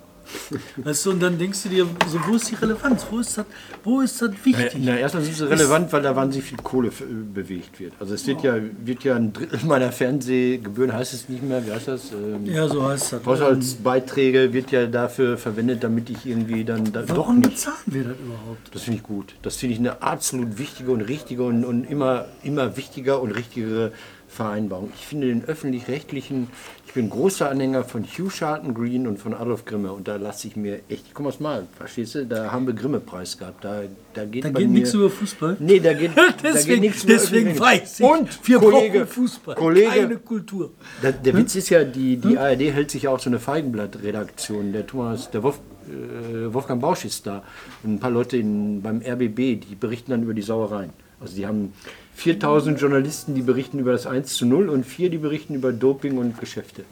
Weißt 0.78 1.08
du, 1.08 1.10
und 1.10 1.22
dann 1.24 1.40
denkst 1.40 1.64
du 1.64 1.70
dir, 1.70 1.88
so, 2.08 2.20
wo 2.28 2.36
ist 2.36 2.52
die 2.52 2.54
Relevanz? 2.54 3.04
Wo 3.10 3.18
ist 3.18 3.36
das, 3.36 3.46
wo 3.84 4.02
ist 4.02 4.22
das 4.22 4.30
wichtig? 4.44 4.74
na, 4.78 4.96
erstmal 4.96 5.24
sind 5.24 5.36
sie 5.36 5.50
relevant, 5.50 5.92
weil 5.92 6.04
da 6.04 6.16
wahnsinnig 6.16 6.48
viel 6.48 6.60
Kohle 6.60 6.90
f- 6.90 7.02
bewegt 7.34 7.80
wird. 7.80 7.94
Also 8.00 8.14
es 8.14 8.28
wird 8.28 8.44
ja, 8.44 8.58
wird 8.86 9.04
ja 9.04 9.16
ein 9.16 9.34
Drittel 9.34 9.60
meiner 9.66 9.92
Fernsehgebühren, 9.92 10.94
heißt 10.94 11.16
es 11.16 11.30
nicht 11.30 11.42
mehr, 11.42 11.66
wie 11.66 11.72
heißt 11.72 11.88
das? 11.88 12.12
Ähm, 12.12 12.46
Ja, 12.46 12.68
so 12.68 12.88
heißt 12.88 13.14
das. 13.14 13.26
Haushaltsbeiträge 13.26 14.54
wird 14.54 14.70
ja 14.72 14.86
dafür 14.86 15.36
verwendet, 15.40 15.84
damit 15.84 16.12
ich 16.12 16.24
irgendwie 16.28 16.64
dann 16.64 16.92
da, 16.92 17.02
doch 17.02 17.18
Warum 17.18 17.40
nicht 17.40 17.50
bezahlen 17.50 17.76
wir 17.88 18.04
das 18.04 18.18
überhaupt? 18.24 18.70
Das 18.76 18.84
finde 18.84 18.98
ich 18.98 19.04
gut. 19.04 19.34
Das 19.42 19.56
finde 19.56 19.74
ich 19.74 19.80
eine 19.80 20.02
absolut 20.04 20.60
wichtige 20.60 20.92
und 20.92 21.02
richtige 21.02 21.42
und, 21.42 21.66
und 21.66 21.86
immer, 21.86 22.26
immer 22.44 22.78
wichtiger 22.78 23.20
und 23.22 23.32
richtigere 23.32 23.92
Vereinbarung. 24.30 24.92
Ich 24.96 25.08
finde 25.08 25.28
den 25.28 25.44
öffentlich-rechtlichen, 25.46 26.48
ich 26.86 26.94
bin 26.94 27.10
großer 27.10 27.50
Anhänger 27.50 27.84
von 27.84 28.04
Hugh 28.04 28.30
Charlton 28.30 28.74
Green 28.74 29.08
und 29.08 29.18
von 29.20 29.34
Adolf 29.34 29.66
Grimme 29.66 29.92
und 29.92 30.08
da 30.08 30.16
lasse 30.18 30.48
ich 30.48 30.56
mir 30.56 30.76
echt, 30.88 31.06
ich 31.08 31.14
komme 31.14 31.30
aus 31.30 31.40
Mal, 31.40 31.66
verstehst 31.78 32.16
du, 32.16 32.26
da 32.26 32.52
haben 32.52 32.66
wir 32.68 32.74
Grimme-Preis 32.74 33.38
gehabt. 33.38 33.64
Da, 33.66 33.82
da 34.14 34.26
geht, 34.26 34.46
Da 34.46 34.50
geht 34.50 34.70
nichts 34.70 34.94
über 34.94 35.10
Fußball. 35.10 35.58
Nee, 35.60 35.80
da 35.80 35.94
geht, 35.94 36.12
da 36.16 36.28
deswegen 36.44 36.82
nichts 36.82 37.04
über 37.04 37.14
deswegen 37.14 37.50
öffentlich- 37.50 37.60
weiß 37.62 38.00
ich, 38.00 38.06
Und 38.06 38.48
wir 38.48 38.60
Kollege, 38.60 39.06
Fußball, 39.08 39.56
Kollege, 39.56 39.88
keine 39.90 40.18
Kultur. 40.18 40.72
der, 41.04 41.12
der 41.14 41.36
Witz 41.36 41.56
ist 41.56 41.70
ja, 41.70 41.84
die, 41.84 42.18
die 42.18 42.38
ARD 42.38 42.62
hält 42.72 42.92
sich 42.92 43.04
ja 43.04 43.10
auch 43.10 43.20
so 43.20 43.30
eine 43.30 43.40
Feigenblatt-Redaktion. 43.40 44.72
Der 44.74 44.86
Thomas, 44.88 45.30
der 45.32 45.44
Wolf, 45.44 45.60
äh, 45.90 46.54
Wolfgang 46.54 46.82
Bausch 46.82 47.06
ist 47.06 47.26
da. 47.28 47.44
Und 47.84 47.96
ein 47.96 48.00
paar 48.00 48.12
Leute 48.12 48.38
in, 48.38 48.82
beim 48.82 49.02
RBB, 49.02 49.60
die 49.60 49.76
berichten 49.80 50.12
dann 50.12 50.24
über 50.24 50.34
die 50.34 50.42
Sauereien. 50.44 50.92
Also 51.20 51.36
die 51.36 51.46
haben 51.46 51.74
4000 52.16 52.80
Journalisten, 52.80 53.36
die 53.36 53.42
berichten 53.42 53.80
über 53.80 53.92
das 53.92 54.06
1 54.06 54.34
zu 54.36 54.46
0 54.46 54.70
und 54.70 54.86
vier, 54.86 55.10
die 55.10 55.18
berichten 55.18 55.56
über 55.56 55.72
Doping 55.72 56.18
und 56.18 56.40
Geschäfte. 56.40 56.84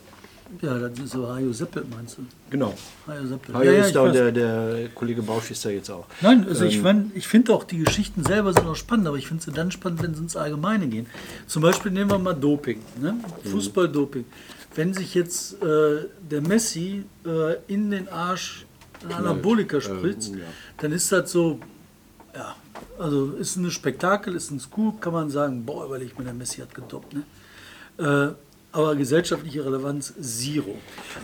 Ja, 0.62 0.80
das 0.80 0.98
ist 0.98 1.12
so 1.12 1.28
Hajo 1.28 1.52
Seppel, 1.52 1.84
meinst 1.90 2.18
du? 2.18 2.22
Genau. 2.50 2.74
Hajo 3.06 3.28
Seppel. 3.28 3.54
Hajo 3.54 3.66
ja, 3.66 3.72
ja, 3.74 3.80
ist 3.82 3.88
ich 3.88 3.94
da 3.94 4.02
und 4.02 4.13
der, 4.13 4.32
der 4.32 4.90
Kollege 4.96 5.22
Bausch 5.22 5.52
ist 5.52 5.66
da 5.66 5.70
jetzt 5.70 5.90
auch. 5.90 6.06
Nein, 6.22 6.46
also 6.48 6.63
ich, 6.63 6.78
Ähm, 6.78 6.84
mein, 6.84 7.12
ich 7.16 7.28
finde 7.28 7.54
auch, 7.54 7.66
die 7.66 7.80
Geschichten 7.80 8.24
selber 8.24 8.54
sind 8.54 8.66
auch 8.66 8.76
spannend, 8.76 9.08
aber 9.08 9.18
ich 9.18 9.28
finde 9.28 9.44
sie 9.44 9.52
dann 9.52 9.72
spannend, 9.72 10.02
wenn 10.04 10.16
sie 10.16 10.22
ins 10.22 10.38
Allgemeine 10.38 10.88
gehen. 10.88 11.08
Zum 11.48 11.62
Beispiel 11.63 11.92
nehmen 11.92 12.10
wir 12.10 12.20
mal 12.20 12.34
Doping, 12.34 12.80
ne? 13.02 13.13
Mhm. 13.13 13.50
Fußball-Doping. 13.50 14.26
Wenn 14.76 14.94
sich 14.94 15.16
jetzt 15.16 15.62
äh, 15.62 16.06
der 16.30 16.42
Messi 16.42 17.04
äh, 17.26 17.56
in 17.68 17.92
den 17.92 18.08
Arsch 18.08 18.66
Anabolika 19.10 19.82
spritzt, 19.82 20.34
ja. 20.34 20.42
dann 20.78 20.92
ist 20.92 21.12
das 21.12 21.32
so, 21.32 21.60
also 23.00 23.32
ist 23.32 23.56
ein 23.56 23.70
Spektakel, 23.72 24.36
ist 24.36 24.52
ein 24.52 24.60
Scoop, 24.60 25.02
kann 25.02 25.14
man 25.14 25.30
sagen, 25.30 25.66
boah, 25.66 25.86
überleg 25.86 26.18
mir, 26.18 26.26
der 26.26 26.34
Messi 26.34 26.62
hat 26.62 26.74
gedopt, 26.74 27.14
ne? 27.14 27.24
Äh, 27.98 28.34
aber 28.74 28.96
gesellschaftliche 28.96 29.66
Relevanz 29.66 30.14
zero. 30.22 30.76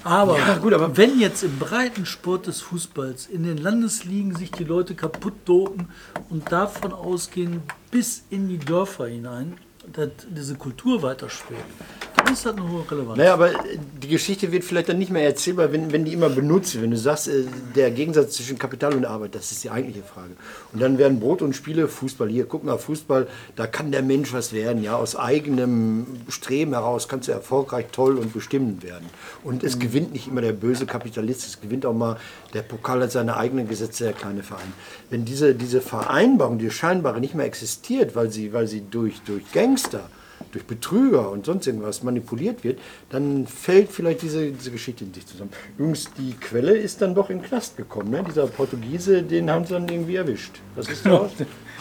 Aber, 0.03 0.37
Ja, 0.39 0.57
gut, 0.57 0.73
aber- 0.73 0.95
wenn 0.97 1.19
jetzt 1.19 1.43
im 1.43 1.59
breiten 1.59 2.05
Sport 2.05 2.47
des 2.47 2.61
Fußballs 2.61 3.27
in 3.27 3.43
den 3.43 3.57
Landesligen 3.57 4.35
sich 4.35 4.49
die 4.51 4.63
Leute 4.63 4.95
kaputt 4.95 5.33
dopen 5.45 5.89
und 6.29 6.51
davon 6.51 6.93
ausgehen 6.93 7.61
bis 7.91 8.23
in 8.29 8.47
die 8.47 8.57
Dörfer 8.57 9.07
hinein, 9.07 9.57
dass 9.91 10.09
diese 10.29 10.55
Kultur 10.55 11.03
weiterschwebt, 11.03 11.59
ist 12.31 12.45
das 12.45 12.55
eine 12.55 12.69
hohe 12.69 12.89
Relevanz. 12.89 13.17
Naja, 13.17 13.33
aber 13.33 13.51
äh, 13.51 13.77
die 14.01 14.07
Geschichte 14.07 14.51
wird 14.51 14.63
vielleicht 14.63 14.89
dann 14.89 14.97
nicht 14.97 15.11
mehr 15.11 15.23
erzählbar, 15.23 15.71
wenn, 15.71 15.91
wenn 15.91 16.05
die 16.05 16.13
immer 16.13 16.29
benutzt 16.29 16.73
wird. 16.73 16.83
Wenn 16.83 16.91
du 16.91 16.97
sagst, 16.97 17.27
äh, 17.27 17.45
der 17.75 17.91
Gegensatz 17.91 18.35
zwischen 18.35 18.57
Kapital 18.57 18.95
und 18.95 19.05
Arbeit, 19.05 19.35
das 19.35 19.51
ist 19.51 19.63
die 19.63 19.69
eigentliche 19.69 20.03
Frage. 20.03 20.31
Und 20.71 20.81
dann 20.81 20.97
werden 20.97 21.19
Brot 21.19 21.41
und 21.41 21.55
Spiele 21.55 21.87
Fußball. 21.87 22.29
Hier, 22.29 22.45
guck 22.45 22.63
mal, 22.63 22.77
Fußball, 22.77 23.27
da 23.55 23.67
kann 23.67 23.91
der 23.91 24.01
Mensch 24.01 24.33
was 24.33 24.53
werden. 24.53 24.83
Ja, 24.83 24.95
aus 24.95 25.15
eigenem 25.15 26.05
Streben 26.29 26.73
heraus 26.73 27.07
kannst 27.07 27.27
du 27.27 27.31
erfolgreich, 27.31 27.87
toll 27.91 28.17
und 28.17 28.33
bestimmend 28.33 28.83
werden. 28.83 29.09
Und 29.43 29.63
es 29.63 29.79
gewinnt 29.79 30.13
nicht 30.13 30.27
immer 30.27 30.41
der 30.41 30.53
böse 30.53 30.85
Kapitalist, 30.85 31.45
es 31.45 31.61
gewinnt 31.61 31.85
auch 31.85 31.93
mal 31.93 32.17
der 32.53 32.61
Pokal 32.61 33.01
hat 33.01 33.11
seine 33.11 33.35
eigenen 33.37 33.67
Gesetze, 33.67 34.05
der 34.05 34.13
kleine 34.13 34.43
Verein. 34.43 34.73
Wenn 35.09 35.25
diese, 35.25 35.55
diese 35.55 35.81
Vereinbarung, 35.81 36.59
die 36.59 36.69
scheinbare 36.69 37.19
nicht 37.19 37.33
mehr 37.33 37.45
existiert, 37.45 38.15
weil 38.15 38.31
sie, 38.31 38.53
weil 38.53 38.67
sie 38.67 38.83
durch, 38.89 39.21
durch 39.21 39.51
Gangster 39.51 40.09
durch 40.51 40.65
Betrüger 40.65 41.31
und 41.31 41.45
sonst 41.45 41.67
irgendwas 41.67 42.03
manipuliert 42.03 42.63
wird, 42.63 42.79
dann 43.09 43.47
fällt 43.47 43.91
vielleicht 43.91 44.21
diese, 44.21 44.51
diese 44.51 44.71
Geschichte 44.71 45.03
in 45.03 45.13
sich 45.13 45.25
zusammen. 45.25 45.51
Übrigens, 45.77 46.09
die 46.17 46.33
Quelle 46.33 46.75
ist 46.75 47.01
dann 47.01 47.15
doch 47.15 47.29
in 47.29 47.39
den 47.39 47.45
Knast 47.45 47.77
gekommen. 47.77 48.11
Ne? 48.11 48.23
Dieser 48.27 48.47
Portugiese, 48.47 49.23
den 49.23 49.49
haben 49.49 49.65
sie 49.65 49.73
dann 49.73 49.87
irgendwie 49.87 50.15
erwischt. 50.15 50.59
Was 50.75 50.89
ist 50.89 51.05
da? 51.05 51.29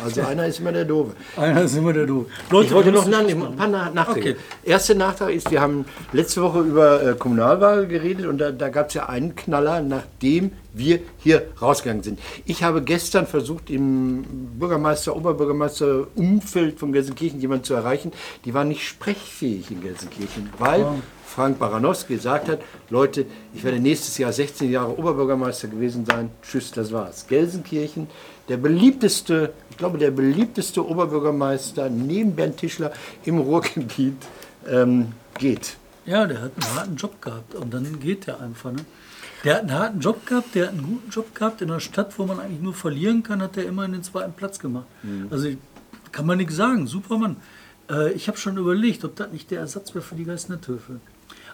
Also 0.05 0.23
einer 0.23 0.47
ist 0.47 0.61
immer 0.61 0.73
der 0.73 0.85
Doofe. 0.85 1.12
Einer 1.37 1.62
ist 1.62 1.77
immer 1.77 1.93
der 1.93 2.07
Du. 2.07 2.27
Leute, 2.51 2.69
Ich 2.69 2.75
wollte 2.75 2.93
noch 2.93 3.07
ein 3.07 3.57
paar 3.57 3.69
Nach 3.69 3.93
Nachträge. 3.93 4.31
Okay. 4.31 4.41
Erster 4.65 4.95
Nachtrag 4.95 5.31
ist, 5.31 5.51
wir 5.51 5.61
haben 5.61 5.85
letzte 6.12 6.43
Woche 6.43 6.61
über 6.61 7.03
äh, 7.03 7.15
Kommunalwahl 7.15 7.87
geredet 7.87 8.27
und 8.27 8.38
da, 8.38 8.51
da 8.51 8.69
gab 8.69 8.88
es 8.88 8.95
ja 8.95 9.09
einen 9.09 9.35
Knaller, 9.35 9.81
nachdem 9.81 10.53
wir 10.73 11.01
hier 11.19 11.49
rausgegangen 11.61 12.03
sind. 12.03 12.19
Ich 12.47 12.62
habe 12.62 12.83
gestern 12.83 13.27
versucht, 13.27 13.71
im 13.71 14.25
Bürgermeister, 14.59 15.15
Oberbürgermeister 15.15 16.07
Umfeld 16.15 16.79
von 16.79 16.93
Gelsenkirchen 16.93 17.41
jemanden 17.41 17.65
zu 17.65 17.75
erreichen. 17.75 18.12
Die 18.45 18.55
waren 18.55 18.69
nicht 18.69 18.87
sprechfähig 18.87 19.71
in 19.71 19.83
Gelsenkirchen, 19.83 20.51
weil 20.59 20.87
Frank 21.33 21.59
Baranowski 21.59 22.17
gesagt 22.17 22.49
hat, 22.49 22.61
Leute, 22.91 23.25
ich 23.55 23.65
werde 23.65 23.79
nächstes 23.79 24.19
Jahr 24.19 24.33
16 24.33 24.71
Jahre 24.71 24.99
Oberbürgermeister 24.99 25.69
gewesen 25.69 26.05
sein. 26.05 26.31
Tschüss, 26.43 26.73
das 26.73 26.93
war's. 26.93 27.27
Gelsenkirchen, 27.27 28.07
der 28.49 28.57
beliebteste, 28.57 29.53
ich 29.71 29.77
glaube, 29.77 29.99
der 29.99 30.11
beliebteste 30.11 30.87
Oberbürgermeister 30.87 31.89
neben 31.89 32.35
Bernd 32.35 32.57
Tischler 32.59 32.93
im 33.25 33.39
Ruhrgebiet 33.39 34.17
ähm, 34.69 35.09
geht. 35.39 35.77
Ja, 36.05 36.27
der 36.27 36.43
hat 36.43 36.53
einen 36.61 36.75
harten 36.75 36.97
Job 36.97 37.23
gehabt 37.23 37.55
und 37.55 37.73
dann 37.73 38.01
geht 38.01 38.27
der 38.27 38.41
einfach. 38.41 38.73
Ne? 38.73 38.85
Der 39.45 39.55
hat 39.55 39.61
einen 39.63 39.73
harten 39.73 40.01
Job 40.01 40.27
gehabt, 40.27 40.55
der 40.55 40.67
hat 40.67 40.73
einen 40.73 40.83
guten 40.83 41.11
Job 41.11 41.35
gehabt. 41.35 41.63
In 41.63 41.71
einer 41.71 41.81
Stadt, 41.81 42.19
wo 42.19 42.25
man 42.27 42.41
eigentlich 42.41 42.61
nur 42.61 42.75
verlieren 42.75 43.23
kann, 43.23 43.41
hat 43.43 43.57
er 43.57 43.65
immerhin 43.67 43.93
den 43.93 44.03
zweiten 44.03 44.33
Platz 44.33 44.59
gemacht. 44.59 44.87
Mhm. 45.03 45.29
Also 45.31 45.49
kann 46.11 46.27
man 46.27 46.39
nichts 46.39 46.57
sagen, 46.57 46.87
super 46.87 47.19
Mann. 47.19 47.37
Äh, 47.91 48.13
ich 48.13 48.29
habe 48.29 48.37
schon 48.39 48.57
überlegt, 48.57 49.05
ob 49.05 49.17
das 49.17 49.31
nicht 49.33 49.51
der 49.51 49.61
Ersatz 49.61 49.95
wäre 49.95 50.05
für 50.05 50.15
die 50.17 50.25
Geistnethöfe. 50.25 51.01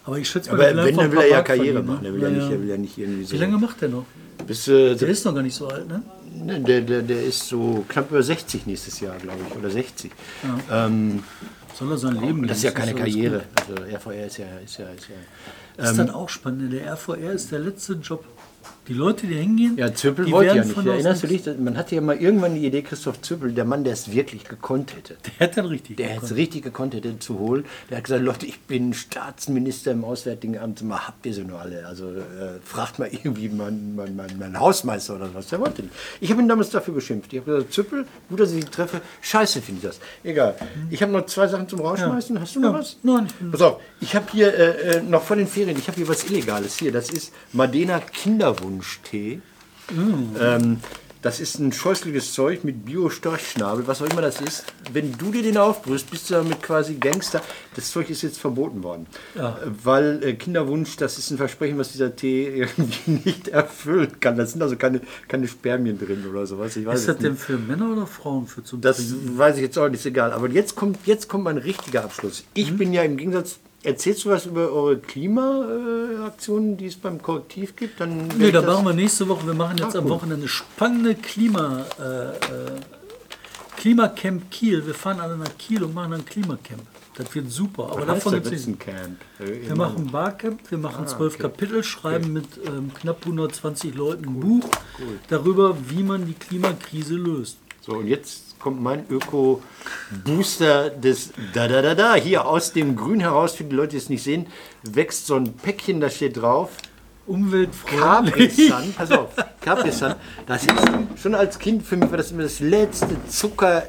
Aber 0.04 0.18
ich 0.18 0.28
schätze 0.28 0.50
mal, 0.50 0.54
Aber 0.56 0.72
der 0.72 0.84
wenn, 0.86 0.96
dann 0.96 1.12
will 1.12 1.18
ein 1.18 1.24
er 1.24 1.30
ja 1.30 1.42
Karriere 1.42 1.82
verdienen, 1.82 1.86
machen. 1.86 2.02
ne? 2.02 2.08
Er 2.08 2.14
will 2.14 2.22
ja, 2.22 2.28
Ja, 2.28 2.34
nicht, 2.38 2.50
er 2.50 2.60
will 2.62 2.68
ja 2.68 2.76
nicht 2.78 2.98
irgendwie 2.98 3.24
so. 3.24 3.32
Wie 3.32 3.36
lange 3.38 3.58
macht 3.58 3.82
der 3.82 3.88
noch? 3.90 4.04
Bis, 4.46 4.66
äh, 4.68 4.94
Der 4.94 5.08
ist 5.08 5.24
noch 5.26 5.34
gar 5.34 5.42
nicht 5.42 5.54
so 5.54 5.68
alt, 5.68 5.86
ne? 5.88 6.02
Ne, 6.34 6.60
Der, 6.60 6.80
der, 6.82 7.02
der 7.02 7.22
ist 7.22 7.46
so 7.48 7.84
knapp 7.88 8.10
über 8.10 8.22
60 8.22 8.66
nächstes 8.66 9.00
Jahr, 9.00 9.16
glaube 9.16 9.40
ich, 9.48 9.56
oder 9.56 9.70
60. 9.70 10.10
Ähm, 10.70 11.22
Soll 11.74 11.92
er 11.92 11.98
sein 11.98 12.20
Leben 12.20 12.46
das 12.46 12.58
ist 12.58 12.64
ja 12.64 12.70
keine 12.72 12.92
gut. 12.92 13.00
Karriere. 13.00 13.44
Also 13.54 13.74
RVR 13.82 14.26
ist 14.26 14.38
ja, 14.38 14.46
ist 14.64 14.78
ja, 14.78 14.88
ist 14.90 15.08
ja 15.08 15.84
Ist 15.84 15.98
das 15.98 16.10
auch 16.10 16.28
spannend? 16.28 16.72
Der 16.72 16.92
RVR 16.92 17.32
ist 17.32 17.52
der 17.52 17.60
letzte 17.60 17.94
Job. 17.94 18.24
Die 18.88 18.94
Leute, 18.94 19.26
die 19.26 19.34
hingehen, 19.34 19.76
Ja, 19.76 19.92
Zöppel 19.94 20.24
die 20.24 20.32
wollte 20.32 20.56
ja 20.56 20.64
nicht. 20.64 20.76
Erinnerst 20.76 21.22
du 21.22 21.26
dich? 21.26 21.44
Man 21.58 21.76
hatte 21.76 21.94
ja 21.94 22.00
mal 22.00 22.16
irgendwann 22.16 22.54
die 22.54 22.66
Idee, 22.66 22.82
Christoph 22.82 23.20
Zöppel, 23.20 23.52
der 23.52 23.64
Mann, 23.66 23.84
der 23.84 23.92
es 23.92 24.10
wirklich 24.10 24.44
gekonnt 24.44 24.96
hätte. 24.96 25.16
Der 25.38 25.46
hat 25.48 25.56
dann 25.58 25.66
richtig. 25.66 25.98
Der 25.98 26.06
gekonnt. 26.06 26.22
hätte 26.22 26.32
es 26.32 26.38
richtig 26.38 26.62
gekonnt 26.64 26.94
hätte 26.94 27.18
zu 27.18 27.38
holen. 27.38 27.64
Der 27.90 27.98
hat 27.98 28.04
gesagt, 28.04 28.22
Leute, 28.22 28.46
ich 28.46 28.60
bin 28.60 28.94
Staatsminister 28.94 29.92
im 29.92 30.04
Auswärtigen 30.04 30.58
Amt. 30.58 30.82
Mal 30.82 31.06
habt 31.06 31.26
ihr 31.26 31.34
sie 31.34 31.44
nur 31.44 31.60
alle. 31.60 31.86
Also 31.86 32.06
äh, 32.08 32.60
fragt 32.64 32.98
mal 32.98 33.08
irgendwie 33.12 33.48
meinen 33.50 33.94
mein, 33.94 34.16
mein, 34.16 34.38
mein 34.38 34.58
Hausmeister 34.58 35.16
oder 35.16 35.28
was. 35.34 35.48
Der 35.48 35.60
wollte 35.60 35.82
nicht. 35.82 35.94
Ich 36.20 36.30
habe 36.30 36.40
ihn 36.40 36.48
damals 36.48 36.70
dafür 36.70 36.94
geschimpft. 36.94 37.32
Ich 37.32 37.40
habe 37.40 37.52
gesagt, 37.52 37.72
Züppel, 37.74 38.06
gut, 38.30 38.40
dass 38.40 38.52
ich 38.52 38.60
dich 38.64 38.70
treffe. 38.70 39.00
Scheiße 39.20 39.60
finde 39.60 39.80
ich 39.82 39.86
das. 39.88 40.00
Egal. 40.24 40.54
Ich 40.88 41.02
habe 41.02 41.12
noch 41.12 41.26
zwei 41.26 41.46
Sachen 41.46 41.68
zum 41.68 41.80
Rausschmeißen. 41.80 42.40
Hast 42.40 42.56
du 42.56 42.60
noch 42.60 42.72
Ja. 42.72 42.78
was? 42.78 42.96
Nein, 43.02 43.26
Pass 43.50 43.60
auf, 43.60 43.80
ich 44.00 44.14
habe 44.16 44.26
hier 44.32 44.54
äh, 44.54 44.96
äh, 44.98 45.02
noch 45.02 45.22
vor 45.22 45.36
den 45.36 45.46
Ferien, 45.46 45.76
ich 45.78 45.88
habe 45.88 45.96
hier 45.96 46.08
was 46.08 46.24
Illegales 46.24 46.78
hier. 46.78 46.90
Das 46.92 47.10
ist 47.10 47.32
Madena 47.52 48.00
Kinderwunschtee. 48.80 49.40
Ähm, 50.40 50.78
das 51.20 51.40
ist 51.40 51.58
ein 51.58 51.72
scheußliches 51.72 52.32
Zeug 52.32 52.62
mit 52.62 52.84
Bio-Storchschnabel, 52.84 53.88
was 53.88 54.00
auch 54.00 54.06
immer 54.06 54.22
das 54.22 54.40
ist. 54.40 54.64
Wenn 54.92 55.18
du 55.18 55.32
dir 55.32 55.42
den 55.42 55.56
aufbrüst, 55.56 56.10
bist 56.12 56.30
du 56.30 56.34
damit 56.34 56.62
quasi 56.62 56.94
Gangster. 56.94 57.42
Das 57.74 57.90
Zeug 57.90 58.08
ist 58.08 58.22
jetzt 58.22 58.38
verboten 58.38 58.84
worden. 58.84 59.06
Ja. 59.34 59.58
Weil 59.82 60.22
äh, 60.22 60.34
Kinderwunsch, 60.34 60.96
das 60.96 61.18
ist 61.18 61.30
ein 61.32 61.36
Versprechen, 61.36 61.76
was 61.76 61.90
dieser 61.90 62.14
Tee 62.14 62.46
irgendwie 62.56 63.20
nicht 63.24 63.48
erfüllen 63.48 64.20
kann. 64.20 64.36
Da 64.36 64.46
sind 64.46 64.62
also 64.62 64.76
keine, 64.76 65.00
keine 65.26 65.48
Spermien 65.48 65.98
drin 65.98 66.24
oder 66.30 66.46
sowas. 66.46 66.76
Ich 66.76 66.86
weiß 66.86 67.00
Ist 67.00 67.08
das 67.08 67.16
es 67.16 67.22
denn 67.22 67.32
nicht. 67.32 67.42
für 67.42 67.58
Männer 67.58 67.90
oder 67.90 68.06
Frauen 68.06 68.46
für 68.46 68.62
zum 68.62 68.80
Das 68.80 68.98
Trinken? 68.98 69.38
weiß 69.38 69.56
ich 69.56 69.62
jetzt 69.62 69.76
auch 69.76 69.88
nicht, 69.88 69.98
ist 70.00 70.06
egal. 70.06 70.32
Aber 70.32 70.48
jetzt 70.48 70.76
kommt, 70.76 70.98
jetzt 71.04 71.28
kommt 71.28 71.42
mein 71.44 71.58
richtiger 71.58 72.04
Abschluss. 72.04 72.44
Ich 72.54 72.76
bin 72.76 72.92
ja 72.92 73.02
im 73.02 73.16
Gegensatz 73.16 73.58
erzählst 73.82 74.24
du 74.24 74.30
was 74.30 74.46
über 74.46 74.70
eure 74.72 74.98
Klimaaktionen, 74.98 76.76
die 76.76 76.86
es 76.86 76.96
beim 76.96 77.20
Korrektiv 77.22 77.76
gibt? 77.76 78.00
Dann 78.00 78.28
Nee, 78.38 78.50
da 78.50 78.62
machen 78.62 78.86
wir 78.86 78.92
nächste 78.92 79.28
Woche. 79.28 79.46
Wir 79.46 79.54
machen 79.54 79.78
jetzt 79.78 79.94
Ah, 79.94 79.98
am 80.00 80.04
cool. 80.06 80.10
Wochenende 80.12 80.48
spannende 80.48 81.14
Klima, 81.14 81.84
äh, 81.98 82.30
äh, 82.30 82.80
Klimacamp 83.76 84.50
Kiel. 84.50 84.84
Wir 84.86 84.94
fahren 84.94 85.20
alle 85.20 85.36
nach 85.36 85.56
Kiel 85.58 85.82
und 85.84 85.94
machen 85.94 86.12
ein 86.14 86.24
Klimacamp. 86.24 86.82
Das 87.14 87.34
wird 87.34 87.50
super. 87.50 87.84
Aber 87.90 88.00
Was 88.06 88.06
davon 88.06 88.34
gibt 88.34 88.46
es 88.52 88.66
ein 88.66 88.78
Camp. 88.78 89.20
Äh, 89.40 89.66
Wir 89.68 89.76
machen 89.76 90.06
ein 90.06 90.12
Barcamp, 90.12 90.60
wir 90.70 90.78
machen 90.78 91.06
zwölf 91.08 91.34
okay. 91.34 91.42
Kapitel, 91.42 91.82
schreiben 91.82 92.32
mit 92.32 92.46
ähm, 92.64 92.92
knapp 92.94 93.18
120 93.24 93.94
Leuten 93.94 94.24
ein 94.26 94.40
Buch 94.40 94.68
darüber, 95.28 95.76
wie 95.88 96.04
man 96.04 96.26
die 96.26 96.34
Klimakrise 96.34 97.14
löst. 97.16 97.58
So, 97.80 97.94
und 97.94 98.06
jetzt 98.06 98.47
kommt 98.58 98.82
mein 98.82 99.04
Öko-Booster 99.08 100.90
des 100.90 101.30
Da-Da-Da-Da. 101.54 102.14
Hier 102.16 102.46
aus 102.46 102.72
dem 102.72 102.96
Grün 102.96 103.20
heraus, 103.20 103.54
für 103.54 103.64
die 103.64 103.74
Leute, 103.74 103.90
die 103.92 103.96
es 103.98 104.08
nicht 104.08 104.22
sehen, 104.22 104.46
wächst 104.82 105.26
so 105.26 105.36
ein 105.36 105.52
Päckchen, 105.54 106.00
da 106.00 106.10
steht 106.10 106.36
drauf. 106.36 106.70
Umweltfreundlich. 107.26 108.56
Capri-Sun, 108.56 108.94
pass 108.96 109.10
auf, 109.12 109.28
Capri-Sun. 109.60 110.14
Das 110.46 110.62
ist 110.64 110.72
schon 111.20 111.34
als 111.34 111.58
Kind 111.58 111.84
für 111.86 111.96
mich 111.96 112.10
war 112.10 112.16
das 112.16 112.30
immer 112.30 112.42
das 112.42 112.60
letzte 112.60 113.16
Zucker, 113.28 113.86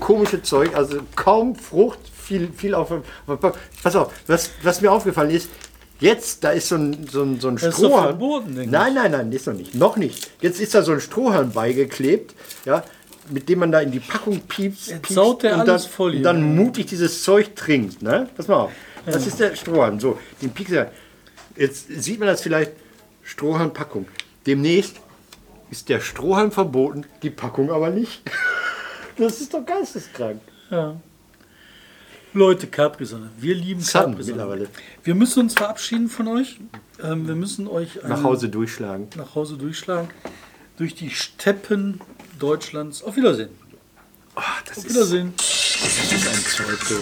komische 0.00 0.42
Zeug, 0.42 0.74
also 0.74 1.00
kaum 1.14 1.54
Frucht, 1.54 1.98
viel, 2.14 2.50
viel 2.56 2.74
auf. 2.74 2.90
Pass 3.82 3.94
auf, 3.96 4.12
was, 4.26 4.50
was 4.62 4.80
mir 4.80 4.90
aufgefallen 4.90 5.30
ist, 5.30 5.50
jetzt, 6.00 6.42
da 6.44 6.50
ist 6.50 6.68
so 6.68 6.76
ein, 6.76 7.06
so 7.10 7.22
ein, 7.24 7.38
so 7.40 7.48
ein 7.48 7.56
Das 7.56 7.64
ist 7.64 7.74
Strohhalm. 7.76 8.06
verboten, 8.18 8.54
denke 8.56 8.70
nein, 8.70 8.94
nein, 8.94 9.10
nein, 9.10 9.32
ist 9.32 9.46
noch 9.46 9.54
nicht. 9.54 9.74
Noch 9.74 9.96
nicht. 9.98 10.30
Jetzt 10.40 10.58
ist 10.58 10.74
da 10.74 10.82
so 10.82 10.92
ein 10.92 11.00
Strohhalm 11.00 11.50
beigeklebt, 11.52 12.34
ja, 12.64 12.82
mit 13.30 13.48
dem 13.48 13.60
man 13.60 13.72
da 13.72 13.80
in 13.80 13.90
die 13.90 14.00
Packung 14.00 14.40
piepst, 14.40 15.02
piepst 15.02 15.18
und, 15.18 15.44
dann, 15.44 15.78
voll 15.80 16.16
und 16.16 16.22
dann 16.22 16.56
mutig 16.56 16.86
dieses 16.86 17.22
Zeug 17.22 17.54
trinkt. 17.54 18.02
Ne? 18.02 18.28
Pass 18.36 18.48
mal 18.48 18.56
auf. 18.56 18.72
Das 19.06 19.26
ist 19.26 19.40
der 19.40 19.56
Strohhalm. 19.56 20.00
So, 20.00 20.18
den 20.42 20.50
piekst 20.50 20.74
du. 20.74 20.90
Jetzt 21.56 21.88
sieht 21.88 22.18
man 22.18 22.28
das 22.28 22.42
vielleicht, 22.42 22.72
Strohhalmpackung. 23.22 24.06
Demnächst 24.46 24.96
ist 25.70 25.88
der 25.88 26.00
Strohhalm 26.00 26.50
verboten, 26.52 27.04
die 27.22 27.30
Packung 27.30 27.70
aber 27.70 27.90
nicht. 27.90 28.22
Das 29.20 29.40
ist 29.40 29.52
doch 29.52 29.66
geisteskrank. 29.66 30.40
Ja. 30.70 30.94
Leute, 32.32 32.68
Capri-Sonne. 32.68 33.30
Wir 33.36 33.56
lieben 33.56 33.82
Capri-Sonne. 33.84 34.68
Wir 35.02 35.14
müssen 35.16 35.40
uns 35.40 35.54
verabschieden 35.54 36.08
von 36.08 36.28
euch. 36.28 36.60
Ähm, 37.02 37.26
wir 37.26 37.34
müssen 37.34 37.66
euch 37.66 37.98
Nach 38.06 38.22
Hause 38.22 38.48
durchschlagen. 38.48 39.08
nach 39.16 39.34
Hause 39.34 39.56
durchschlagen. 39.56 40.08
Durch 40.76 40.94
die 40.94 41.10
Steppen 41.10 42.00
Deutschlands. 42.38 43.02
Auf 43.02 43.16
Wiedersehen. 43.16 43.50
Oh, 44.36 44.40
Auf 44.70 44.76
ist, 44.78 44.88
Wiedersehen. 44.90 45.34
das 45.36 46.12
ist 46.12 46.28
ein 46.28 46.44
Zeug 46.66 46.80
so. 46.88 47.00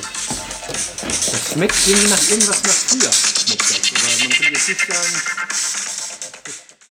Das 0.69 1.53
schmeckt 1.53 1.77
irgendwie 1.87 2.09
nach 2.09 2.31
irgendwas 2.31 2.63
nach 2.63 2.73
früher. 2.73 3.11
Aber 3.11 4.19
man 4.19 4.31
kann 4.31 4.53
jetzt 4.53 4.69
nicht 4.69 4.81
sagen, 4.81 5.23